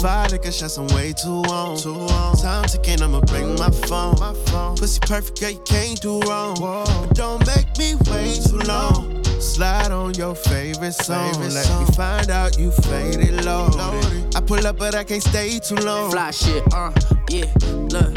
Five 0.00 0.30
liquor 0.30 0.52
shots, 0.52 0.76
I'm 0.78 0.86
way 0.88 1.12
too 1.12 1.42
on. 1.50 1.76
Too 1.76 1.94
on. 1.94 2.36
Time 2.36 2.64
ticking, 2.64 3.02
I'ma 3.02 3.20
bring 3.22 3.56
my 3.56 3.70
phone. 3.70 4.14
My 4.20 4.32
phone. 4.46 4.76
Pussy 4.76 5.00
perfect, 5.00 5.40
girl, 5.40 5.50
you 5.50 5.62
can't 5.64 6.00
do 6.00 6.20
wrong. 6.20 6.56
But 6.60 7.14
don't 7.14 7.44
make 7.46 7.76
me 7.78 7.94
wait 8.10 8.40
too 8.48 8.58
long. 8.58 9.24
Slide 9.40 9.90
on 9.90 10.14
your 10.14 10.34
favorite 10.34 10.92
song. 10.92 11.32
Favorite 11.32 11.52
Let 11.54 11.66
song. 11.66 11.84
me 11.84 11.92
find 11.92 12.30
out 12.30 12.58
you 12.58 12.70
faded 12.70 13.44
low. 13.44 13.68
I 14.34 14.40
pull 14.40 14.64
up, 14.66 14.78
but 14.78 14.94
I 14.94 15.04
can't 15.04 15.22
stay 15.22 15.58
too 15.58 15.76
long. 15.76 16.10
Fly 16.10 16.30
shit, 16.30 16.62
uh, 16.72 16.92
yeah. 17.30 17.46
Look, 17.90 18.14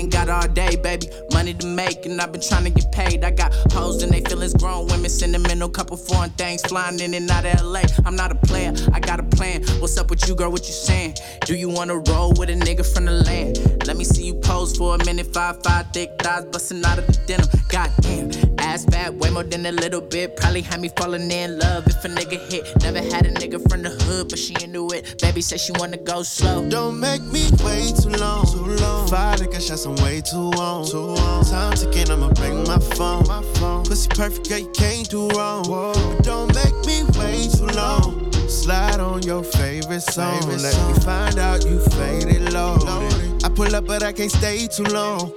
ain't 0.00 0.12
got 0.12 0.28
all 0.28 0.48
day, 0.48 0.76
baby. 0.76 1.08
Money 1.32 1.54
to 1.54 1.66
make, 1.66 2.06
and 2.06 2.20
I've 2.20 2.32
been 2.32 2.40
trying 2.40 2.64
to 2.64 2.70
get 2.70 2.90
paid. 2.90 3.22
I 3.22 3.30
got 3.30 3.52
hoes 3.72 4.02
and 4.02 4.12
they 4.12 4.22
feelings 4.22 4.54
grown 4.54 4.86
women, 4.86 5.10
sentimental, 5.10 5.68
couple 5.68 5.96
foreign 5.96 6.30
things 6.30 6.62
flying 6.62 6.98
in 7.00 7.14
and 7.14 7.30
out 7.30 7.44
of 7.44 7.62
LA. 7.62 7.82
I'm 8.06 8.16
not 8.16 8.32
a 8.32 8.34
player, 8.34 8.72
I 8.92 9.00
got 9.00 9.20
a 9.20 9.22
plan. 9.22 9.62
What's 9.80 9.96
up 9.98 10.10
with 10.10 10.26
you, 10.28 10.34
girl? 10.34 10.50
What 10.50 10.66
you 10.66 10.72
saying? 10.72 11.16
Do 11.44 11.54
you 11.54 11.68
wanna 11.68 11.98
roll 12.10 12.32
with 12.38 12.50
a 12.50 12.54
nigga 12.54 12.84
from 12.92 13.04
the 13.04 13.12
land? 13.12 13.86
Let 13.86 13.96
me 13.96 14.04
see 14.04 14.24
you 14.24 14.34
pose 14.34 14.76
for 14.76 14.94
a 14.94 15.04
minute. 15.04 15.32
Five, 15.32 15.62
five, 15.62 15.86
thick 15.92 16.10
thighs 16.20 16.44
busting 16.46 16.84
out 16.84 16.98
of 16.98 17.06
the 17.06 17.18
denim. 17.26 17.48
Goddamn, 17.68 18.49
ass 18.70 18.84
fat, 18.84 19.14
way 19.14 19.30
more 19.30 19.42
than 19.42 19.66
a 19.66 19.72
little 19.72 20.00
bit. 20.00 20.36
Probably 20.36 20.62
had 20.62 20.80
me 20.80 20.90
falling 20.96 21.30
in 21.30 21.58
love 21.58 21.86
if 21.86 22.04
a 22.04 22.08
nigga 22.08 22.38
hit. 22.50 22.62
Never 22.82 22.98
had 22.98 23.26
a 23.26 23.32
nigga 23.32 23.58
from 23.68 23.82
the 23.82 23.90
hood, 23.90 24.28
but 24.30 24.38
she 24.38 24.54
into 24.62 24.88
it. 24.90 25.20
Baby 25.20 25.40
said 25.40 25.60
she 25.60 25.72
wanna 25.72 25.96
go 25.96 26.22
slow. 26.22 26.68
Don't 26.68 26.98
make 27.00 27.22
me 27.22 27.42
wait 27.64 27.94
too 28.02 28.14
long. 28.24 28.46
Too 28.46 28.64
long. 28.82 29.08
Five 29.08 29.40
liquor 29.40 29.60
shots, 29.60 29.84
I'm 29.86 29.96
way 29.96 30.20
too 30.20 30.50
on. 30.66 30.86
Too 30.86 31.14
on. 31.26 31.44
Time 31.44 31.74
ticking, 31.76 32.10
I'ma 32.10 32.28
bring 32.34 32.64
my 32.64 32.78
phone. 32.96 33.26
My 33.26 33.42
phone. 33.58 33.84
Pussy 33.84 34.08
perfect, 34.08 34.48
girl, 34.48 34.58
you 34.58 34.70
can't 34.70 35.08
do 35.10 35.28
wrong. 35.30 35.64
But 35.68 36.22
don't 36.22 36.54
make 36.54 36.76
me 36.86 37.02
wait 37.18 37.50
too 37.50 37.66
long. 37.66 38.30
Slide 38.48 39.00
on 39.00 39.22
your 39.22 39.42
favorite 39.42 40.02
song. 40.02 40.40
Favorite 40.40 40.62
Let 40.62 40.74
song. 40.74 40.92
me 40.92 41.00
find 41.00 41.38
out 41.38 41.64
you 41.64 41.78
faded 41.96 42.52
low. 42.52 42.78
I 43.42 43.48
pull 43.48 43.74
up, 43.74 43.86
but 43.86 44.02
I 44.02 44.12
can't 44.12 44.30
stay 44.30 44.66
too 44.66 44.84
long. 44.84 45.32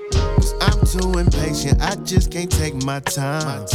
I'm 0.61 0.79
too 0.85 1.19
impatient, 1.19 1.81
I 1.81 1.95
just 2.03 2.31
can't 2.31 2.51
take 2.51 2.75
my 2.83 2.99
time. 3.01 3.65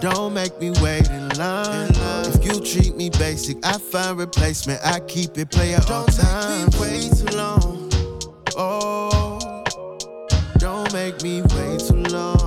Don't 0.00 0.34
make 0.34 0.58
me 0.60 0.70
wait 0.82 1.08
in 1.08 1.28
line. 1.30 1.90
If 2.26 2.44
you 2.44 2.60
treat 2.60 2.96
me 2.96 3.10
basic, 3.10 3.64
I 3.64 3.78
find 3.78 4.18
replacement. 4.18 4.80
I 4.84 5.00
keep 5.00 5.36
it 5.38 5.50
player 5.50 5.80
all 5.90 6.06
time. 6.06 6.68
Don't 6.68 6.80
make 6.80 6.82
me 6.82 7.00
wait 7.00 7.12
too 7.16 7.36
long. 7.36 7.90
Oh, 8.56 9.64
don't 10.58 10.92
make 10.92 11.22
me 11.22 11.42
wait 11.42 11.80
too 11.80 12.02
long. 12.14 12.37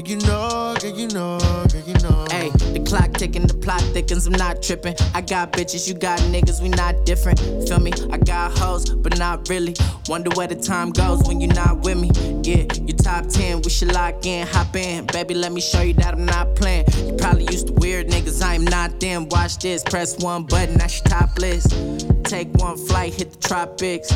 Yeah, 0.00 0.16
you 0.16 0.26
know, 0.26 0.74
yeah, 0.82 0.94
you 0.94 1.08
know, 1.08 1.38
yeah, 1.74 1.82
you 1.84 1.92
know. 1.94 2.26
Hey, 2.30 2.48
the 2.72 2.82
clock 2.88 3.12
ticking, 3.12 3.46
the 3.46 3.52
plot 3.52 3.82
thickens, 3.92 4.26
I'm 4.26 4.32
not 4.32 4.62
tripping. 4.62 4.94
I 5.14 5.20
got 5.20 5.52
bitches, 5.52 5.86
you 5.86 5.92
got 5.92 6.18
niggas, 6.20 6.62
we 6.62 6.70
not 6.70 7.04
different. 7.04 7.38
Feel 7.68 7.80
me? 7.80 7.92
I 8.10 8.16
got 8.16 8.56
hoes, 8.56 8.88
but 8.88 9.18
not 9.18 9.46
really. 9.50 9.76
Wonder 10.08 10.30
where 10.36 10.46
the 10.46 10.54
time 10.54 10.90
goes 10.92 11.28
when 11.28 11.38
you're 11.38 11.52
not 11.52 11.80
with 11.80 11.98
me. 12.00 12.10
Yeah, 12.42 12.64
you 12.80 12.94
top 12.94 13.26
10, 13.26 13.60
we 13.60 13.68
should 13.68 13.92
lock 13.92 14.24
in, 14.24 14.46
hop 14.46 14.74
in. 14.74 15.04
Baby, 15.04 15.34
let 15.34 15.52
me 15.52 15.60
show 15.60 15.82
you 15.82 15.92
that 15.94 16.14
I'm 16.14 16.24
not 16.24 16.56
playing. 16.56 16.86
You 17.04 17.12
probably 17.18 17.44
used 17.44 17.66
to 17.66 17.74
weird 17.74 18.08
niggas, 18.08 18.42
I 18.42 18.54
am 18.54 18.64
not 18.64 19.00
them. 19.00 19.28
Watch 19.28 19.58
this, 19.58 19.82
press 19.82 20.16
one 20.18 20.44
button, 20.44 20.78
that's 20.78 20.98
your 20.98 21.08
top 21.08 21.38
list. 21.38 21.76
Take 22.24 22.48
one 22.54 22.78
flight, 22.78 23.12
hit 23.12 23.32
the 23.32 23.48
tropics. 23.48 24.10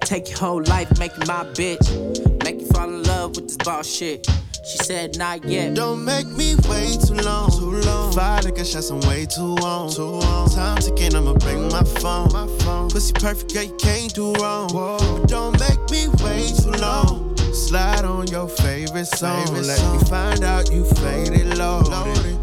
Take 0.00 0.30
your 0.30 0.38
whole 0.38 0.62
life, 0.64 0.98
make 0.98 1.12
you 1.12 1.22
my 1.28 1.44
bitch. 1.54 2.42
Make 2.42 2.60
you 2.60 2.66
fall 2.66 2.88
in 2.88 3.04
love 3.04 3.36
with 3.36 3.46
this 3.46 3.56
boss 3.58 3.86
shit. 3.86 4.26
She 4.64 4.78
said, 4.78 5.16
not 5.16 5.44
yet. 5.44 5.74
Don't 5.74 6.04
make 6.04 6.26
me 6.26 6.54
wait 6.68 7.00
too 7.00 7.14
long. 7.14 7.50
Too 7.50 7.80
long. 7.86 8.12
Five 8.12 8.44
nigga 8.44 8.70
shots, 8.70 8.90
I'm 8.90 9.00
way 9.08 9.26
too 9.26 9.56
on. 9.62 9.90
Too 9.90 10.02
on. 10.02 10.50
Time 10.50 10.78
ticking, 10.78 11.14
I'ma 11.14 11.34
bring 11.34 11.68
my 11.68 11.82
phone. 11.84 12.28
My 12.32 12.46
phone. 12.64 12.90
Pussy 12.90 13.12
perfect, 13.12 13.54
girl, 13.54 13.62
you 13.62 13.76
can't 13.76 14.12
do 14.14 14.32
wrong. 14.34 14.68
Whoa. 14.70 14.98
But 14.98 15.28
don't 15.28 15.58
make 15.60 15.90
me 15.90 16.08
wait 16.22 16.54
too 16.56 16.70
long. 16.80 17.27
Slide 17.52 18.04
on 18.04 18.26
your 18.28 18.48
favorite 18.48 19.06
song. 19.06 19.46
Favorite 19.46 19.66
Let 19.66 19.78
song. 19.78 19.98
me 19.98 20.04
find 20.04 20.44
out 20.44 20.72
you 20.72 20.84
faded 20.84 21.58
low. 21.58 21.82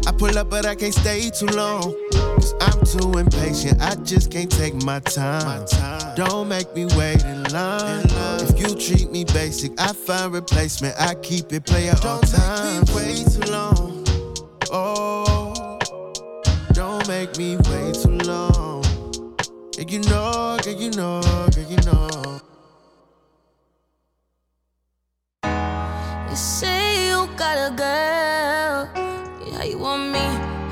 I 0.06 0.12
pull 0.12 0.36
up, 0.38 0.50
but 0.50 0.66
I 0.66 0.74
can't 0.74 0.94
stay 0.94 1.30
too 1.30 1.46
long. 1.46 1.94
Cause 2.12 2.54
I'm 2.60 2.84
too 2.84 3.18
impatient, 3.18 3.80
I 3.80 3.94
just 3.96 4.30
can't 4.30 4.50
take 4.50 4.74
my 4.84 5.00
time. 5.00 5.44
My 5.60 5.64
time. 5.64 6.14
Don't 6.16 6.48
make 6.48 6.74
me 6.74 6.86
wait 6.96 7.24
in 7.24 7.42
line. 7.44 8.00
in 8.00 8.14
line. 8.14 8.40
If 8.42 8.60
you 8.60 8.74
treat 8.74 9.10
me 9.10 9.24
basic, 9.24 9.72
I 9.80 9.92
find 9.92 10.32
replacement. 10.32 10.94
I 10.98 11.14
keep 11.16 11.52
it 11.52 11.64
player 11.64 11.94
all 12.04 12.20
time. 12.20 12.84
Don't 12.84 12.94
make 12.94 12.94
me 12.94 12.94
wait 12.94 13.26
too 13.32 13.52
long. 13.52 14.04
Oh, 14.70 15.78
don't 16.72 17.06
make 17.08 17.36
me 17.38 17.56
wait 17.56 17.94
too 17.94 18.18
long. 18.30 18.84
Yeah, 19.76 19.84
you 19.88 20.00
know, 20.08 20.58
yeah, 20.64 20.72
you 20.72 20.90
know, 20.92 21.20
yeah, 21.56 21.68
you 21.68 21.76
know. 21.84 22.15
Say 26.36 27.08
you 27.08 27.26
got 27.34 27.56
a 27.56 27.74
girl. 27.74 28.90
How 29.56 29.64
you 29.64 29.78
want 29.78 30.12
me? 30.12 30.20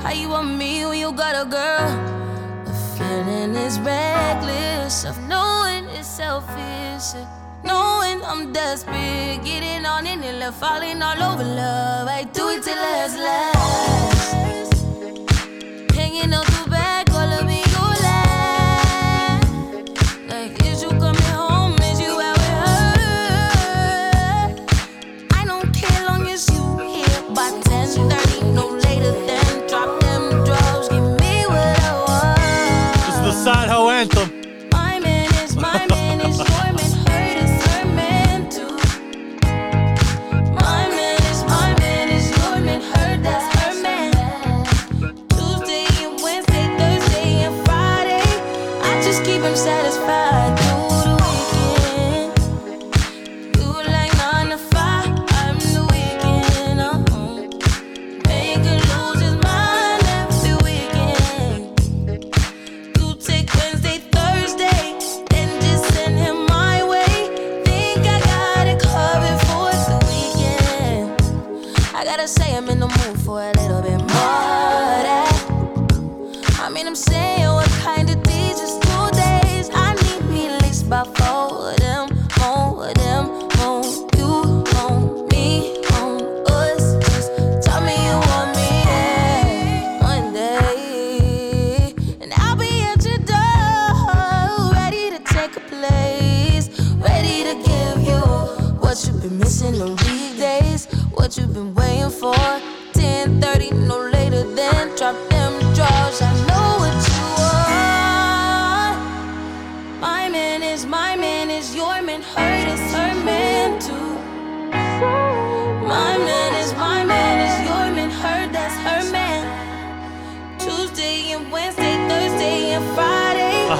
How 0.03 0.11
you 0.11 0.29
want 0.29 0.55
me 0.55 0.85
when 0.85 0.99
you 0.99 1.11
got 1.11 1.33
a 1.33 1.49
girl? 1.49 1.89
The 2.65 2.73
feeling 2.95 3.55
is 3.55 3.79
reckless 3.79 5.05
of 5.05 5.17
knowing 5.27 5.85
it's 5.85 6.07
selfish. 6.07 7.19
Knowing 7.63 8.23
I'm 8.23 8.53
desperate, 8.53 9.41
getting 9.43 9.87
on 9.87 10.05
it 10.05 10.19
and 10.23 10.37
left 10.37 10.59
falling 10.59 11.01
all 11.01 11.23
over 11.23 11.43
love. 11.43 12.09
I 12.09 12.25
do 12.25 12.49
it 12.49 12.61
till 12.61 12.75
last 12.75 13.17
last. 13.17 14.14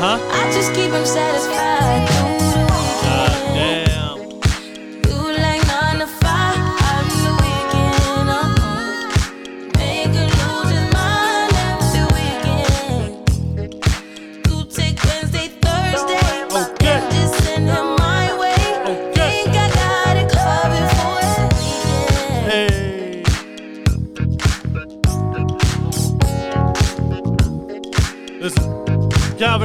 Uh-huh. 0.06 0.22
I 0.32 0.51
just 0.53 0.72
keep 0.76 0.91
him 0.91 1.03
satisfied 1.03 2.14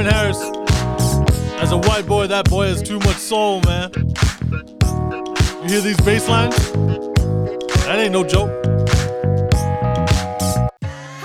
Calvin 0.01 0.13
Harris. 0.13 0.41
As 1.61 1.71
a 1.71 1.77
white 1.77 2.07
boy, 2.07 2.27
that 2.27 2.49
boy 2.49 2.67
has 2.67 2.81
too 2.81 2.99
much 2.99 3.17
soul, 3.17 3.61
man. 3.61 3.91
You 5.63 5.69
hear 5.69 5.81
these 5.81 5.99
bass 6.01 6.27
lines? 6.27 6.55
That 7.85 7.99
ain't 7.99 8.13
no 8.13 8.23
joke. 8.23 8.49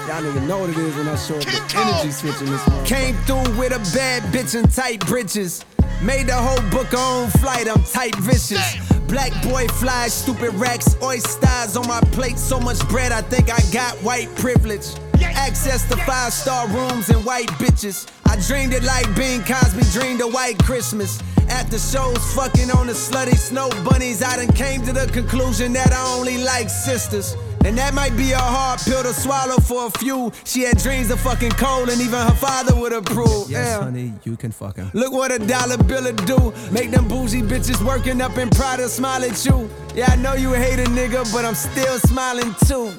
Y'all 0.06 0.22
niggas 0.22 0.46
know 0.46 0.58
what 0.58 0.70
it 0.70 0.76
is 0.76 0.94
when 0.94 1.08
I 1.08 1.16
show 1.16 1.36
up 1.36 1.42
the 1.42 1.74
energy 1.76 2.10
switch 2.10 2.40
in 2.40 2.46
this 2.46 2.66
one. 2.66 2.84
Came 2.84 3.16
through 3.24 3.58
with 3.58 3.72
a 3.72 3.96
bad 3.96 4.22
bitch 4.32 4.54
and 4.58 4.70
tight 4.70 5.04
britches. 5.06 5.64
Made 6.02 6.26
the 6.26 6.34
whole 6.34 6.70
book 6.70 6.92
on 6.92 7.30
flight, 7.30 7.68
I'm 7.68 7.82
tight 7.84 8.14
vicious. 8.16 8.76
Black 9.08 9.32
boy 9.42 9.66
fly, 9.68 10.08
stupid 10.08 10.52
racks, 10.54 10.96
oysters 11.02 11.76
on 11.76 11.86
my 11.86 12.00
plate. 12.12 12.38
So 12.38 12.60
much 12.60 12.86
bread, 12.88 13.12
I 13.12 13.22
think 13.22 13.48
I 13.50 13.60
got 13.72 13.94
white 13.98 14.34
privilege. 14.36 14.86
Access 15.22 15.88
to 15.88 15.96
five 15.98 16.32
star 16.32 16.68
rooms 16.68 17.08
and 17.08 17.24
white 17.24 17.48
bitches. 17.52 18.10
I 18.37 18.41
dreamed 18.41 18.74
it 18.74 18.82
like 18.82 19.07
Bing 19.16 19.43
Crosby 19.45 19.80
dreamed 19.93 20.20
a 20.20 20.28
white 20.28 20.59
Christmas. 20.59 21.18
After 21.49 21.78
shows 21.78 22.18
fucking 22.34 22.70
on 22.70 22.87
the 22.87 22.93
slutty 22.93 23.34
snow 23.34 23.70
bunnies, 23.82 24.22
I 24.22 24.37
done 24.37 24.53
came 24.55 24.84
to 24.84 24.93
the 24.93 25.07
conclusion 25.07 25.72
that 25.72 25.91
I 25.91 26.14
only 26.18 26.37
like 26.45 26.68
sisters. 26.68 27.34
And 27.64 27.78
that 27.78 27.95
might 27.95 28.14
be 28.14 28.32
a 28.32 28.39
hard 28.39 28.80
pill 28.80 29.03
to 29.03 29.14
swallow 29.14 29.57
for 29.57 29.87
a 29.87 29.91
few. 29.99 30.32
She 30.45 30.62
had 30.64 30.76
dreams 30.76 31.11
of 31.11 31.18
fucking 31.20 31.53
Cole, 31.53 31.89
and 31.89 31.99
even 31.99 32.20
her 32.20 32.34
father 32.34 32.74
would 32.78 32.93
approve. 32.93 33.49
Yes, 33.51 33.68
Yeah. 33.68 33.82
honey, 33.84 34.12
you 34.24 34.37
can 34.37 34.53
fuck 34.53 34.76
him. 34.76 34.91
Look 34.93 35.14
what 35.14 35.32
a 35.32 35.39
dollar 35.39 35.78
bill 35.78 36.12
do. 36.12 36.53
Make 36.70 36.91
them 36.91 37.09
bougie 37.09 37.41
bitches 37.41 37.80
working 37.82 38.20
up 38.20 38.37
in 38.37 38.51
Prada 38.51 38.87
smile 38.91 39.24
at 39.24 39.43
you. 39.47 39.70
Yeah, 39.95 40.11
I 40.12 40.16
know 40.16 40.34
you 40.34 40.53
hate 40.53 40.78
a 40.78 40.91
nigga, 40.91 41.24
but 41.32 41.47
I'm 41.47 41.55
still 41.55 41.99
smiling 42.01 42.55
too. 42.66 42.93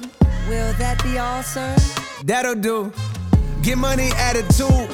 Will 0.48 0.72
that 0.78 1.00
be 1.04 1.16
all, 1.16 1.44
sir? 1.44 1.76
That'll 2.24 2.56
do. 2.56 2.90
Get 3.62 3.78
money 3.78 4.10
attitude. 4.18 4.88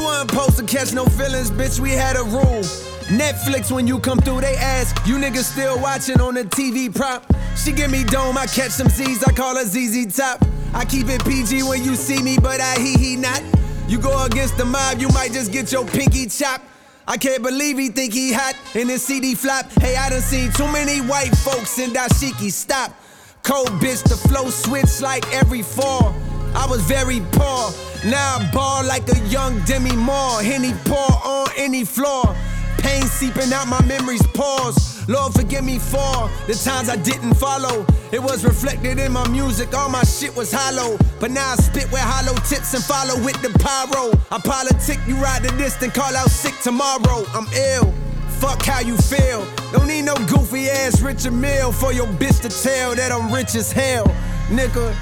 You 0.00 0.06
weren't 0.06 0.30
supposed 0.30 0.56
to 0.56 0.64
catch 0.64 0.94
no 0.94 1.04
feelings, 1.04 1.50
bitch. 1.50 1.78
We 1.78 1.90
had 1.90 2.16
a 2.16 2.22
rule. 2.22 2.64
Netflix, 3.12 3.70
when 3.70 3.86
you 3.86 3.98
come 3.98 4.16
through, 4.18 4.40
they 4.40 4.56
ask, 4.56 4.96
you 5.06 5.16
niggas 5.16 5.52
still 5.52 5.78
watching 5.78 6.22
on 6.22 6.32
the 6.32 6.44
TV 6.44 6.94
prop? 6.94 7.26
She 7.54 7.70
give 7.70 7.90
me 7.90 8.04
dome, 8.04 8.38
I 8.38 8.46
catch 8.46 8.70
some 8.70 8.88
Z's, 8.88 9.22
I 9.22 9.32
call 9.32 9.56
her 9.56 9.64
ZZ 9.66 10.16
Top. 10.16 10.42
I 10.72 10.86
keep 10.86 11.08
it 11.10 11.22
PG 11.26 11.64
when 11.64 11.84
you 11.84 11.96
see 11.96 12.22
me, 12.22 12.38
but 12.38 12.62
I 12.62 12.78
he 12.78 12.94
he 12.94 13.16
not. 13.16 13.42
You 13.88 13.98
go 13.98 14.24
against 14.24 14.56
the 14.56 14.64
mob, 14.64 15.00
you 15.00 15.08
might 15.10 15.32
just 15.32 15.52
get 15.52 15.70
your 15.70 15.84
pinky 15.84 16.28
chopped. 16.28 16.64
I 17.06 17.18
can't 17.18 17.42
believe 17.42 17.76
he 17.76 17.90
think 17.90 18.14
he 18.14 18.32
hot 18.32 18.56
in 18.74 18.88
his 18.88 19.04
CD 19.04 19.34
flop. 19.34 19.70
Hey, 19.82 19.96
I 19.96 20.08
done 20.08 20.22
seen 20.22 20.50
too 20.52 20.72
many 20.72 21.02
white 21.02 21.36
folks 21.36 21.78
in 21.78 21.90
dashiki. 21.90 22.50
Stop. 22.50 22.94
Cold 23.42 23.68
bitch, 23.82 24.02
the 24.04 24.16
flow 24.16 24.48
switch 24.48 25.02
like 25.02 25.30
every 25.34 25.60
fall. 25.60 26.14
I 26.54 26.66
was 26.70 26.80
very 26.84 27.20
poor. 27.32 27.89
Now 28.04 28.38
I 28.38 28.50
ball 28.50 28.84
like 28.84 29.08
a 29.12 29.18
young 29.28 29.60
Demi 29.64 29.94
Moore. 29.94 30.40
Henny 30.42 30.72
pour 30.84 31.12
on 31.24 31.48
any 31.56 31.84
floor. 31.84 32.34
Pain 32.78 33.02
seeping 33.02 33.52
out 33.52 33.68
my 33.68 33.84
memories, 33.84 34.26
pause. 34.28 35.06
Lord, 35.06 35.34
forgive 35.34 35.64
me 35.64 35.78
for 35.78 36.30
the 36.46 36.58
times 36.64 36.88
I 36.88 36.96
didn't 36.96 37.34
follow. 37.34 37.84
It 38.10 38.22
was 38.22 38.42
reflected 38.42 38.98
in 38.98 39.12
my 39.12 39.28
music, 39.28 39.74
all 39.74 39.90
my 39.90 40.02
shit 40.02 40.34
was 40.34 40.50
hollow. 40.50 40.96
But 41.18 41.30
now 41.30 41.52
I 41.52 41.56
spit 41.56 41.92
with 41.92 42.00
hollow 42.00 42.34
tips 42.48 42.72
and 42.72 42.82
follow 42.82 43.22
with 43.22 43.40
the 43.42 43.50
pyro. 43.58 44.12
I 44.30 44.40
politic, 44.40 44.98
you 45.06 45.16
ride 45.16 45.42
the 45.42 45.54
distant, 45.58 45.92
call 45.92 46.16
out 46.16 46.30
sick 46.30 46.54
tomorrow. 46.62 47.24
I'm 47.34 47.46
ill. 47.52 47.92
Fuck 48.40 48.62
how 48.62 48.80
you 48.80 48.96
feel. 48.96 49.46
Don't 49.72 49.88
need 49.88 50.02
no 50.06 50.14
goofy 50.26 50.70
ass 50.70 51.02
Richard 51.02 51.34
Mille 51.34 51.72
for 51.72 51.92
your 51.92 52.06
bitch 52.06 52.40
to 52.40 52.48
tell 52.48 52.94
that 52.94 53.12
I'm 53.12 53.30
rich 53.30 53.54
as 53.54 53.70
hell, 53.70 54.06
nigga. 54.48 54.96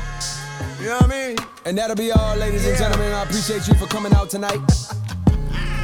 You 0.80 0.86
know 0.86 0.94
what 0.94 1.04
I 1.04 1.06
mean? 1.06 1.36
And 1.68 1.76
that'll 1.76 1.96
be 1.96 2.10
all, 2.10 2.34
ladies 2.36 2.66
and 2.66 2.78
gentlemen. 2.78 3.12
I 3.12 3.24
appreciate 3.24 3.68
you 3.68 3.74
for 3.74 3.84
coming 3.88 4.14
out 4.14 4.30
tonight. 4.30 4.58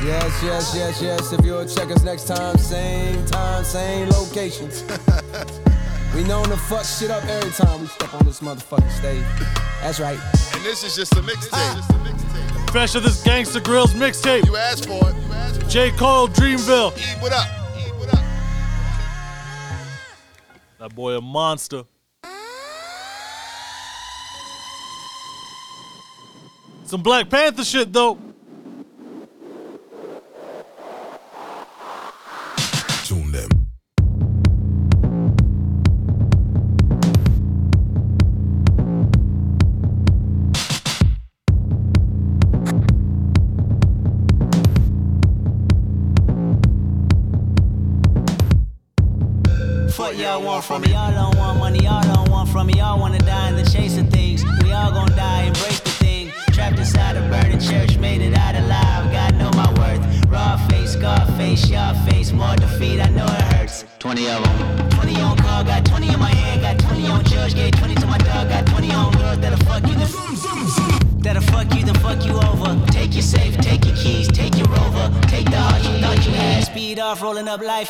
Yes, 0.02 0.42
yes, 0.42 0.74
yes, 0.74 1.02
yes. 1.02 1.30
If 1.30 1.44
you'll 1.44 1.66
check 1.66 1.90
us 1.90 2.02
next 2.02 2.26
time, 2.26 2.56
same 2.56 3.22
time, 3.26 3.64
same 3.64 4.08
locations. 4.08 4.82
we 6.14 6.24
known 6.24 6.44
to 6.44 6.56
fuck 6.56 6.86
shit 6.86 7.10
up 7.10 7.22
every 7.26 7.50
time 7.50 7.82
we 7.82 7.86
step 7.88 8.14
on 8.14 8.24
this 8.24 8.40
motherfucking 8.40 8.90
stage. 8.92 9.26
That's 9.82 10.00
right. 10.00 10.18
And 10.54 10.64
this 10.64 10.84
is 10.84 10.96
just 10.96 11.12
a 11.16 11.20
mixtape. 11.20 12.70
Fresh 12.70 12.94
of 12.94 13.02
this 13.02 13.22
Gangsta 13.22 13.60
Grillz 13.60 13.88
mixtape. 13.88 14.46
You 14.46 14.56
asked 14.56 14.86
for 14.86 15.10
it. 15.10 15.14
You 15.14 15.32
asked 15.34 15.60
for 15.60 15.66
it. 15.66 15.70
J. 15.70 15.90
Cole, 15.90 16.28
Dreamville. 16.28 16.96
Eat 16.96 17.20
what 17.20 17.34
up. 17.34 17.46
That 20.78 20.94
boy 20.94 21.18
a 21.18 21.20
monster. 21.20 21.84
Some 26.94 27.02
Black 27.02 27.28
Panther 27.28 27.64
shit 27.64 27.92
though. 27.92 28.16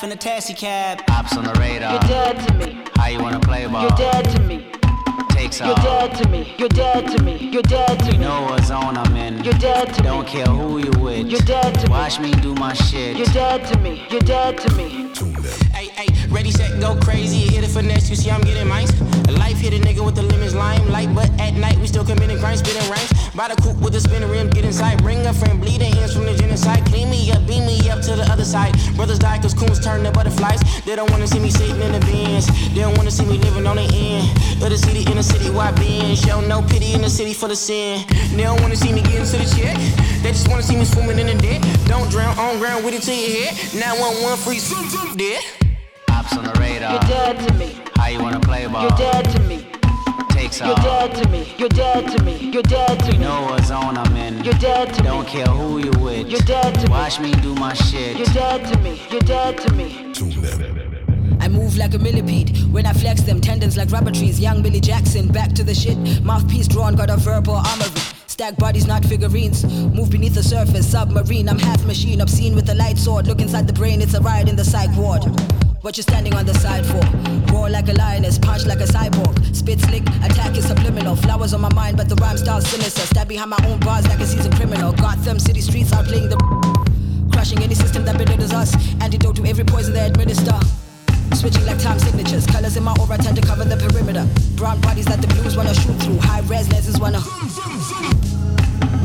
In 0.04 0.12
a 0.12 0.16
taxi 0.16 0.52
cab. 0.52 1.02
Ops 1.10 1.36
on 1.36 1.44
the 1.44 1.52
radar. 1.54 1.92
You're 1.92 2.00
dead 2.02 2.48
to 2.48 2.54
me. 2.54 2.78
How 2.96 3.08
you 3.08 3.20
wanna 3.20 3.40
play 3.40 3.66
ball? 3.66 3.82
You're 3.82 3.96
dead 3.96 4.24
to 4.32 4.40
me. 4.42 4.70
Takes 5.30 5.62
off. 5.62 5.68
You're 5.68 5.78
off. 5.78 6.10
dead 6.10 6.22
to 6.22 6.28
me. 6.28 6.54
You're 6.58 6.68
dead 6.68 7.08
to 7.08 7.22
me. 7.22 7.36
You're 7.38 7.62
dead 7.62 7.98
to 8.00 8.06
You 8.06 8.18
me. 8.18 8.18
know 8.18 8.42
what 8.42 8.64
zone 8.64 8.98
I'm 8.98 9.16
in. 9.16 9.42
You're 9.42 9.54
dead 9.54 9.94
to 9.94 10.02
me. 10.02 10.08
Don't 10.08 10.26
care 10.26 10.46
who 10.46 10.78
you 10.78 10.90
with. 11.00 11.26
You're 11.26 11.40
dead 11.40 11.74
to 11.80 11.86
me. 11.86 11.90
Watch 11.90 12.20
me 12.20 12.32
do 12.32 12.54
my 12.54 12.74
shit. 12.74 13.16
You're 13.16 13.26
dead 13.28 13.66
to 13.72 13.78
me. 13.78 14.06
You're 14.10 14.20
dead 14.20 14.58
to 14.58 14.74
me. 14.74 15.03
Ready, 16.44 16.56
set, 16.58 16.78
go 16.78 16.94
crazy. 17.00 17.48
Hit 17.48 17.64
it 17.64 17.70
for 17.70 17.80
next, 17.80 18.10
you 18.10 18.16
see 18.16 18.30
I'm 18.30 18.42
getting 18.42 18.68
mines. 18.68 18.92
Life 19.32 19.56
hit 19.56 19.72
a 19.72 19.80
nigga 19.80 20.04
with 20.04 20.14
the 20.14 20.20
lemons, 20.24 20.54
limelight, 20.54 21.08
but 21.14 21.30
at 21.40 21.54
night 21.54 21.78
we 21.78 21.86
still 21.86 22.04
committing 22.04 22.38
crimes, 22.38 22.58
spitting 22.58 22.84
rhymes. 22.90 23.10
By 23.34 23.48
the 23.48 23.56
coupe 23.62 23.80
with 23.80 23.94
the 23.94 24.00
spinning 24.00 24.28
rim, 24.28 24.50
get 24.50 24.62
inside. 24.62 25.02
Bring 25.02 25.24
a 25.24 25.32
friend, 25.32 25.58
bleeding 25.58 25.94
hands 25.94 26.12
from 26.12 26.26
the 26.26 26.34
genocide. 26.34 26.84
Clean 26.84 27.08
me 27.08 27.32
up, 27.32 27.46
beam 27.46 27.64
me 27.64 27.88
up 27.88 28.02
to 28.02 28.12
the 28.14 28.28
other 28.30 28.44
side. 28.44 28.76
Brothers 28.94 29.20
die 29.20 29.38
cause 29.40 29.54
coons 29.54 29.80
turn 29.80 30.04
to 30.04 30.12
butterflies. 30.12 30.60
They 30.84 30.94
don't 30.94 31.10
wanna 31.10 31.26
see 31.26 31.40
me 31.40 31.48
sitting 31.48 31.80
in 31.80 31.92
the 31.92 32.00
bins. 32.00 32.44
They 32.74 32.82
don't 32.82 32.94
wanna 32.98 33.10
see 33.10 33.24
me 33.24 33.38
living 33.38 33.66
on 33.66 33.76
the 33.76 33.88
end 33.88 34.28
of 34.62 34.68
the 34.68 34.76
city 34.76 35.00
in 35.10 35.16
the 35.16 35.22
city 35.22 35.48
wide 35.48 35.76
bend. 35.76 36.18
Show 36.18 36.42
no 36.42 36.60
pity 36.60 36.92
in 36.92 37.00
the 37.00 37.08
city 37.08 37.32
for 37.32 37.48
the 37.48 37.56
sin. 37.56 38.04
They 38.36 38.42
don't 38.42 38.60
wanna 38.60 38.76
see 38.76 38.92
me 38.92 39.00
getting 39.00 39.24
to 39.24 39.36
the 39.40 39.48
check. 39.48 39.80
They 40.20 40.36
just 40.36 40.48
wanna 40.48 40.62
see 40.62 40.76
me 40.76 40.84
swimming 40.84 41.18
in 41.18 41.26
the 41.26 41.40
dead. 41.40 41.64
Don't 41.88 42.10
drown 42.10 42.38
on 42.38 42.58
ground 42.58 42.84
with 42.84 42.92
it 42.92 43.00
to 43.08 43.14
your 43.14 43.48
head. 43.48 43.80
911 43.80 44.36
free, 44.44 44.60
dead. 45.16 45.63
Ops 46.24 46.36
on 46.38 46.44
the 46.44 46.52
radar. 46.58 46.92
You're 46.92 47.00
dead 47.02 47.48
to 47.48 47.54
me. 47.54 47.76
How 47.96 48.08
you 48.08 48.20
wanna 48.22 48.40
play 48.40 48.66
ball? 48.66 48.82
You're 48.82 48.98
dead 48.98 49.24
to 49.30 49.40
me. 49.42 49.66
Takes 50.30 50.60
You're 50.60 50.70
off. 50.70 50.82
dead 50.82 51.14
to 51.22 51.28
me. 51.28 51.54
You're 51.58 51.68
dead 51.68 52.08
to 52.16 52.22
me. 52.24 52.36
You're 52.50 52.62
dead 52.62 52.98
to 53.00 53.06
You 53.12 53.18
me. 53.18 53.18
know 53.18 53.42
what 53.42 53.64
zone 53.64 53.96
I'm 53.98 54.16
in. 54.16 54.42
You're 54.44 54.54
dead 54.54 54.94
to 54.94 55.02
me. 55.02 55.08
Don't 55.08 55.26
care 55.28 55.46
who 55.46 55.78
you 55.78 55.90
with. 56.00 56.28
You're 56.28 56.40
dead 56.40 56.74
to 56.76 56.86
me. 56.86 56.88
Watch 56.90 57.20
me 57.20 57.32
do 57.36 57.54
my 57.54 57.74
shit. 57.74 58.16
You're 58.16 58.26
dead 58.28 58.72
to 58.72 58.78
me. 58.80 59.00
You're 59.10 59.20
dead 59.20 59.58
to 59.58 59.72
me. 59.74 60.12
I 61.40 61.48
move 61.48 61.76
like 61.76 61.92
a 61.94 61.98
millipede 61.98 62.56
when 62.72 62.86
I 62.86 62.92
flex 62.94 63.20
them 63.22 63.40
tendons 63.40 63.76
like 63.76 63.90
rubber 63.90 64.10
trees. 64.10 64.40
Young 64.40 64.62
Billy 64.62 64.80
Jackson, 64.80 65.28
back 65.28 65.52
to 65.52 65.62
the 65.62 65.74
shit. 65.74 65.98
Mouthpiece 66.24 66.68
drawn, 66.68 66.96
got 66.96 67.10
a 67.10 67.16
verbal 67.16 67.56
armory. 67.56 67.90
Stack 68.26 68.56
bodies, 68.56 68.86
not 68.86 69.04
figurines. 69.04 69.64
Move 69.64 70.10
beneath 70.10 70.34
the 70.34 70.42
surface, 70.42 70.90
submarine. 70.90 71.48
I'm 71.48 71.58
half 71.58 71.84
machine, 71.84 72.20
obscene 72.22 72.54
with 72.54 72.68
a 72.70 72.74
light 72.74 72.98
sword. 72.98 73.26
Look 73.26 73.40
inside 73.40 73.66
the 73.66 73.72
brain, 73.74 74.00
it's 74.00 74.14
a 74.14 74.20
riot 74.20 74.48
in 74.48 74.56
the 74.56 74.64
psych 74.64 74.90
ward. 74.96 75.22
What 75.84 75.98
you 75.98 76.02
standing 76.02 76.32
on 76.32 76.46
the 76.46 76.54
side 76.54 76.86
for? 76.86 77.04
Roar 77.52 77.68
like 77.68 77.90
a 77.90 77.92
lioness, 77.92 78.38
punch 78.38 78.64
like 78.64 78.80
a 78.80 78.84
cyborg. 78.84 79.54
Spit 79.54 79.78
slick, 79.80 80.02
attack 80.24 80.56
is 80.56 80.66
subliminal. 80.66 81.14
Flowers 81.14 81.52
on 81.52 81.60
my 81.60 81.70
mind, 81.74 81.98
but 81.98 82.08
the 82.08 82.14
rhyme 82.14 82.38
style's 82.38 82.66
sinister. 82.66 83.02
Stab 83.02 83.28
behind 83.28 83.50
my 83.50 83.58
own 83.66 83.78
bars 83.80 84.08
like 84.08 84.18
a 84.18 84.26
seasoned 84.26 84.54
criminal. 84.54 84.94
Gotham 84.94 85.38
City 85.38 85.60
streets 85.60 85.92
are 85.92 86.02
playing 86.02 86.30
the. 86.30 86.38
Crushing 87.30 87.62
any 87.62 87.74
system 87.74 88.02
that 88.06 88.16
belittles 88.16 88.54
us. 88.54 88.74
Antidote 89.02 89.36
to 89.36 89.44
every 89.44 89.64
poison 89.64 89.92
they 89.92 90.06
administer. 90.06 90.58
Switching 91.34 91.66
like 91.66 91.78
time 91.78 91.98
signatures. 91.98 92.46
Colors 92.46 92.78
in 92.78 92.82
my 92.82 92.96
aura 92.98 93.18
tend 93.18 93.36
to 93.36 93.42
cover 93.46 93.64
the 93.64 93.76
perimeter. 93.76 94.26
Brown 94.56 94.80
bodies 94.80 95.04
that 95.04 95.20
the 95.20 95.26
blues 95.34 95.54
wanna 95.54 95.74
shoot 95.74 96.00
through. 96.00 96.16
High 96.16 96.40
res 96.48 96.66
lenses 96.72 96.98
wanna. 96.98 97.20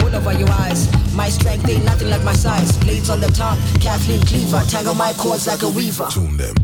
Wool 0.09 0.17
over 0.17 0.33
your 0.33 0.49
eyes. 0.49 0.87
My 1.13 1.29
strength 1.29 1.67
ain't 1.69 1.85
nothing 1.85 2.09
like 2.09 2.23
my 2.23 2.33
size. 2.33 2.77
Blades 2.77 3.09
on 3.09 3.19
the 3.19 3.27
tongue. 3.27 3.57
Kathleen 3.79 4.21
Cleaver. 4.21 4.61
Tangle 4.69 4.95
my 4.95 5.13
cords 5.13 5.47
like 5.47 5.61
a 5.61 5.69
weaver. 5.69 6.07
Tune 6.11 6.37
them. 6.37 6.55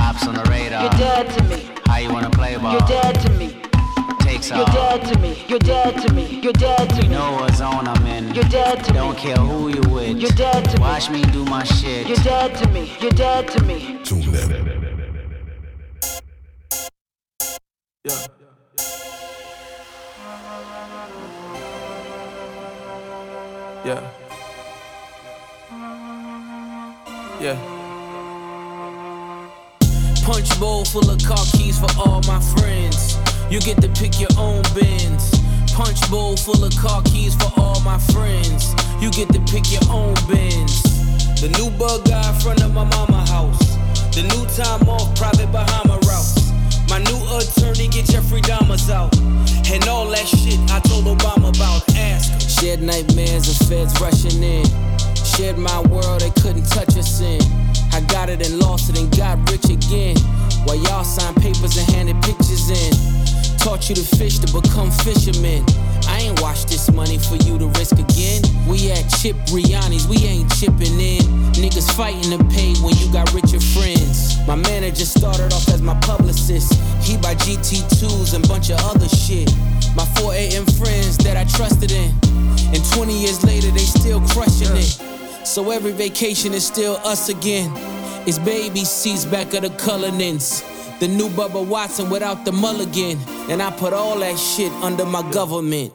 Ops 0.00 0.26
on 0.26 0.34
the 0.34 0.42
radar. 0.44 0.82
You're 0.82 0.90
dead 0.92 1.30
to 1.38 1.44
me. 1.44 1.68
How 1.86 1.98
you 1.98 2.12
wanna 2.12 2.30
play 2.30 2.56
ball? 2.56 2.72
You're 2.72 2.80
dead 2.88 3.20
to 3.20 3.30
me. 3.32 3.60
Takes 4.20 4.50
You're 4.50 4.60
off. 4.60 4.72
dead 4.74 5.12
to 5.12 5.18
me. 5.20 5.44
You're 5.48 5.58
dead 5.58 6.00
to 6.06 6.12
me. 6.14 6.40
You're 6.42 6.52
dead 6.52 6.88
to 6.90 6.96
You 6.96 7.02
me. 7.02 7.08
know 7.08 7.32
what 7.32 7.54
zone 7.54 7.86
I'm 7.86 8.06
in. 8.06 8.34
You're 8.34 8.44
dead 8.44 8.84
to 8.84 8.92
me. 8.92 8.98
Don't 8.98 9.18
care 9.18 9.36
who 9.36 9.68
you 9.68 9.82
with. 9.90 10.16
You're 10.16 10.30
dead 10.30 10.64
to 10.70 10.76
me. 10.78 10.82
Watch 10.82 11.10
me 11.10 11.22
do 11.24 11.44
my 11.44 11.64
shit. 11.64 12.06
You're 12.06 12.16
dead 12.18 12.54
to 12.56 12.68
me. 12.70 12.92
You're 13.00 13.10
dead 13.10 13.48
to 13.48 13.62
me. 13.64 13.98
Tune 14.04 14.32
them. 14.32 14.50
Yeah. 18.04 18.43
Yeah. 23.84 24.00
Yeah. 27.38 27.58
Punch 30.24 30.58
bowl 30.58 30.86
full 30.86 31.10
of 31.10 31.22
car 31.22 31.44
keys 31.52 31.78
for 31.78 31.90
all 31.98 32.22
my 32.26 32.40
friends. 32.56 33.18
You 33.50 33.60
get 33.60 33.82
to 33.82 33.88
pick 33.88 34.18
your 34.18 34.30
own 34.38 34.62
bins. 34.74 35.30
Punch 35.74 36.00
bowl 36.10 36.34
full 36.38 36.64
of 36.64 36.74
car 36.76 37.02
keys 37.02 37.34
for 37.34 37.52
all 37.60 37.78
my 37.80 37.98
friends. 37.98 38.72
You 39.02 39.10
get 39.10 39.28
to 39.34 39.40
pick 39.52 39.70
your 39.70 39.84
own 39.90 40.14
bins. 40.30 40.82
The 41.42 41.52
new 41.58 41.68
bug 41.78 42.06
guy 42.06 42.26
in 42.26 42.40
front 42.40 42.62
of 42.62 42.72
my 42.72 42.84
mama 42.84 43.26
house. 43.26 43.76
The 44.14 44.22
new 44.22 44.46
time 44.56 44.88
off 44.88 45.14
private 45.14 45.52
Bahama 45.52 45.98
route. 46.06 46.43
My 46.88 46.98
new 46.98 47.18
attorney 47.36 47.88
get 47.88 48.06
Jeffrey 48.06 48.40
Dahmers 48.40 48.90
out. 48.90 49.16
And 49.70 49.86
all 49.88 50.08
that 50.08 50.26
shit 50.26 50.58
I 50.70 50.80
told 50.80 51.04
Obama 51.04 51.54
about. 51.54 51.88
Ask 51.96 52.30
him. 52.32 52.40
Shared 52.40 52.82
nightmares 52.82 53.48
of 53.48 53.68
feds 53.68 54.00
rushing 54.00 54.42
in. 54.42 54.64
Shared 55.14 55.58
my 55.58 55.80
world, 55.88 56.20
they 56.20 56.30
couldn't 56.40 56.68
touch 56.70 56.96
us 56.96 57.20
in. 57.20 57.40
I 57.92 58.00
got 58.08 58.28
it 58.28 58.46
and 58.46 58.58
lost 58.58 58.90
it 58.90 58.98
and 58.98 59.10
got 59.16 59.38
rich 59.50 59.64
again. 59.64 60.16
While 60.64 60.76
y'all 60.76 61.04
signed 61.04 61.36
papers 61.36 61.76
and 61.76 61.88
handed 61.90 62.22
pictures 62.22 62.70
in. 62.70 63.33
Taught 63.64 63.88
you 63.88 63.94
to 63.94 64.04
fish 64.18 64.38
to 64.40 64.60
become 64.60 64.90
fishermen. 64.90 65.64
I 66.06 66.28
ain't 66.28 66.42
washed 66.42 66.68
this 66.68 66.92
money 66.92 67.16
for 67.16 67.36
you 67.36 67.56
to 67.56 67.66
risk 67.80 67.98
again. 67.98 68.42
We 68.68 68.92
at 68.92 69.08
Chip 69.08 69.36
Riani's, 69.48 70.06
we 70.06 70.18
ain't 70.18 70.52
chipping 70.60 71.00
in. 71.00 71.24
Niggas 71.56 71.90
fighting 71.96 72.36
to 72.36 72.44
pay 72.52 72.74
when 72.84 72.94
you 72.98 73.10
got 73.10 73.32
richer 73.32 73.58
friends. 73.72 74.36
My 74.46 74.54
manager 74.54 75.06
started 75.06 75.50
off 75.54 75.66
as 75.68 75.80
my 75.80 75.98
publicist. 76.00 76.74
He 77.02 77.16
buy 77.16 77.36
GT2s 77.36 78.34
and 78.34 78.46
bunch 78.46 78.68
of 78.68 78.78
other 78.84 79.08
shit. 79.08 79.50
My 79.96 80.04
4 80.20 80.34
AM 80.34 80.66
friends 80.66 81.16
that 81.24 81.38
I 81.38 81.44
trusted 81.56 81.90
in. 81.90 82.12
And 82.74 82.84
20 82.92 83.18
years 83.18 83.42
later, 83.44 83.70
they 83.70 83.86
still 83.88 84.20
crushing 84.28 84.76
it. 84.76 85.46
So 85.46 85.70
every 85.70 85.92
vacation 85.92 86.52
is 86.52 86.66
still 86.66 86.96
us 86.96 87.30
again. 87.30 87.72
It's 88.28 88.38
baby 88.38 88.84
seats 88.84 89.24
back 89.24 89.54
of 89.54 89.62
the 89.62 89.70
Cullinans. 89.70 90.73
The 91.00 91.08
new 91.08 91.28
Bubba 91.28 91.66
Watson 91.66 92.08
without 92.08 92.44
the 92.44 92.52
mulligan. 92.52 93.18
And 93.50 93.60
I 93.60 93.70
put 93.70 93.92
all 93.92 94.18
that 94.20 94.38
shit 94.38 94.72
under 94.74 95.04
my 95.04 95.28
government. 95.32 95.92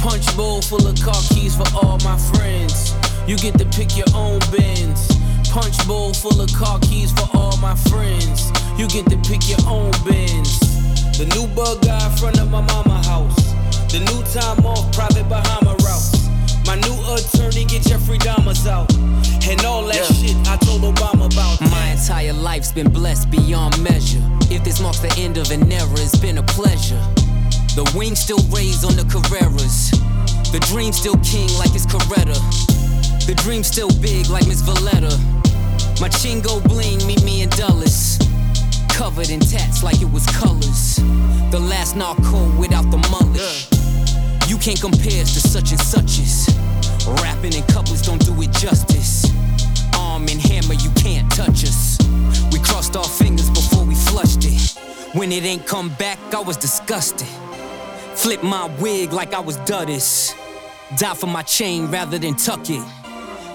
Punch 0.00 0.36
bowl 0.36 0.60
full 0.60 0.86
of 0.86 1.00
car 1.00 1.22
keys 1.28 1.54
for 1.56 1.66
all 1.74 1.98
my 2.04 2.18
friends. 2.34 2.94
You 3.26 3.36
get 3.36 3.58
to 3.58 3.64
pick 3.66 3.96
your 3.96 4.10
own 4.14 4.40
bins. 4.50 5.06
Punch 5.50 5.76
bowl 5.86 6.12
full 6.12 6.40
of 6.40 6.52
car 6.52 6.80
keys 6.80 7.12
for 7.12 7.28
all 7.36 7.56
my 7.58 7.74
friends. 7.90 8.50
You 8.76 8.88
get 8.88 9.06
to 9.10 9.16
pick 9.18 9.48
your 9.48 9.62
own 9.68 9.92
bins. 10.04 10.58
The 11.16 11.30
new 11.34 11.46
bug 11.54 11.82
guy 11.82 12.04
in 12.10 12.16
front 12.16 12.40
of 12.40 12.50
my 12.50 12.60
mama 12.62 13.02
house. 13.04 13.52
The 13.92 14.00
new 14.00 14.22
time 14.32 14.66
off 14.66 14.92
private 14.92 15.28
Bahama 15.28 15.76
route. 15.84 16.09
My 16.66 16.76
new 16.76 16.96
attorney 17.14 17.64
get 17.64 17.82
Jeffrey 17.82 18.18
Dahmer's 18.18 18.66
out. 18.66 18.92
And 19.48 19.64
all 19.64 19.84
that 19.86 20.04
shit 20.14 20.36
I 20.46 20.56
told 20.58 20.82
Obama 20.82 21.32
about. 21.32 21.60
My 21.70 21.92
entire 21.92 22.32
life's 22.32 22.72
been 22.72 22.90
blessed 22.90 23.30
beyond 23.30 23.82
measure. 23.82 24.22
If 24.50 24.64
this 24.64 24.80
marks 24.80 25.00
the 25.00 25.12
end 25.18 25.38
of 25.38 25.50
an 25.50 25.72
era, 25.72 25.88
it's 25.92 26.18
been 26.18 26.38
a 26.38 26.42
pleasure. 26.42 27.00
The 27.74 27.90
wings 27.96 28.20
still 28.20 28.42
raised 28.50 28.84
on 28.84 28.96
the 28.96 29.02
Carreras. 29.02 29.90
The 30.52 30.60
dream 30.66 30.92
still 30.92 31.16
king 31.22 31.48
like 31.58 31.74
it's 31.74 31.86
Coretta. 31.86 32.34
The 33.26 33.34
dream 33.34 33.62
still 33.62 33.90
big 34.00 34.28
like 34.28 34.46
Miss 34.46 34.60
Valletta. 34.60 35.16
My 36.00 36.08
chingo 36.08 36.62
bling 36.66 37.06
meet 37.06 37.22
me 37.22 37.42
in 37.42 37.48
Dulles. 37.50 38.18
Covered 38.88 39.30
in 39.30 39.40
tats 39.40 39.82
like 39.82 40.00
it 40.02 40.10
was 40.10 40.26
colors. 40.26 40.96
The 41.50 41.60
last 41.60 41.96
narco 41.96 42.50
without 42.58 42.90
the 42.90 42.98
mullet. 43.10 43.68
You 44.50 44.58
can't 44.58 44.80
compare 44.80 45.22
us 45.22 45.32
to 45.34 45.40
such 45.48 45.70
and 45.70 45.80
suches. 45.80 46.48
Rapping 47.22 47.54
in 47.54 47.62
couplets 47.68 48.02
don't 48.02 48.20
do 48.24 48.32
it 48.42 48.50
justice. 48.50 49.24
Arm 49.94 50.26
and 50.26 50.40
hammer, 50.40 50.74
you 50.74 50.90
can't 50.96 51.30
touch 51.30 51.62
us. 51.62 51.98
We 52.50 52.58
crossed 52.58 52.96
our 52.96 53.04
fingers 53.04 53.48
before 53.48 53.84
we 53.84 53.94
flushed 53.94 54.40
it. 54.42 54.76
When 55.16 55.30
it 55.30 55.44
ain't 55.44 55.68
come 55.68 55.90
back, 55.90 56.18
I 56.34 56.40
was 56.40 56.56
disgusted. 56.56 57.28
Flip 58.16 58.42
my 58.42 58.68
wig 58.80 59.12
like 59.12 59.34
I 59.34 59.38
was 59.38 59.56
Duddis. 59.58 60.34
Die 60.98 61.14
for 61.14 61.28
my 61.28 61.42
chain 61.42 61.86
rather 61.86 62.18
than 62.18 62.34
tuck 62.34 62.68
it. 62.70 62.84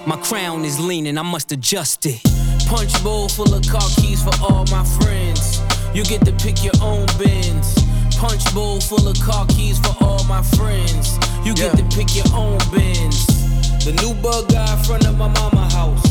My 0.06 0.16
crown 0.22 0.64
is 0.64 0.80
leaning, 0.80 1.18
I 1.18 1.22
must 1.22 1.52
adjust 1.52 2.06
it. 2.06 2.22
Punch 2.68 3.04
bowl 3.04 3.28
full 3.28 3.52
of 3.52 3.68
car 3.68 3.86
keys 3.96 4.22
for 4.22 4.32
all 4.42 4.64
my 4.70 4.82
friends. 4.98 5.60
You 5.92 6.04
get 6.04 6.24
to 6.24 6.32
pick 6.32 6.64
your 6.64 6.72
own 6.80 7.04
bins. 7.18 7.85
Punch 8.16 8.54
bowl 8.54 8.80
full 8.80 9.06
of 9.06 9.20
car 9.20 9.46
keys 9.46 9.78
for 9.78 9.94
all 10.02 10.24
my 10.24 10.42
friends. 10.42 11.18
You 11.44 11.54
get 11.54 11.76
to 11.76 11.84
pick 11.94 12.16
your 12.16 12.26
own 12.32 12.58
bins. 12.72 13.26
The 13.84 13.92
new 14.00 14.14
bug 14.22 14.48
guy 14.48 14.72
in 14.72 14.84
front 14.84 15.06
of 15.06 15.18
my 15.18 15.28
mama 15.28 15.68
house. 15.70 16.02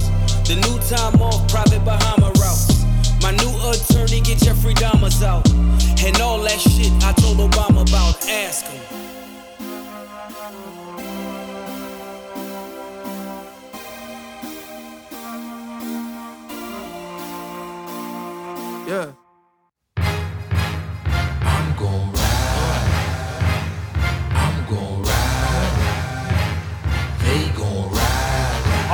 The 0.48 0.56
new 0.56 0.78
time 0.88 1.20
off 1.20 1.50
private 1.50 1.84
Bahama 1.84 2.32
route. 2.40 2.76
My 3.24 3.32
new 3.32 3.50
attorney 3.72 4.22
get 4.22 4.38
Jeffrey 4.38 4.76
Dahmer's 4.76 5.24
out. 5.24 5.50
And 6.06 6.22
all 6.22 6.40
that 6.42 6.60
shit 6.60 6.94
I 7.04 7.12
told 7.14 7.38
Obama 7.38 7.82
about. 7.82 8.30
Ask 8.30 8.68
him. 8.68 8.82
Yeah. 18.88 19.25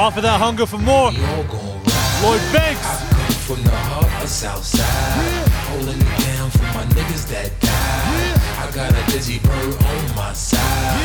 Off 0.02 0.18
of 0.18 0.23
that 0.23 0.41
hunger 0.41 0.65
for 0.65 0.80
more. 0.80 1.11
Lloyd 1.11 2.41
Banks. 2.52 2.82
Come 3.14 3.56
from 3.56 3.64
the 3.64 3.69
heart 3.69 4.23
of 4.23 4.28
Southside. 4.28 5.48
Holding 5.69 6.02
it 6.02 6.19
down 6.26 6.49
for 6.49 6.64
my 6.73 6.86
niggas 6.95 7.30
that 7.30 7.52
died. 7.60 8.41
I 8.57 8.72
got 8.73 8.90
a 8.98 9.11
dizzy 9.11 9.38
bird 9.38 9.76
on 9.76 10.15
my 10.15 10.34
side. 10.34 11.01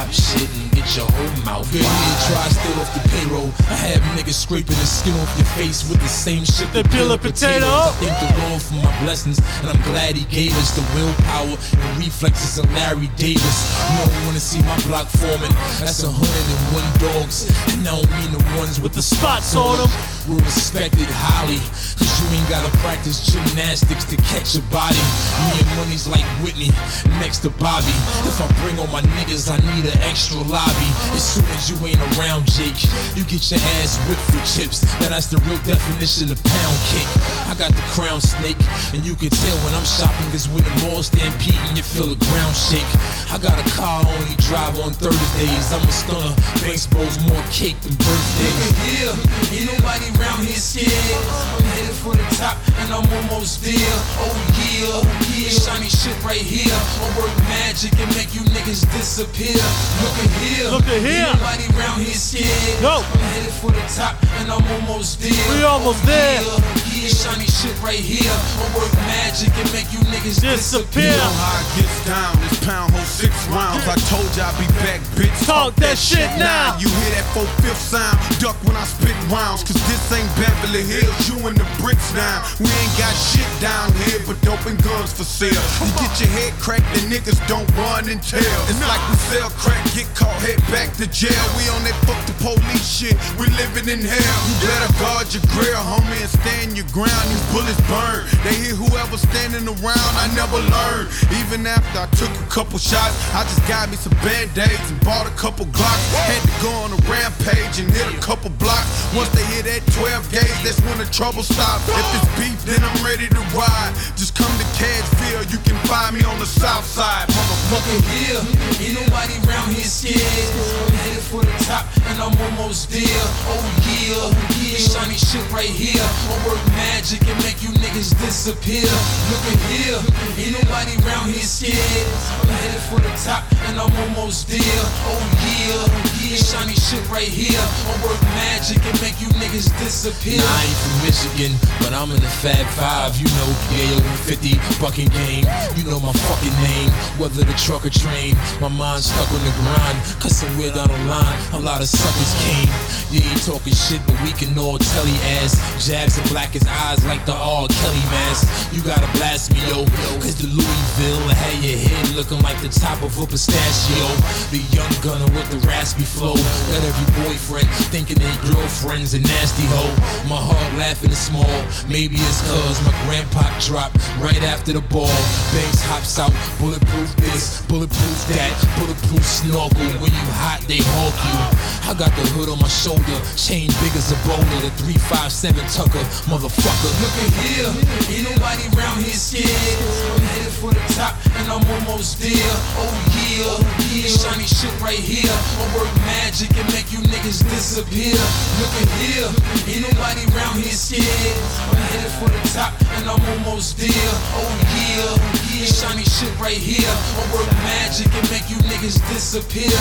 Pop 0.00 0.08
shit 0.12 0.48
and 0.56 0.72
get 0.72 0.96
your 0.96 1.04
whole 1.12 1.44
mouth 1.44 1.68
Good 1.72 1.84
here, 1.84 2.18
try 2.24 2.48
still 2.48 2.80
off 2.80 2.88
the 2.96 3.04
payroll. 3.12 3.52
I 3.68 3.76
have 3.92 4.00
niggas 4.16 4.32
scraping 4.32 4.80
the 4.80 4.88
skin 4.88 5.12
off 5.20 5.28
your 5.36 5.44
face 5.60 5.84
with 5.90 6.00
the 6.00 6.08
same 6.08 6.42
shit 6.42 6.72
They 6.72 6.82
peel 6.84 7.12
a 7.12 7.18
potato. 7.18 7.68
I 7.68 7.92
thank 8.00 8.16
the 8.16 8.48
Lord 8.48 8.62
for 8.62 8.80
my 8.80 9.04
blessings, 9.04 9.36
and 9.60 9.68
I'm 9.68 9.82
glad 9.92 10.16
He 10.16 10.24
gave 10.32 10.56
us 10.56 10.72
the 10.72 10.80
willpower 10.96 11.52
and 11.52 11.98
reflexes 12.00 12.56
of 12.56 12.64
Larry 12.72 13.12
Davis. 13.20 13.56
You 13.92 14.08
don't 14.08 14.24
wanna 14.24 14.40
see 14.40 14.64
my 14.64 14.80
block 14.88 15.06
forming. 15.20 15.52
That's 15.84 16.02
a 16.02 16.08
hundred 16.08 16.48
and 16.48 16.64
one 16.72 16.88
dogs, 16.96 17.44
and 17.68 17.84
I 17.84 18.00
don't 18.00 18.08
mean 18.16 18.32
the 18.32 18.44
ones 18.56 18.80
with 18.80 18.94
the 18.94 19.04
spots 19.04 19.54
on 19.54 19.84
them. 19.84 19.90
We're 20.28 20.36
respected 20.44 21.08
highly, 21.08 21.56
cause 21.96 22.12
you 22.20 22.26
ain't 22.36 22.48
gotta 22.52 22.70
practice 22.84 23.24
gymnastics 23.24 24.04
to 24.12 24.16
catch 24.28 24.54
a 24.54 24.62
body. 24.68 25.00
Me 25.48 25.64
and 25.64 25.70
money's 25.80 26.06
like 26.06 26.24
Whitney, 26.44 26.70
next 27.18 27.40
to 27.48 27.50
Bobby. 27.56 27.90
If 28.28 28.36
I 28.36 28.46
bring 28.60 28.78
all 28.78 28.86
my 28.92 29.00
niggas, 29.16 29.48
I 29.48 29.56
need 29.72 29.88
an 29.88 29.96
extra 30.04 30.36
lobby. 30.44 30.90
As 31.16 31.24
soon 31.24 31.48
as 31.56 31.72
you 31.72 31.76
ain't 31.88 32.00
around, 32.14 32.44
Jake, 32.52 32.76
you 33.16 33.24
get 33.24 33.48
your 33.48 33.64
ass 33.80 33.96
whipped 34.06 34.22
for 34.28 34.42
chips. 34.44 34.84
Now 35.00 35.08
that's 35.08 35.32
the 35.32 35.40
real 35.48 35.58
definition 35.64 36.28
of 36.28 36.36
pound 36.44 36.78
cake. 36.92 37.10
I 37.48 37.56
got 37.56 37.72
the 37.72 37.84
crown 37.96 38.20
snake, 38.20 38.60
and 38.92 39.00
you 39.00 39.16
can 39.16 39.32
tell 39.32 39.56
when 39.64 39.72
I'm 39.72 39.88
shopping, 39.88 40.28
cause 40.30 40.46
when 40.52 40.62
the 40.62 40.74
mall 40.84 41.02
stampede 41.02 41.58
and 41.72 41.80
you 41.80 41.82
feel 41.82 42.12
the 42.12 42.20
ground 42.28 42.54
shake. 42.54 42.86
I 43.32 43.40
got 43.40 43.56
a 43.56 43.66
car 43.72 44.04
only 44.04 44.36
drive 44.36 44.76
on 44.84 44.92
Thursdays. 44.92 45.72
I'm 45.72 45.80
a 45.80 45.92
stunner. 45.92 46.34
Banks 46.60 46.84
more 47.24 47.42
cake 47.48 47.80
than 47.80 47.96
birthdays. 47.96 48.68
Yeah, 48.84 49.16
ain't 49.56 49.66
nobody 49.72 50.09
around 50.16 50.46
here 50.46 50.56
scared. 50.56 50.90
I'm 50.90 51.64
headed 51.76 51.96
for 52.00 52.14
the 52.16 52.26
top 52.36 52.56
and 52.80 52.88
I'm 52.92 53.06
almost 53.20 53.62
there. 53.62 53.94
Oh 54.22 54.32
yeah, 54.56 54.96
oh 54.96 55.04
yeah, 55.36 55.52
shiny 55.52 55.90
shit 55.90 56.16
right 56.24 56.40
here. 56.40 56.72
I 56.72 57.06
work 57.18 57.34
magic 57.46 57.92
and 58.00 58.10
make 58.16 58.34
you 58.34 58.42
niggas 58.50 58.88
disappear. 58.96 59.60
Look 60.02 60.16
at 60.18 60.30
here, 60.40 60.68
Look 60.70 60.88
at 60.88 61.00
here. 61.02 61.30
Nobody 61.36 61.66
around 61.76 62.00
here 62.00 62.16
scared. 62.16 62.82
No. 62.82 63.04
I'm 63.04 63.24
headed 63.34 63.54
for 63.60 63.70
the 63.70 63.84
top 63.92 64.16
and 64.40 64.50
I'm 64.50 64.64
almost 64.80 65.20
there. 65.20 65.44
We 65.52 65.62
almost 65.62 66.02
oh, 66.04 66.06
there. 66.06 66.40
Oh 66.42 66.58
yeah, 66.96 67.08
shiny 67.08 67.46
shit 67.46 67.76
right 67.82 68.00
here. 68.00 68.32
I 68.32 68.66
work 68.76 68.92
magic 69.06 69.52
and 69.56 69.68
make 69.72 69.88
you 69.92 70.00
niggas 70.08 70.40
disappear. 70.40 71.12
You 71.12 71.20
know 71.20 71.36
how 71.38 71.60
it 71.60 71.68
gets 71.76 71.98
down. 72.08 72.32
This 72.40 72.58
pound 72.64 72.92
holds 72.92 73.08
six 73.08 73.32
rounds. 73.48 73.84
I 73.86 73.96
told 74.08 74.28
you 74.36 74.42
I'd 74.42 74.56
be 74.56 74.68
back, 74.80 75.00
bitch. 75.16 75.34
Talk 75.46 75.76
that 75.76 75.96
shit 75.98 76.30
now. 76.40 76.76
You 76.80 76.88
hear 76.88 77.10
that 77.20 77.26
four 77.36 77.46
fifth 77.60 77.80
sound? 77.80 78.16
Duck 78.40 78.56
when 78.64 78.76
I 78.76 78.84
spit 78.84 79.16
rounds. 79.28 79.64
Cause 79.64 79.80
this 79.88 79.99
ain't 80.12 80.28
Beverly 80.36 80.84
Hills. 80.84 81.16
You 81.28 81.36
in 81.48 81.54
the 81.56 81.66
bricks 81.80 82.12
now. 82.14 82.44
We 82.60 82.68
ain't 82.68 82.96
got 82.96 83.12
shit 83.16 83.48
down 83.60 83.92
here 84.04 84.20
but 84.26 84.40
dope 84.42 84.64
and 84.66 84.80
guns 84.82 85.12
for 85.12 85.24
sale. 85.24 85.52
You 85.80 85.92
get 86.00 86.12
your 86.20 86.32
head 86.32 86.52
cracked 86.60 86.88
and 86.96 87.12
niggas 87.12 87.40
don't 87.48 87.68
run 87.76 88.08
and 88.08 88.20
tell. 88.22 88.60
It's 88.68 88.80
like 88.84 89.02
we 89.08 89.16
sell 89.32 89.50
crack, 89.56 89.80
get 89.94 90.08
caught, 90.14 90.36
head 90.44 90.60
back 90.68 90.92
to 91.00 91.06
jail. 91.08 91.44
We 91.56 91.68
on 91.72 91.82
that 91.88 91.96
fuck 92.04 92.20
the 92.28 92.36
police 92.40 92.84
shit. 92.84 93.16
We 93.40 93.48
living 93.56 93.88
in 93.88 94.00
hell. 94.04 94.38
You 94.46 94.54
better 94.64 94.92
guard 95.00 95.26
your 95.32 95.44
grill, 95.50 95.80
homie, 95.80 96.20
and 96.20 96.30
stand 96.30 96.76
your 96.76 96.88
ground. 96.92 97.24
These 97.32 97.46
bullets 97.50 97.80
burn. 97.88 98.28
They 98.44 98.54
hit 98.54 98.76
whoever 98.76 99.16
standing 99.16 99.64
around. 99.64 100.12
I 100.20 100.28
never 100.36 100.60
learned. 100.60 101.08
Even 101.40 101.66
after 101.66 102.04
I 102.04 102.08
took 102.20 102.30
a 102.30 102.48
couple 102.52 102.78
shots, 102.78 103.16
I 103.32 103.44
just 103.44 103.64
got 103.68 103.88
me 103.90 103.96
some 103.96 104.14
band-aids 104.20 104.90
and 104.90 105.00
bought 105.04 105.26
a 105.26 105.34
couple 105.40 105.66
Glocks. 105.66 106.06
Had 106.26 106.42
to 106.42 106.54
go 106.62 106.70
on 106.84 106.92
a 106.92 107.00
rampage 107.10 107.78
and 107.80 107.90
hit 107.90 108.06
a 108.12 108.18
couple 108.18 108.50
blocks. 108.58 108.88
Once 109.14 109.28
they 109.30 109.44
hit 109.44 109.64
that 109.64 109.82
12 109.98 110.30
gauge, 110.30 110.60
that's 110.62 110.80
when 110.86 110.98
the 110.98 111.08
trouble 111.10 111.42
stops. 111.42 111.88
If 111.88 112.06
it's 112.16 112.28
beef, 112.38 112.58
then 112.64 112.82
I'm 112.82 112.98
ready 113.04 113.26
to 113.28 113.40
ride. 113.56 113.92
Just 114.14 114.36
come 114.36 114.50
to 114.58 114.66
Cadville, 114.78 115.44
you 115.50 115.58
can 115.66 115.76
find 115.86 116.16
me 116.16 116.22
on 116.24 116.38
the 116.38 116.46
south 116.46 116.84
side, 116.84 117.28
motherfucker. 117.28 117.98
here. 118.14 118.42
Ain't 118.80 118.94
nobody 119.00 119.34
around 119.46 119.74
here 119.74 119.84
scared. 119.84 120.20
I'm 120.20 120.94
headed 121.04 121.24
for 121.26 121.42
the 121.42 121.56
top 121.66 121.86
and 122.10 122.20
I'm 122.22 122.34
almost 122.50 122.90
there. 122.90 123.24
Oh 123.50 123.62
yeah, 123.86 124.30
yeah, 124.62 124.78
shiny 124.78 125.18
shit 125.18 125.44
right 125.50 125.68
here. 125.68 126.02
I 126.02 126.34
work 126.46 126.62
magic 126.76 127.26
and 127.26 127.38
make 127.42 127.62
you 127.62 127.70
niggas 127.82 128.14
disappear. 128.20 128.86
Look 128.86 129.44
at 129.52 129.60
here, 129.70 130.00
ain't 130.38 130.54
nobody 130.58 130.94
around 131.04 131.30
here 131.30 131.44
scared. 131.44 132.06
I'm 132.40 132.48
headed 132.48 132.82
for 132.88 133.00
the 133.00 133.12
top 133.22 133.44
and 133.68 133.78
I'm 133.78 133.92
almost 134.08 134.48
there. 134.48 134.84
Oh 135.10 135.22
yeah, 135.44 136.19
shiny 136.38 136.74
shit 136.78 137.02
right 137.10 137.26
here. 137.26 137.58
I 137.58 137.92
work 138.06 138.20
magic 138.38 138.78
and 138.86 138.94
make 139.02 139.18
you 139.18 139.26
niggas 139.40 139.72
disappear. 139.82 140.38
Nah, 140.38 140.46
I 140.46 140.62
ain't 140.62 140.78
from 140.78 140.96
Michigan, 141.02 141.52
but 141.82 141.90
I'm 141.90 142.10
in 142.14 142.20
the 142.22 142.32
Fab 142.44 142.66
Five. 142.78 143.16
You 143.18 143.26
know, 143.34 143.50
Yayo 143.74 143.98
and 143.98 144.20
50, 144.28 144.60
bucking 144.78 145.10
game. 145.10 145.48
You 145.74 145.84
know 145.90 145.98
my 145.98 146.12
fucking 146.12 146.56
name, 146.62 146.90
whether 147.18 147.42
the 147.42 147.56
truck 147.58 147.86
or 147.86 147.90
train. 147.90 148.36
My 148.60 148.68
mind's 148.68 149.10
stuck 149.10 149.26
on 149.32 149.42
the 149.42 149.54
grind, 149.64 149.98
cause 150.22 150.36
somewhere 150.36 150.70
down 150.70 150.88
the 150.88 151.02
line, 151.10 151.38
a 151.54 151.60
lot 151.60 151.80
of 151.80 151.88
suckers 151.88 152.32
came. 152.46 152.70
You 153.10 153.26
ain't 153.26 153.42
talking 153.42 153.74
shit, 153.74 153.98
but 154.06 154.14
we 154.22 154.30
can 154.30 154.54
all 154.58 154.78
tell 154.78 155.04
he 155.04 155.16
ass. 155.42 155.58
Jabs 155.82 156.18
and 156.18 156.28
black 156.30 156.54
his 156.54 156.66
eyes 156.66 157.04
like 157.06 157.24
the 157.26 157.34
R. 157.34 157.66
Kelly 157.66 158.04
mask. 158.14 158.46
You 158.70 158.82
gotta 158.82 159.10
blast 159.18 159.50
me, 159.52 159.58
yo, 159.66 159.82
cause 160.22 160.38
the 160.38 160.46
Louisville 160.46 161.28
had 161.34 161.58
your 161.64 161.78
head 161.78 162.14
looking 162.14 162.40
like 162.42 162.60
the 162.62 162.68
top 162.68 163.02
of 163.02 163.16
a 163.18 163.26
pistachio. 163.26 164.06
The 164.54 164.62
young 164.70 164.92
gunner 165.02 165.30
with 165.34 165.50
the 165.50 165.58
raspy 165.66 166.04
flow. 166.20 166.36
Got 166.36 166.84
every 166.84 167.08
boyfriend 167.24 167.64
thinking 167.88 168.20
their 168.20 168.36
girlfriend's 168.44 169.14
a 169.16 169.20
nasty 169.24 169.64
hoe. 169.72 169.96
My 170.28 170.36
heart 170.36 170.70
laughing 170.76 171.08
is 171.08 171.16
small. 171.16 171.48
Maybe 171.88 172.20
it's 172.20 172.44
cause 172.44 172.76
my 172.84 172.92
grandpa 173.08 173.48
dropped 173.64 173.96
right 174.20 174.42
after 174.44 174.76
the 174.76 174.84
ball. 174.92 175.16
Banks 175.56 175.80
hops 175.88 176.20
out, 176.20 176.32
bulletproof 176.60 177.08
this, 177.24 177.64
bulletproof 177.72 178.18
that, 178.36 178.52
bulletproof 178.76 179.24
snorkel. 179.24 179.88
When 179.96 180.12
you 180.12 180.26
hot, 180.44 180.60
they 180.68 180.84
hawk 180.84 181.16
you. 181.24 181.40
I 181.88 181.96
got 181.96 182.12
the 182.12 182.28
hood 182.36 182.52
on 182.52 182.60
my 182.60 182.68
shoulder, 182.68 183.16
chain 183.40 183.72
big 183.80 183.96
as 183.96 184.12
a 184.12 184.18
boulder. 184.28 184.60
The 184.60 184.70
357 184.84 185.56
Tucker, 185.72 186.04
motherfucker. 186.28 186.92
Look 187.00 187.16
at 187.16 187.32
here, 187.48 187.72
ain't 188.12 188.28
nobody 188.28 188.68
around 188.76 189.00
here 189.00 189.16
scared. 189.16 189.48
I'm 189.48 190.20
headed 190.36 190.52
for 190.52 190.68
the 190.76 190.84
top 190.92 191.16
and 191.40 191.48
I'm 191.48 191.64
almost 191.80 192.20
there. 192.20 192.52
Oh 192.76 192.92
yeah, 193.16 193.56
oh 193.56 193.80
shiny 194.10 194.44
shit 194.44 194.74
right 194.80 194.98
here. 194.98 195.32
I 195.32 195.64
work 195.72 195.88
magic 196.10 196.50
and 196.58 196.66
make 196.72 196.90
you 196.92 196.98
niggas 197.12 197.42
disappear. 197.50 198.18
Look 198.58 198.74
at 198.82 198.88
here, 198.98 199.30
ain't 199.70 199.82
nobody 199.86 200.22
around 200.34 200.56
here 200.62 200.74
scared. 200.74 201.38
I'm 201.70 201.76
headed 201.90 202.12
for 202.18 202.28
the 202.28 202.42
top 202.50 202.72
and 202.96 203.04
I'm 203.08 203.22
almost 203.32 203.78
there. 203.78 204.14
Oh 204.38 204.50
yeah, 204.74 205.14
yeah, 205.54 205.66
shiny 205.66 206.04
shit 206.04 206.32
right 206.38 206.56
here. 206.56 206.90
I 206.90 207.22
work 207.34 207.50
magic 207.66 208.10
and 208.18 208.26
make 208.30 208.46
you 208.50 208.58
niggas 208.70 208.98
disappear. 209.12 209.78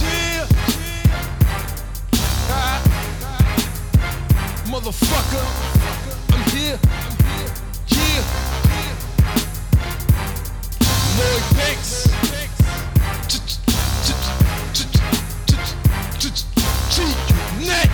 Yeah. 0.00 0.46
Ah. 2.50 2.78
Motherfucker, 4.72 5.44
I'm 6.32 6.44
here. 6.50 6.78
Yeah. 7.88 8.22
Lloyd 11.18 11.44
Banks. 11.56 12.37
G-Unit. 17.68 17.90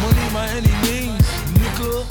Money 0.00 0.26
by 0.32 0.46
any 0.56 0.74
means, 0.84 1.28
nigga. 1.58 2.06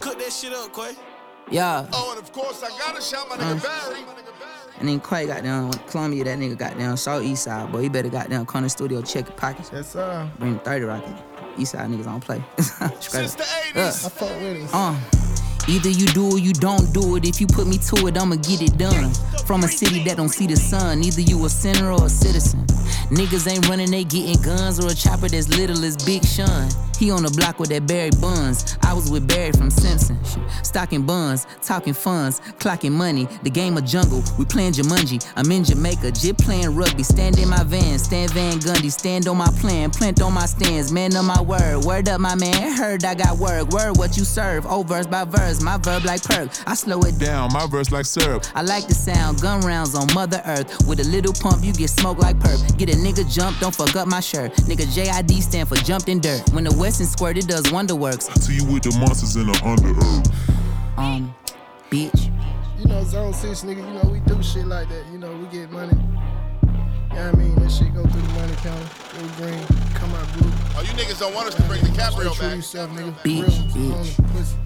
Cook 0.00 0.18
that 0.18 0.32
shit 0.32 0.52
up, 0.52 0.74
Quay. 0.74 0.94
Yeah. 1.50 1.86
Oh, 1.92 2.14
and 2.14 2.22
of 2.22 2.32
course, 2.32 2.62
I 2.62 2.68
gotta 2.78 3.00
shout 3.00 3.28
my 3.28 3.36
nigga 3.36 3.60
Mm. 3.60 3.62
Barry. 3.62 4.04
And 4.80 4.88
then 4.88 5.00
Quay 5.00 5.26
got 5.26 5.42
down 5.42 5.72
Columbia, 5.88 6.24
that 6.24 6.38
nigga 6.38 6.58
got 6.58 6.76
down 6.76 6.96
South 6.96 7.22
East 7.22 7.44
Side, 7.44 7.70
boy. 7.70 7.82
He 7.82 7.88
better 7.88 8.08
got 8.08 8.28
down 8.28 8.44
Corner 8.44 8.68
Studio, 8.68 9.02
check 9.02 9.28
your 9.28 9.36
pockets. 9.36 9.70
Yes, 9.72 9.92
sir. 9.92 10.28
Bring 10.38 10.58
30 10.58 10.84
rocket. 10.84 11.14
East 11.58 11.72
Side 11.72 11.88
niggas 11.90 12.04
don't 12.04 12.20
play. 12.20 12.42
Straight 12.58 13.00
Since 13.00 13.32
up. 13.34 13.38
the 13.38 13.44
80s. 13.80 14.06
I 14.06 14.08
fuck 14.08 14.28
with 14.40 14.56
it. 14.64 14.70
Uh, 14.72 14.96
either 15.68 15.88
you 15.90 16.06
do 16.08 16.32
or 16.32 16.38
you 16.38 16.52
don't 16.52 16.92
do 16.92 17.16
it. 17.16 17.24
If 17.24 17.40
you 17.40 17.46
put 17.46 17.66
me 17.66 17.78
to 17.78 18.06
it, 18.08 18.16
I'ma 18.18 18.36
get 18.36 18.62
it 18.62 18.76
done. 18.78 19.12
From 19.46 19.62
a 19.64 19.68
city 19.68 20.02
that 20.04 20.16
don't 20.16 20.28
see 20.28 20.46
the 20.46 20.56
sun, 20.56 21.02
either 21.04 21.20
you 21.20 21.44
a 21.44 21.48
sinner 21.48 21.90
or 21.92 22.06
a 22.06 22.08
citizen. 22.08 22.64
Niggas 23.10 23.50
ain't 23.50 23.68
running, 23.68 23.90
they 23.90 24.04
getting 24.04 24.40
guns 24.42 24.84
or 24.84 24.90
a 24.90 24.94
chopper 24.94 25.28
that's 25.28 25.48
little 25.48 25.84
as 25.84 25.96
Big 26.04 26.24
Sean. 26.24 26.68
He 26.98 27.10
on 27.10 27.24
the 27.24 27.30
block 27.30 27.58
with 27.58 27.70
that 27.70 27.86
Barry 27.86 28.10
Buns. 28.20 28.78
I 28.82 28.92
was 28.94 29.10
with 29.10 29.26
Barry 29.26 29.52
from 29.52 29.70
Simpson. 29.70 30.18
Stocking 30.62 31.04
buns, 31.04 31.46
talking 31.62 31.92
funds, 31.92 32.40
clocking 32.58 32.92
money. 32.92 33.26
The 33.42 33.50
game 33.50 33.76
of 33.76 33.84
jungle, 33.84 34.22
we 34.38 34.44
playing 34.44 34.74
Jumanji. 34.74 35.24
I'm 35.36 35.50
in 35.50 35.64
Jamaica, 35.64 36.12
jit 36.12 36.38
playing 36.38 36.74
rugby. 36.74 37.02
Stand 37.02 37.38
in 37.38 37.48
my 37.48 37.64
van, 37.64 37.98
stand 37.98 38.30
Van 38.30 38.58
Gundy. 38.58 38.90
Stand 38.92 39.26
on 39.26 39.36
my 39.36 39.48
plan, 39.60 39.90
plant 39.90 40.22
on 40.22 40.32
my 40.32 40.46
stands. 40.46 40.92
Man 40.92 41.16
of 41.16 41.24
my 41.24 41.40
word, 41.42 41.84
word 41.84 42.08
up 42.08 42.20
my 42.20 42.34
man. 42.36 42.76
Heard 42.76 43.04
I 43.04 43.14
got 43.14 43.38
work, 43.38 43.68
word 43.68 43.96
what 43.96 44.16
you 44.16 44.24
serve. 44.24 44.64
Oh, 44.66 44.82
verse 44.82 45.06
by 45.06 45.24
verse, 45.24 45.60
my 45.60 45.78
verb 45.78 46.04
like 46.04 46.22
perk. 46.22 46.50
I 46.66 46.74
slow 46.74 47.00
it 47.00 47.18
Down, 47.18 47.52
my 47.52 47.66
verse 47.66 47.90
like 47.90 48.06
syrup. 48.06 48.44
I 48.54 48.62
like 48.62 48.86
the 48.86 48.94
sound, 48.94 49.40
gun 49.42 49.60
rounds 49.62 49.94
on 49.94 50.12
Mother 50.14 50.42
Earth. 50.46 50.86
With 50.86 51.00
a 51.00 51.04
little 51.04 51.32
pump, 51.32 51.64
you 51.64 51.72
get 51.72 51.90
smoke 51.90 52.18
like 52.18 52.36
perp. 52.38 52.73
Get 52.76 52.92
a 52.92 52.96
nigga 52.96 53.30
jump, 53.32 53.58
don't 53.60 53.74
fuck 53.74 53.94
up 53.94 54.08
my 54.08 54.20
shirt. 54.20 54.52
Nigga 54.66 54.84
JID 54.86 55.42
stand 55.42 55.68
for 55.68 55.76
jumped 55.76 56.08
in 56.08 56.20
dirt. 56.20 56.48
When 56.52 56.64
the 56.64 56.74
Western 56.74 57.06
squirt, 57.06 57.38
it 57.38 57.46
does 57.46 57.70
wonder 57.70 57.94
works. 57.94 58.26
See 58.42 58.56
you 58.56 58.64
with 58.64 58.82
the 58.82 58.98
monsters 58.98 59.36
in 59.36 59.46
the 59.46 59.52
underearth. 59.52 60.98
Um, 60.98 61.34
bitch. 61.90 62.30
You 62.78 62.86
know, 62.86 63.04
zone 63.04 63.32
six 63.32 63.62
nigga, 63.62 63.76
you 63.76 64.02
know, 64.02 64.10
we 64.10 64.20
do 64.20 64.42
shit 64.42 64.66
like 64.66 64.88
that. 64.88 65.06
You 65.12 65.18
know, 65.18 65.32
we 65.36 65.46
get 65.46 65.70
money. 65.70 65.96
You 67.10 67.14
know 67.14 67.30
I 67.30 67.36
mean? 67.36 67.54
That 67.56 67.70
shit 67.70 67.94
go 67.94 68.02
through 68.02 68.22
the 68.22 68.32
money 68.32 68.54
counter. 68.56 69.03
Go 69.14 69.20
green, 69.36 69.64
come 69.94 70.12
out 70.14 70.26
blue. 70.36 70.50
Oh, 70.76 70.82
you 70.82 70.88
niggas 70.98 71.20
don't 71.20 71.34
want 71.34 71.46
us 71.48 71.54
to 71.54 71.62
bring 71.62 71.80
DiCaprio 71.82 72.34
Stay 72.34 72.46
back. 72.48 72.56
yourself, 72.56 72.90
nigga. 72.90 73.14
Bitch, 73.22 73.42
Real, 73.42 73.44
bitch. 73.46 74.12
phony, 74.12 74.28
pussy. 74.32 74.56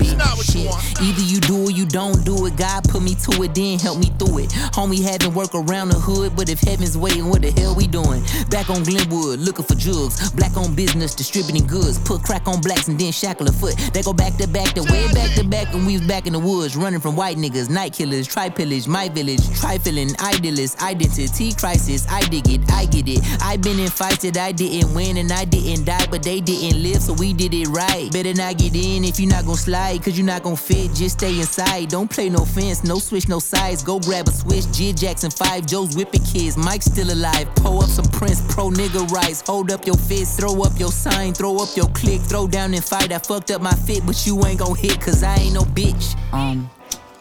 It's 0.00 0.12
not 0.18 0.36
what 0.36 0.46
you 0.54 0.62
Shit. 0.62 1.00
Either 1.00 1.22
you 1.22 1.38
do 1.40 1.64
or 1.66 1.70
you 1.70 1.86
don't 1.86 2.24
do 2.24 2.46
it. 2.46 2.56
God 2.56 2.82
put 2.88 3.02
me 3.02 3.14
to 3.14 3.42
it, 3.44 3.54
then 3.54 3.78
help 3.78 3.98
me 3.98 4.10
through 4.18 4.38
it. 4.44 4.50
Homie 4.74 5.00
having 5.02 5.32
work 5.32 5.54
around 5.54 5.88
the 5.90 5.98
hood, 5.98 6.34
but 6.36 6.48
if 6.48 6.58
heaven's 6.60 6.98
waiting, 6.98 7.28
what 7.28 7.42
the 7.42 7.50
hell 7.52 7.74
we 7.76 7.86
doing? 7.86 8.22
Back 8.50 8.68
on 8.68 8.82
Glenwood, 8.82 9.38
looking 9.38 9.64
for 9.64 9.74
drugs. 9.76 10.30
Black 10.32 10.56
on 10.56 10.74
business, 10.74 11.14
distributing 11.14 11.66
goods. 11.66 11.98
Put 12.00 12.22
crack 12.24 12.46
on 12.48 12.60
blacks 12.60 12.88
and 12.88 12.98
then 12.98 13.12
shackle 13.12 13.48
a 13.48 13.52
foot. 13.52 13.76
They 13.94 14.02
go 14.02 14.12
back 14.12 14.36
to 14.38 14.48
back, 14.48 14.74
to 14.74 14.82
way 14.82 15.06
back 15.14 15.30
to 15.36 15.44
back, 15.46 15.72
and 15.72 15.86
we 15.86 15.94
was 15.98 16.06
back 16.06 16.26
in 16.26 16.32
the 16.32 16.38
woods, 16.40 16.76
running 16.76 17.00
from 17.00 17.14
white 17.16 17.36
niggas, 17.36 17.70
night 17.70 17.92
killers, 17.92 18.26
try 18.26 18.48
pillage, 18.50 18.88
my 18.88 19.08
village, 19.08 19.40
trifling, 19.58 20.10
idealist, 20.20 20.82
identity 20.82 21.52
crisis. 21.54 22.06
I 22.10 22.20
dig 22.28 22.48
it, 22.50 22.60
I 22.72 22.86
get 22.86 23.06
it. 23.08 23.20
I 23.40 23.56
been 23.56 23.78
in 23.78 23.88
fights 23.92 24.22
that 24.22 24.36
I 24.36 24.52
didn't 24.52 24.94
win 24.94 25.16
and 25.18 25.30
I 25.30 25.44
didn't 25.44 25.84
die, 25.84 26.06
but 26.10 26.22
they 26.22 26.40
didn't 26.40 26.82
live, 26.82 27.02
so 27.02 27.12
we 27.12 27.32
did 27.32 27.54
it 27.54 27.68
right. 27.68 28.10
Better 28.12 28.34
not 28.34 28.58
get 28.58 28.74
in 28.74 29.04
if 29.04 29.20
you 29.20 29.26
not 29.26 29.44
gonna 29.44 29.56
slide, 29.56 30.02
cause 30.02 30.16
you 30.16 30.24
not 30.24 30.42
gonna 30.42 30.56
fit. 30.56 30.92
Just 30.94 31.18
stay 31.18 31.38
inside. 31.38 31.88
Don't 31.88 32.10
play 32.10 32.28
no 32.28 32.44
fence, 32.44 32.82
no 32.84 32.98
switch, 32.98 33.28
no 33.28 33.38
sides. 33.38 33.82
Go 33.82 34.00
grab 34.00 34.28
a 34.28 34.32
switch. 34.32 34.64
Jid 34.72 34.98
Jackson 34.98 35.30
5, 35.30 35.66
Joe's 35.66 35.94
whipping 35.96 36.24
kids. 36.24 36.56
Mike's 36.56 36.86
still 36.86 37.12
alive. 37.12 37.54
Pull 37.56 37.82
up 37.82 37.88
some 37.90 38.06
Prince 38.06 38.40
Pro 38.52 38.70
nigga 38.70 39.08
rights. 39.10 39.42
Hold 39.46 39.70
up 39.70 39.86
your 39.86 39.96
fist, 39.96 40.38
throw 40.40 40.62
up 40.62 40.78
your 40.78 40.90
sign, 40.92 41.34
throw 41.34 41.56
up 41.58 41.76
your 41.76 41.88
click, 41.90 42.20
throw 42.22 42.46
down 42.48 42.74
and 42.74 42.84
fight. 42.84 43.12
I 43.12 43.18
fucked 43.18 43.50
up 43.50 43.60
my 43.62 43.74
fit, 43.74 44.04
but 44.06 44.26
you 44.26 44.44
ain't 44.46 44.58
gon' 44.60 44.74
hit, 44.76 45.00
cause 45.00 45.22
I 45.22 45.36
ain't 45.36 45.54
no 45.54 45.62
bitch. 45.62 46.16
Um, 46.32 46.70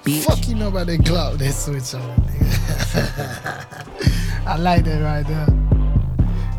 bitch. 0.04 0.24
Fuck 0.24 0.48
you 0.48 0.56
know 0.56 0.70
about 0.70 0.88
that 0.88 1.02
Glock, 1.02 1.38
that 1.40 1.54
switch 1.54 1.94
on. 1.96 2.16
nigga. 2.22 2.48
I 4.48 4.58
like 4.58 4.84
that 4.86 5.02
right 5.02 5.28
there. 5.28 5.81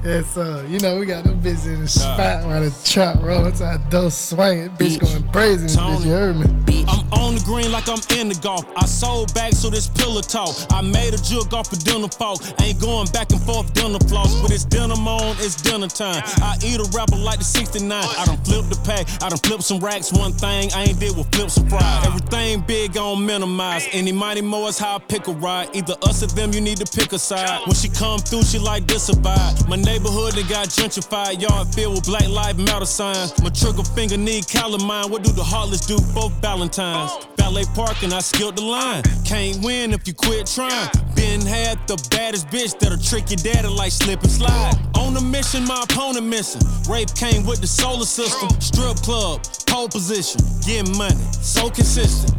Yes, 0.04 0.34
sir. 0.34 0.66
You 0.68 0.80
know, 0.80 0.98
we 0.98 1.06
got 1.06 1.22
them 1.22 1.40
bitches 1.40 1.66
in 1.66 1.82
the 1.82 1.88
spot 1.88 2.44
while 2.44 2.60
the 2.60 2.74
trap 2.84 3.22
rolls. 3.22 3.62
I 3.62 3.76
door 3.88 4.10
swinging. 4.10 4.70
Bitch 4.70 4.98
going 4.98 5.22
brazen. 5.30 5.68
Bitch, 5.68 6.04
you 6.04 6.10
heard 6.10 6.36
me? 6.36 6.84
I'm 6.88 7.06
on 7.12 7.34
the 7.36 7.42
green 7.44 7.70
like 7.70 7.88
I'm 7.88 8.02
in 8.18 8.28
the 8.28 8.34
golf. 8.42 8.66
I 8.76 8.84
sold 8.84 9.32
back 9.32 9.52
so 9.52 9.70
this 9.70 9.86
pillow 9.86 10.20
talk. 10.20 10.56
I 10.72 10.82
made 10.82 11.14
a 11.14 11.22
jug 11.22 11.54
off 11.54 11.72
a 11.72 11.76
dinner 11.76 12.08
fork. 12.08 12.40
Ain't 12.60 12.80
going 12.80 13.06
back 13.14 13.30
and 13.30 13.40
forth 13.42 13.72
dinner 13.74 14.00
floss. 14.08 14.34
But 14.42 14.50
it's 14.50 14.64
dinner 14.64 14.94
on, 14.94 15.36
it's 15.38 15.54
dinner 15.62 15.86
time. 15.86 16.22
I 16.42 16.58
eat 16.64 16.80
a 16.80 16.88
rapper 16.96 17.16
like 17.16 17.38
the 17.38 17.44
69. 17.44 17.86
I 17.92 18.24
done 18.26 18.42
flipped 18.42 18.70
the 18.70 18.80
pack. 18.82 19.06
I 19.22 19.28
done 19.28 19.38
flipped 19.38 19.62
some 19.62 19.78
racks. 19.78 20.12
One 20.12 20.32
thing 20.32 20.70
I 20.74 20.84
ain't 20.90 20.98
did 20.98 21.16
with 21.16 21.32
flip 21.32 21.50
some 21.50 21.68
fries. 21.68 22.06
Everything 22.06 22.60
big 22.66 22.96
on 22.96 23.24
minimize. 23.24 23.86
Any 23.92 24.10
mighty 24.10 24.42
more 24.42 24.68
is 24.68 24.78
how 24.78 24.96
I 24.96 24.98
pick 24.98 25.28
a 25.28 25.32
ride. 25.32 25.70
Either 25.76 25.94
us 26.02 26.24
or 26.24 26.26
them, 26.34 26.52
you 26.52 26.60
need 26.60 26.78
to 26.78 26.86
pick 26.90 27.12
a 27.12 27.18
side. 27.20 27.60
When 27.66 27.76
she 27.76 27.88
come 27.88 28.18
through, 28.18 28.42
she 28.42 28.58
like 28.58 28.88
this 28.88 29.08
a 29.08 29.12
vibe. 29.12 29.68
My 29.68 29.76
neighborhood 29.92 30.32
that 30.32 30.48
got 30.48 30.68
gentrified. 30.68 31.40
Yard 31.40 31.68
filled 31.74 31.94
with 31.96 32.06
black 32.06 32.28
lives 32.28 32.58
matter 32.58 32.86
signs. 32.86 33.30
My 33.42 33.50
trigger 33.50 33.84
finger 33.84 34.16
need 34.16 34.44
calamine. 34.48 35.10
What 35.10 35.22
do 35.22 35.32
the 35.32 35.44
heartless 35.44 35.84
do? 35.84 35.98
Both 36.14 36.32
Valentines. 36.40 37.12
Valet 37.36 37.64
parking, 37.74 38.12
I 38.12 38.20
skipped 38.20 38.56
the 38.56 38.62
line. 38.62 39.02
Can't 39.24 39.62
win 39.62 39.92
if 39.92 40.08
you 40.08 40.14
quit 40.14 40.46
trying. 40.46 40.88
Been 41.14 41.44
had 41.44 41.76
the 41.86 41.96
baddest 42.10 42.48
bitch 42.48 42.78
that'll 42.78 42.96
trick 42.96 43.28
your 43.28 43.42
daddy 43.44 43.68
like 43.68 43.92
slip 43.92 44.22
and 44.22 44.32
slide. 44.32 44.72
On 44.96 45.14
a 45.16 45.20
mission, 45.20 45.64
my 45.66 45.84
opponent 45.84 46.26
missing. 46.26 46.62
Rape 46.88 47.12
came 47.14 47.44
with 47.44 47.60
the 47.60 47.66
solar 47.66 48.06
system. 48.06 48.48
Strip 48.60 48.96
club, 49.04 49.44
pole 49.66 49.88
position. 49.88 50.40
Getting 50.64 50.96
money, 50.96 51.26
so 51.42 51.68
consistent. 51.68 52.32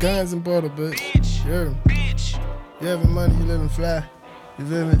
Guns 0.00 0.32
and 0.32 0.42
border, 0.42 0.70
bitch. 0.70 1.44
You 1.44 1.50
heard 1.50 1.86
me? 1.86 2.00
You 2.80 2.86
having 2.86 3.10
money, 3.10 3.34
you 3.36 3.44
living 3.44 3.68
fly. 3.68 4.02
You 4.58 4.66
feel 4.66 4.86
me? 4.86 4.98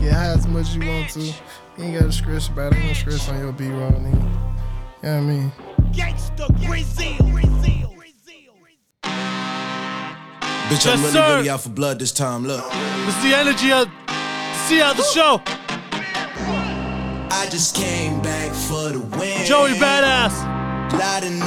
Get 0.00 0.12
high 0.12 0.26
as 0.34 0.46
much 0.46 0.62
as 0.68 0.76
you 0.76 0.86
want 0.88 1.10
to. 1.10 1.20
You 1.20 1.32
ain't 1.78 1.94
gotta 1.98 2.12
stress 2.12 2.48
about 2.48 2.72
it. 2.72 2.78
Ain't 2.78 2.86
no 2.88 2.92
stress 2.92 3.28
on 3.28 3.38
your 3.38 3.52
B 3.52 3.68
roll, 3.68 3.90
nigga. 3.92 4.04
You 4.04 4.18
know 4.18 4.28
what 5.02 5.06
I 5.08 5.20
mean? 5.20 5.52
Gangsta 5.92 6.46
Brazil. 6.66 7.16
Bitch, 10.70 10.84
Yes, 10.84 10.86
I'm 10.86 11.00
really, 11.00 11.12
sir. 11.12 11.36
really 11.36 11.50
out 11.50 11.60
for 11.60 11.68
blood 11.68 11.98
this 11.98 12.12
time. 12.12 12.46
Look. 12.46 12.64
It's 12.72 13.22
the 13.22 13.34
energy 13.34 13.72
of 13.72 13.88
see 14.66 14.80
out 14.80 14.96
the 14.96 15.02
show. 15.04 15.40
I 17.34 17.46
just 17.50 17.74
came 17.76 18.22
back 18.22 18.52
for 18.52 18.88
the 18.90 19.00
win. 19.18 19.44
Joey 19.46 19.72
Badass. 19.74 20.32
Lot 20.98 21.24
of 21.24 21.30
new 21.30 21.38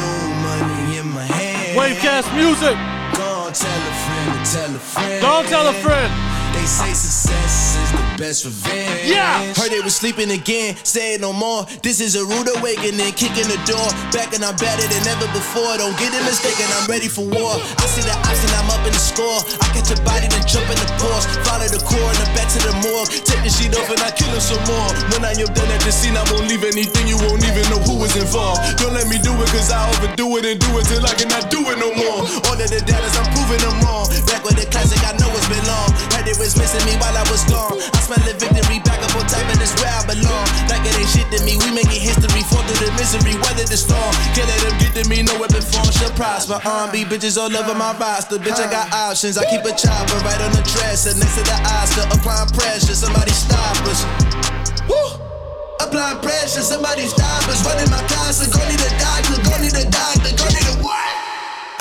money 0.46 0.98
in 0.98 1.08
my 1.10 1.24
hand. 1.24 1.78
Wavecast 1.78 2.30
music. 2.36 2.76
Go 3.18 3.24
on, 3.24 3.54
tell 3.54 3.72
a 3.72 3.94
friend 4.06 4.46
to 4.46 4.52
tell 4.52 4.76
a 4.76 4.80
friend. 4.80 5.22
Go 5.22 5.28
on, 5.28 5.46
tell 5.46 5.68
a 5.68 5.74
friend. 5.74 6.12
They 6.54 6.66
say 6.66 6.94
success 6.94 7.54
is 7.70 7.75
the 7.75 7.75
best 8.18 8.46
revenge. 8.46 9.08
Yeah. 9.08 9.44
Heard 9.56 9.72
they 9.72 9.84
was 9.84 9.96
sleeping 9.96 10.32
again, 10.32 10.76
say 10.84 11.16
it 11.16 11.22
no 11.22 11.32
more. 11.32 11.68
This 11.84 12.00
is 12.00 12.16
a 12.16 12.24
rude 12.24 12.48
awakening, 12.58 13.14
kicking 13.16 13.48
the 13.48 13.60
door. 13.68 13.86
Back 14.12 14.34
and 14.36 14.44
I'm 14.44 14.56
better 14.56 14.86
than 14.88 15.04
ever 15.08 15.28
before. 15.36 15.76
Don't 15.78 15.96
get 16.00 16.12
it 16.16 16.24
mistaken, 16.24 16.68
I'm 16.80 16.88
ready 16.88 17.08
for 17.08 17.24
war. 17.28 17.60
I 17.60 17.86
see 17.88 18.04
the 18.04 18.16
option, 18.26 18.50
I'm 18.56 18.72
up 18.72 18.84
in 18.88 18.94
the 18.96 19.04
score. 19.04 19.44
I 19.62 19.68
catch 19.76 19.92
a 19.92 19.98
body, 20.04 20.28
then 20.28 20.44
jump 20.48 20.68
in 20.72 20.80
the 20.80 20.90
Porsche. 21.00 21.28
Follow 21.44 21.68
the 21.68 21.82
core 21.84 22.10
and 22.10 22.20
the 22.20 22.28
back 22.36 22.48
to 22.56 22.60
the 22.64 22.74
morgue. 22.84 23.12
Take 23.28 23.44
the 23.44 23.52
sheet 23.52 23.76
off 23.76 23.90
and 23.92 24.02
I 24.02 24.12
kill 24.16 24.32
him 24.32 24.42
some 24.44 24.64
more. 24.68 24.90
When 25.12 25.28
I 25.28 25.36
am 25.36 25.52
done 25.52 25.70
at 25.72 25.84
the 25.84 25.92
scene, 25.92 26.16
I 26.16 26.24
won't 26.32 26.48
leave 26.48 26.64
anything. 26.64 27.08
You 27.08 27.20
won't 27.28 27.44
even 27.44 27.64
know 27.68 27.82
who 27.84 28.00
was 28.00 28.16
involved. 28.16 28.80
Don't 28.80 28.96
let 28.96 29.08
me 29.12 29.20
do 29.20 29.32
it, 29.36 29.50
cause 29.52 29.72
I 29.72 29.84
overdo 29.96 30.40
it 30.40 30.46
and 30.48 30.58
do 30.60 30.70
it 30.80 30.86
till 30.88 31.04
I 31.04 31.14
cannot 31.14 31.52
do 31.52 31.62
it 31.68 31.78
no 31.78 31.92
more. 31.92 32.24
All 32.48 32.58
of 32.58 32.70
the 32.70 32.82
data's, 32.82 33.16
I'm 33.20 33.28
proving 33.36 33.62
them 33.62 33.76
wrong. 33.84 34.08
Back 34.30 34.42
with 34.48 34.56
the 34.56 34.66
classic, 34.72 35.02
I 35.04 35.14
know 35.20 35.30
it's 35.36 35.48
been 35.52 35.64
long. 35.68 35.92
It 36.26 36.42
was 36.42 36.58
missing 36.58 36.82
me 36.90 36.98
while 36.98 37.14
I 37.14 37.22
was 37.30 37.46
gone. 37.46 37.78
I 37.78 38.00
smell 38.02 38.18
the 38.26 38.34
victory 38.34 38.82
back 38.82 38.98
up 39.06 39.14
on 39.14 39.30
top, 39.30 39.46
and 39.46 39.62
it's 39.62 39.78
where 39.78 39.94
I 39.94 40.02
belong. 40.10 40.46
Like 40.66 40.82
it 40.82 40.98
ain't 40.98 41.10
shit 41.10 41.30
to 41.30 41.40
me, 41.46 41.54
we 41.62 41.70
making 41.70 42.02
history. 42.02 42.42
Fall 42.50 42.66
through 42.66 42.82
the 42.82 42.90
misery, 42.98 43.38
weather 43.46 43.66
the 43.70 43.78
storm. 43.78 44.10
Can't 44.34 44.50
let 44.50 44.60
them 44.66 44.74
get 44.82 44.92
to 44.98 45.04
me, 45.06 45.22
no 45.22 45.38
weapon 45.38 45.62
form 45.62 45.86
should 45.94 46.14
prosper. 46.18 46.58
R&B 46.58 47.06
bitches 47.06 47.38
all 47.38 47.54
over 47.54 47.78
my 47.78 47.94
roster. 48.02 48.42
Bitch, 48.42 48.58
I 48.58 48.66
got 48.66 48.90
options. 48.90 49.38
I 49.38 49.46
keep 49.46 49.62
a 49.62 49.74
chopper 49.78 50.18
right 50.26 50.42
on 50.42 50.50
the 50.50 50.66
dresser 50.66 51.14
next 51.14 51.38
to 51.38 51.44
the 51.46 51.58
Oscar. 51.78 52.10
Applying 52.10 52.50
pressure, 52.58 52.98
somebody 52.98 53.32
stop 53.32 53.78
us. 53.86 54.02
Woo! 54.90 54.98
Applying 55.78 56.18
pressure, 56.26 56.66
somebody 56.66 57.06
stop 57.06 57.46
us. 57.54 57.62
Running 57.62 57.90
my 57.94 58.02
closet, 58.10 58.50
go 58.50 58.66
need 58.66 58.82
a 58.82 58.92
doctor, 58.98 59.38
go 59.46 59.54
need 59.62 59.78
a 59.78 59.86
doctor, 59.86 60.34
go 60.34 60.46
need? 60.50 60.65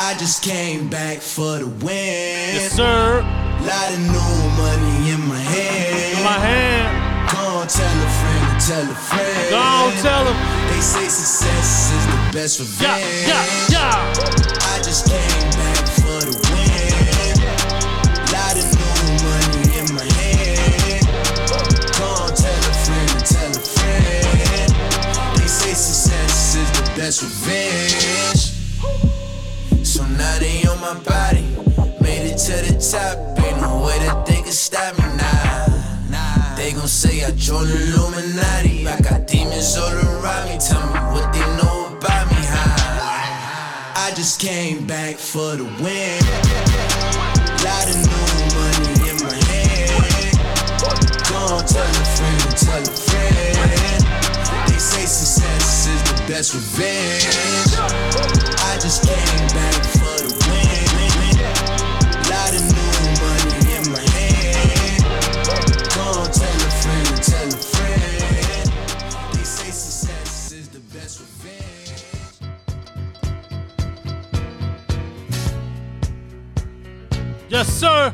I 0.07 0.13
just 0.19 0.43
came 0.45 0.89
back 0.91 1.23
for 1.23 1.57
the 1.59 1.67
win. 1.67 2.61
Yes, 2.61 2.73
sir. 2.77 3.23
Lot 3.65 3.89
of 3.91 4.01
new 4.01 4.37
money 4.61 5.11
in 5.17 5.21
my 5.27 5.41
hand. 5.41 6.19
In 6.19 6.23
my 6.23 6.39
hand. 6.45 7.33
Go 7.33 7.41
on, 7.41 7.67
tell 7.67 7.89
a 7.89 8.11
friend 8.21 8.61
to 8.61 8.67
tell 8.69 8.85
a 8.85 8.95
friend. 9.09 9.49
Go 9.49 9.57
on, 9.57 9.93
tell 10.05 10.29
'em. 10.29 10.37
They 10.69 10.81
say 10.85 11.09
success 11.09 11.91
is 11.97 12.05
the 12.13 12.21
best 12.37 12.61
revenge. 12.61 13.01
Yeah, 13.27 13.49
yeah, 13.73 13.97
yeah. 14.13 14.75
I 14.75 14.83
just 14.85 15.09
came 15.09 15.49
back 15.57 15.89
for 15.97 16.21
the 16.29 16.37
win. 16.53 17.41
Lot 18.29 18.61
of 18.61 18.67
new 18.77 19.01
money 19.25 19.65
in 19.81 19.87
my 19.97 20.05
hand. 20.21 21.09
Go 21.97 22.05
on, 22.05 22.31
tell 22.37 22.61
a 22.61 22.75
friend 22.85 23.09
tell 23.25 23.53
a 23.57 23.65
friend. 23.73 24.69
They 25.41 25.49
say 25.49 25.73
success 25.73 26.57
is 26.61 26.69
the 26.77 26.85
best 26.95 27.23
revenge. 27.23 27.64
My 30.85 31.01
body. 31.01 31.47
Made 32.05 32.29
it 32.29 32.37
to 32.45 32.57
the 32.67 32.77
top. 32.77 33.17
Ain't 33.41 33.61
no 33.61 33.81
way 33.87 33.97
that 34.05 34.27
they 34.27 34.41
can 34.43 34.53
stop 34.53 34.93
me 34.99 35.07
now. 35.17 36.57
They 36.57 36.73
gon' 36.73 36.89
say 36.89 37.25
I 37.25 37.31
joined 37.33 37.69
the 37.69 37.79
Illuminati. 37.89 38.87
I 38.87 39.01
got 39.01 39.27
demons 39.27 39.77
all 39.77 39.93
around 39.93 40.49
me. 40.49 40.57
Tell 40.61 40.85
me 40.93 41.01
what 41.13 41.33
they 41.33 41.47
know 41.57 41.97
about 41.97 42.27
me, 42.29 42.43
huh? 42.45 44.05
I 44.05 44.13
just 44.15 44.41
came 44.41 44.87
back 44.87 45.17
for 45.17 45.57
the 45.57 45.65
win. 45.81 46.21
Lot 47.65 47.87
of 47.89 47.99
new 48.05 48.29
money 48.57 48.93
in 49.09 49.17
my 49.25 49.39
hand. 49.49 50.37
Go 51.29 51.41
on, 51.57 51.65
tell 51.65 51.89
a 51.89 52.07
friend 52.17 52.41
tell 52.61 52.85
a 52.85 52.97
friend. 53.09 54.05
They 54.69 54.79
say 54.79 55.05
success 55.07 55.89
is 55.89 56.01
the 56.11 56.17
best 56.29 56.53
revenge. 56.53 57.73
I 58.69 58.79
just 58.81 59.03
came 59.09 59.49
back 59.57 59.94
Yes, 77.55 77.69
sir. 77.69 78.13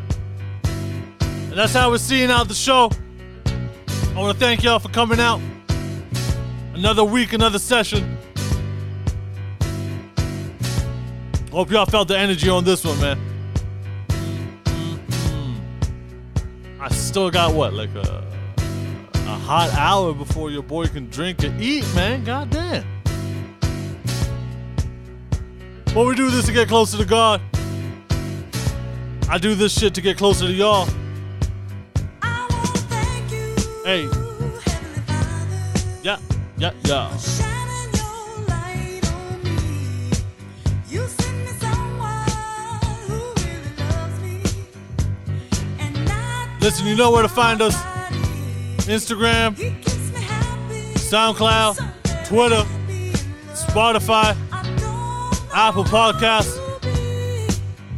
And 0.74 1.52
that's 1.54 1.72
how 1.72 1.88
we're 1.88 1.96
seeing 1.96 2.30
out 2.30 2.46
the 2.46 2.54
show. 2.54 2.90
I 3.46 4.14
want 4.14 4.38
to 4.38 4.38
thank 4.38 4.62
y'all 4.62 4.78
for 4.78 4.90
coming 4.90 5.18
out. 5.18 5.40
Another 6.74 7.04
week, 7.04 7.32
another 7.32 7.58
session. 7.58 8.18
Hope 11.50 11.70
y'all 11.70 11.86
felt 11.86 12.08
the 12.08 12.18
energy 12.18 12.50
on 12.50 12.64
this 12.64 12.84
one, 12.84 13.00
man. 13.00 13.18
Mm-hmm. 14.98 15.62
I 16.82 16.90
still 16.90 17.30
got 17.30 17.54
what, 17.54 17.72
like 17.72 17.94
a, 17.94 18.22
a 19.14 19.38
hot 19.38 19.72
hour 19.72 20.12
before 20.12 20.50
your 20.50 20.62
boy 20.62 20.86
can 20.86 21.08
drink 21.08 21.44
and 21.44 21.58
eat, 21.62 21.86
man. 21.94 22.24
God 22.24 22.50
damn. 22.50 22.84
But 25.94 26.04
we 26.04 26.14
do 26.14 26.28
this 26.28 26.44
to 26.44 26.52
get 26.52 26.68
closer 26.68 26.98
to 26.98 27.06
God. 27.06 27.40
I 29.32 29.38
do 29.38 29.54
this 29.54 29.78
shit 29.78 29.94
to 29.94 30.00
get 30.00 30.16
closer 30.18 30.48
to 30.48 30.52
y'all. 30.52 30.86
Hey. 33.84 34.08
Yeah, 36.02 36.18
yeah, 36.58 36.72
yeah. 36.84 37.16
Listen, 46.60 46.88
you 46.88 46.96
know 46.96 47.12
where 47.12 47.22
to 47.22 47.28
find 47.28 47.62
us 47.62 47.76
Instagram, 48.88 49.54
SoundCloud, 50.96 51.76
Twitter, 52.26 52.66
Spotify, 53.54 54.36
Apple 55.54 55.84
Podcasts, 55.84 56.58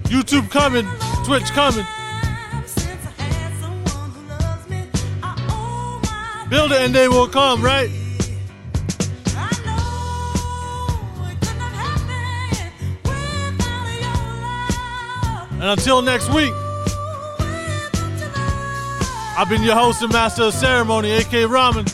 YouTube 0.05 0.51
coming, 0.51 0.87
Twitch 1.25 1.51
coming. 1.53 1.87
Build 6.51 6.73
it 6.73 6.83
and 6.83 6.95
they 6.95 7.09
will 7.09 7.29
come, 7.29 7.63
right? 7.63 7.91
And 15.63 15.71
until 15.71 16.03
next 16.03 16.29
week, 16.35 16.53
I've 19.39 19.49
been 19.49 19.63
your 19.63 19.77
host 19.77 20.03
and 20.03 20.13
master 20.13 20.43
of 20.43 20.55
ceremony, 20.55 21.13
AK 21.13 21.49
Rahman. 21.49 21.87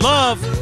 Love. 0.00 0.59